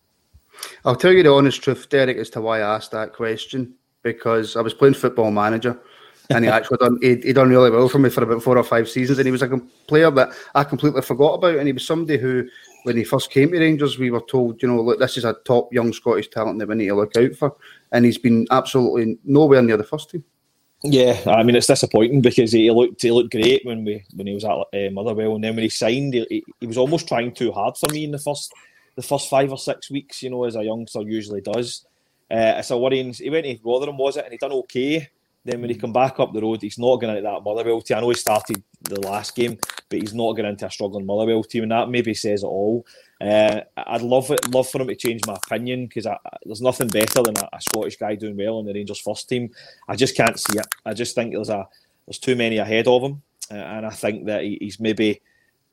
I'll 0.84 0.96
tell 0.96 1.12
you 1.12 1.22
the 1.22 1.32
honest 1.32 1.62
truth, 1.62 1.88
Derrick, 1.88 2.16
as 2.16 2.30
to 2.30 2.40
why 2.40 2.58
I 2.58 2.74
asked 2.74 2.90
that 2.92 3.12
question. 3.12 3.74
Because 4.02 4.54
I 4.56 4.60
was 4.60 4.74
playing 4.74 4.94
Football 4.94 5.30
Manager, 5.30 5.80
and 6.28 6.44
he 6.44 6.50
actually 6.50 6.76
done 6.76 6.98
he, 7.00 7.16
he 7.16 7.32
done 7.32 7.48
really 7.48 7.70
well 7.70 7.88
for 7.88 7.98
me 7.98 8.10
for 8.10 8.22
about 8.22 8.42
four 8.42 8.58
or 8.58 8.64
five 8.64 8.88
seasons, 8.88 9.18
and 9.18 9.26
he 9.26 9.32
was 9.32 9.40
a 9.40 9.48
player 9.86 10.10
that 10.10 10.30
I 10.54 10.64
completely 10.64 11.00
forgot 11.00 11.34
about, 11.34 11.56
and 11.56 11.66
he 11.66 11.72
was 11.72 11.86
somebody 11.86 12.18
who, 12.18 12.46
when 12.82 12.98
he 12.98 13.04
first 13.04 13.30
came 13.30 13.50
to 13.52 13.58
Rangers, 13.58 13.98
we 13.98 14.10
were 14.10 14.20
told, 14.20 14.60
you 14.60 14.68
know, 14.68 14.82
look, 14.82 14.98
this 14.98 15.16
is 15.16 15.24
a 15.24 15.36
top 15.46 15.72
young 15.72 15.94
Scottish 15.94 16.28
talent 16.28 16.58
that 16.58 16.68
we 16.68 16.74
need 16.74 16.88
to 16.88 16.94
look 16.94 17.16
out 17.16 17.32
for, 17.32 17.56
and 17.92 18.04
he's 18.04 18.18
been 18.18 18.46
absolutely 18.50 19.18
nowhere 19.24 19.62
near 19.62 19.78
the 19.78 19.84
first 19.84 20.10
team. 20.10 20.22
Yeah, 20.84 21.18
I 21.26 21.42
mean 21.42 21.56
it's 21.56 21.66
disappointing 21.66 22.20
because 22.20 22.52
he 22.52 22.70
looked 22.70 23.00
he 23.00 23.10
looked 23.10 23.32
great 23.32 23.64
when 23.64 23.84
we 23.86 24.04
when 24.14 24.26
he 24.26 24.34
was 24.34 24.44
at 24.44 24.50
uh, 24.50 24.90
Motherwell, 24.92 25.34
and 25.34 25.42
then 25.42 25.56
when 25.56 25.62
he 25.62 25.70
signed, 25.70 26.12
he, 26.12 26.44
he 26.60 26.66
was 26.66 26.76
almost 26.76 27.08
trying 27.08 27.32
too 27.32 27.52
hard 27.52 27.78
for 27.78 27.90
me 27.90 28.04
in 28.04 28.10
the 28.10 28.18
first 28.18 28.52
the 28.94 29.02
first 29.02 29.30
five 29.30 29.50
or 29.50 29.56
six 29.56 29.90
weeks. 29.90 30.22
You 30.22 30.30
know, 30.30 30.44
as 30.44 30.56
a 30.56 30.62
youngster 30.62 31.00
usually 31.00 31.40
does. 31.40 31.86
Uh, 32.30 32.56
it's 32.58 32.70
a 32.70 32.76
worrying. 32.76 33.14
He 33.14 33.30
went 33.30 33.46
to 33.46 33.58
Rotherham, 33.64 33.96
was 33.96 34.18
it, 34.18 34.24
and 34.24 34.32
he 34.32 34.38
done 34.38 34.52
okay. 34.52 35.08
Then 35.44 35.60
when 35.60 35.70
he 35.70 35.76
come 35.76 35.92
back 35.92 36.20
up 36.20 36.32
the 36.32 36.42
road, 36.42 36.62
he's 36.62 36.78
not 36.78 36.96
going 36.96 37.16
into 37.16 37.22
that 37.30 37.44
Motherwell 37.44 37.82
team. 37.82 37.98
I 37.98 38.00
know 38.00 38.08
he 38.10 38.14
started 38.16 38.62
the 38.82 39.00
last 39.00 39.34
game, 39.36 39.58
but 39.88 40.00
he's 40.00 40.14
not 40.14 40.32
going 40.32 40.48
into 40.48 40.66
a 40.66 40.70
struggling 40.70 41.06
Motherwell 41.06 41.44
team, 41.44 41.64
and 41.64 41.72
that 41.72 41.90
maybe 41.90 42.14
says 42.14 42.42
it 42.42 42.46
all. 42.46 42.86
Uh, 43.24 43.62
I'd 43.78 44.02
love 44.02 44.30
it, 44.30 44.52
love 44.52 44.68
for 44.68 44.82
him 44.82 44.88
to 44.88 44.94
change 44.94 45.22
my 45.26 45.34
opinion 45.46 45.86
because 45.86 46.06
there's 46.44 46.60
nothing 46.60 46.88
better 46.88 47.22
than 47.22 47.34
a, 47.38 47.48
a, 47.54 47.60
Scottish 47.60 47.96
guy 47.96 48.16
doing 48.16 48.36
well 48.36 48.60
in 48.60 48.66
the 48.66 48.74
Rangers 48.74 49.00
first 49.00 49.30
team. 49.30 49.50
I 49.88 49.96
just 49.96 50.14
can't 50.14 50.38
see 50.38 50.58
it. 50.58 50.66
I 50.84 50.92
just 50.92 51.14
think 51.14 51.32
there's 51.32 51.48
a 51.48 51.66
there's 52.06 52.18
too 52.18 52.36
many 52.36 52.58
ahead 52.58 52.86
of 52.86 53.02
him, 53.02 53.22
uh, 53.50 53.54
and 53.54 53.86
I 53.86 53.90
think 53.90 54.26
that 54.26 54.42
he, 54.42 54.58
he's 54.60 54.78
maybe 54.78 55.22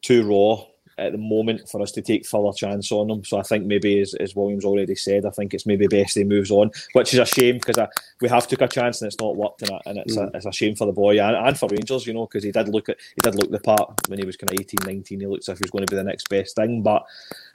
too 0.02 0.24
raw 0.24 0.64
at 1.02 1.12
the 1.12 1.18
moment 1.18 1.68
for 1.68 1.82
us 1.82 1.92
to 1.94 2.02
take 2.02 2.26
further 2.26 2.54
chance 2.56 2.92
on 2.92 3.10
him. 3.10 3.24
So 3.24 3.38
I 3.38 3.44
think 3.44 3.66
maybe, 3.66 4.00
as, 4.00 4.14
as 4.14 4.36
Williams 4.36 4.66
already 4.66 4.96
said, 4.96 5.26
I 5.26 5.32
think 5.32 5.54
it's 5.54 5.66
maybe 5.66 5.88
best 5.88 6.16
he 6.16 6.24
moves 6.24 6.52
on, 6.52 6.72
which 6.94 7.14
is 7.14 7.20
a 7.20 7.26
shame 7.26 7.58
because 7.58 7.78
we 8.22 8.30
have 8.30 8.48
took 8.48 8.62
a 8.62 8.68
chance 8.68 9.02
and 9.02 9.08
it's 9.08 9.20
not 9.20 9.36
worked, 9.36 9.64
and, 9.64 9.72
and 9.86 9.98
it's, 9.98 10.16
mm. 10.16 10.32
a, 10.32 10.38
it's 10.38 10.46
a 10.46 10.52
shame 10.52 10.76
for 10.76 10.86
the 10.86 10.92
boy 10.92 11.20
and, 11.20 11.36
and 11.36 11.58
for 11.58 11.68
Rangers, 11.70 12.06
you 12.06 12.14
know, 12.14 12.26
because 12.26 12.44
he 12.44 12.52
did 12.52 12.70
look 12.70 12.90
at 12.90 12.98
he 13.16 13.22
did 13.22 13.36
look 13.36 13.52
the 13.52 13.60
part 13.60 14.00
when 14.08 14.20
he 14.20 14.26
was 14.26 14.38
kind 14.38 14.52
of 14.52 14.60
18, 14.60 14.78
19. 14.86 15.20
He 15.20 15.26
looks 15.26 15.50
as 15.50 15.54
if 15.54 15.60
he 15.60 15.64
was 15.64 15.72
going 15.72 15.86
to 15.86 15.92
be 15.92 15.98
the 15.98 16.04
next 16.04 16.30
best 16.30 16.56
thing, 16.56 16.82
but 16.84 17.04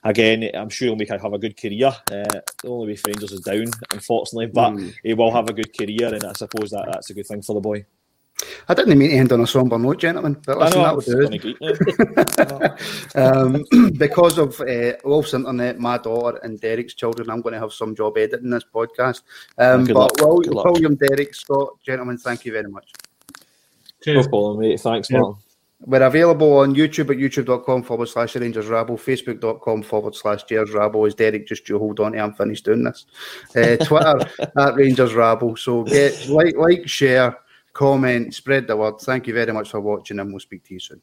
again, 0.04 0.50
I'm 0.54 0.68
sure 0.68 0.88
he'll 0.88 0.96
make 0.96 1.08
have 1.08 1.32
a 1.32 1.38
good 1.38 1.60
career. 1.60 1.88
Uh, 2.10 2.40
the 2.62 2.68
only 2.68 2.88
way 2.88 2.96
for 2.96 3.08
Rangers 3.08 3.32
is 3.32 3.40
down, 3.40 3.66
unfortunately, 3.92 4.46
but 4.46 4.72
mm. 4.72 4.92
he 5.02 5.14
will 5.14 5.30
have 5.30 5.48
a 5.48 5.52
good 5.52 5.76
career, 5.76 6.12
and 6.12 6.24
I 6.24 6.32
suppose 6.32 6.70
that 6.72 6.86
that's 6.90 7.10
a 7.10 7.14
good 7.14 7.26
thing 7.26 7.42
for 7.42 7.54
the 7.54 7.60
boy. 7.60 7.86
I 8.68 8.74
didn't 8.74 8.98
mean 8.98 9.10
to 9.10 9.16
end 9.16 9.32
on 9.32 9.40
a 9.40 9.46
somber 9.46 9.78
note, 9.78 9.98
gentlemen, 9.98 10.36
but 10.44 10.58
listen, 10.58 10.80
know, 10.80 10.84
that 10.84 10.96
would 10.96 11.04
do 13.14 13.20
um, 13.20 13.90
because 13.98 14.38
of 14.38 14.60
uh, 14.60 14.92
Wilf's 15.04 15.32
Internet, 15.32 15.78
my 15.78 15.96
daughter, 15.98 16.38
and 16.42 16.60
Derrick's 16.60 16.94
children, 16.94 17.30
I'm 17.30 17.40
going 17.40 17.54
to 17.54 17.60
have 17.60 17.72
some 17.72 17.94
job 17.94 18.18
editing 18.18 18.50
this 18.50 18.64
podcast. 18.74 19.22
Um, 19.58 19.84
but 19.84 19.94
luck. 19.94 20.12
William, 20.20 20.54
William, 20.54 20.94
Derrick, 20.96 21.34
Scott, 21.34 21.80
gentlemen, 21.84 22.18
thank 22.18 22.44
you 22.44 22.52
very 22.52 22.68
much. 22.68 22.92
Cheers. 24.02 24.26
No 24.26 24.30
problem, 24.30 24.60
mate. 24.60 24.80
Thanks, 24.80 25.10
yeah. 25.10 25.20
Martin. 25.20 25.42
We're 25.80 26.02
available 26.02 26.58
on 26.58 26.74
YouTube 26.74 27.10
at 27.10 27.18
youtube.com 27.18 27.82
forward 27.82 28.08
slash 28.08 28.34
Rangers 28.34 28.66
Rabble, 28.66 28.96
facebook.com 28.96 29.82
forward 29.82 30.14
slash 30.14 30.44
Gers 30.44 30.72
Rabble. 30.72 31.04
Is 31.04 31.14
Derrick 31.14 31.46
just 31.46 31.68
you 31.68 31.78
hold 31.78 32.00
on 32.00 32.12
to, 32.12 32.18
I'm 32.18 32.32
finished 32.32 32.64
doing 32.64 32.82
this. 32.82 33.06
Uh, 33.54 33.76
Twitter 33.84 34.18
at 34.58 34.74
Rangers 34.74 35.14
Rabble. 35.14 35.56
So 35.56 35.84
get 35.84 36.28
like, 36.28 36.56
like, 36.56 36.88
share 36.88 37.36
comment, 37.76 38.34
spread 38.34 38.66
the 38.66 38.76
word. 38.76 38.98
Thank 39.00 39.26
you 39.26 39.34
very 39.34 39.52
much 39.52 39.70
for 39.70 39.80
watching, 39.80 40.18
and 40.18 40.30
we'll 40.30 40.40
speak 40.40 40.64
to 40.64 40.74
you 40.74 40.80
soon. 40.80 41.02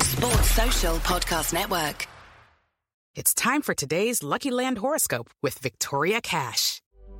Sports 0.00 0.50
Social 0.50 0.96
Podcast 0.98 1.52
Network. 1.52 2.08
It's 3.14 3.32
time 3.32 3.62
for 3.62 3.74
today's 3.74 4.24
Lucky 4.24 4.50
Land 4.50 4.78
horoscope 4.78 5.30
with 5.40 5.56
Victoria 5.60 6.20
Cash. 6.20 6.80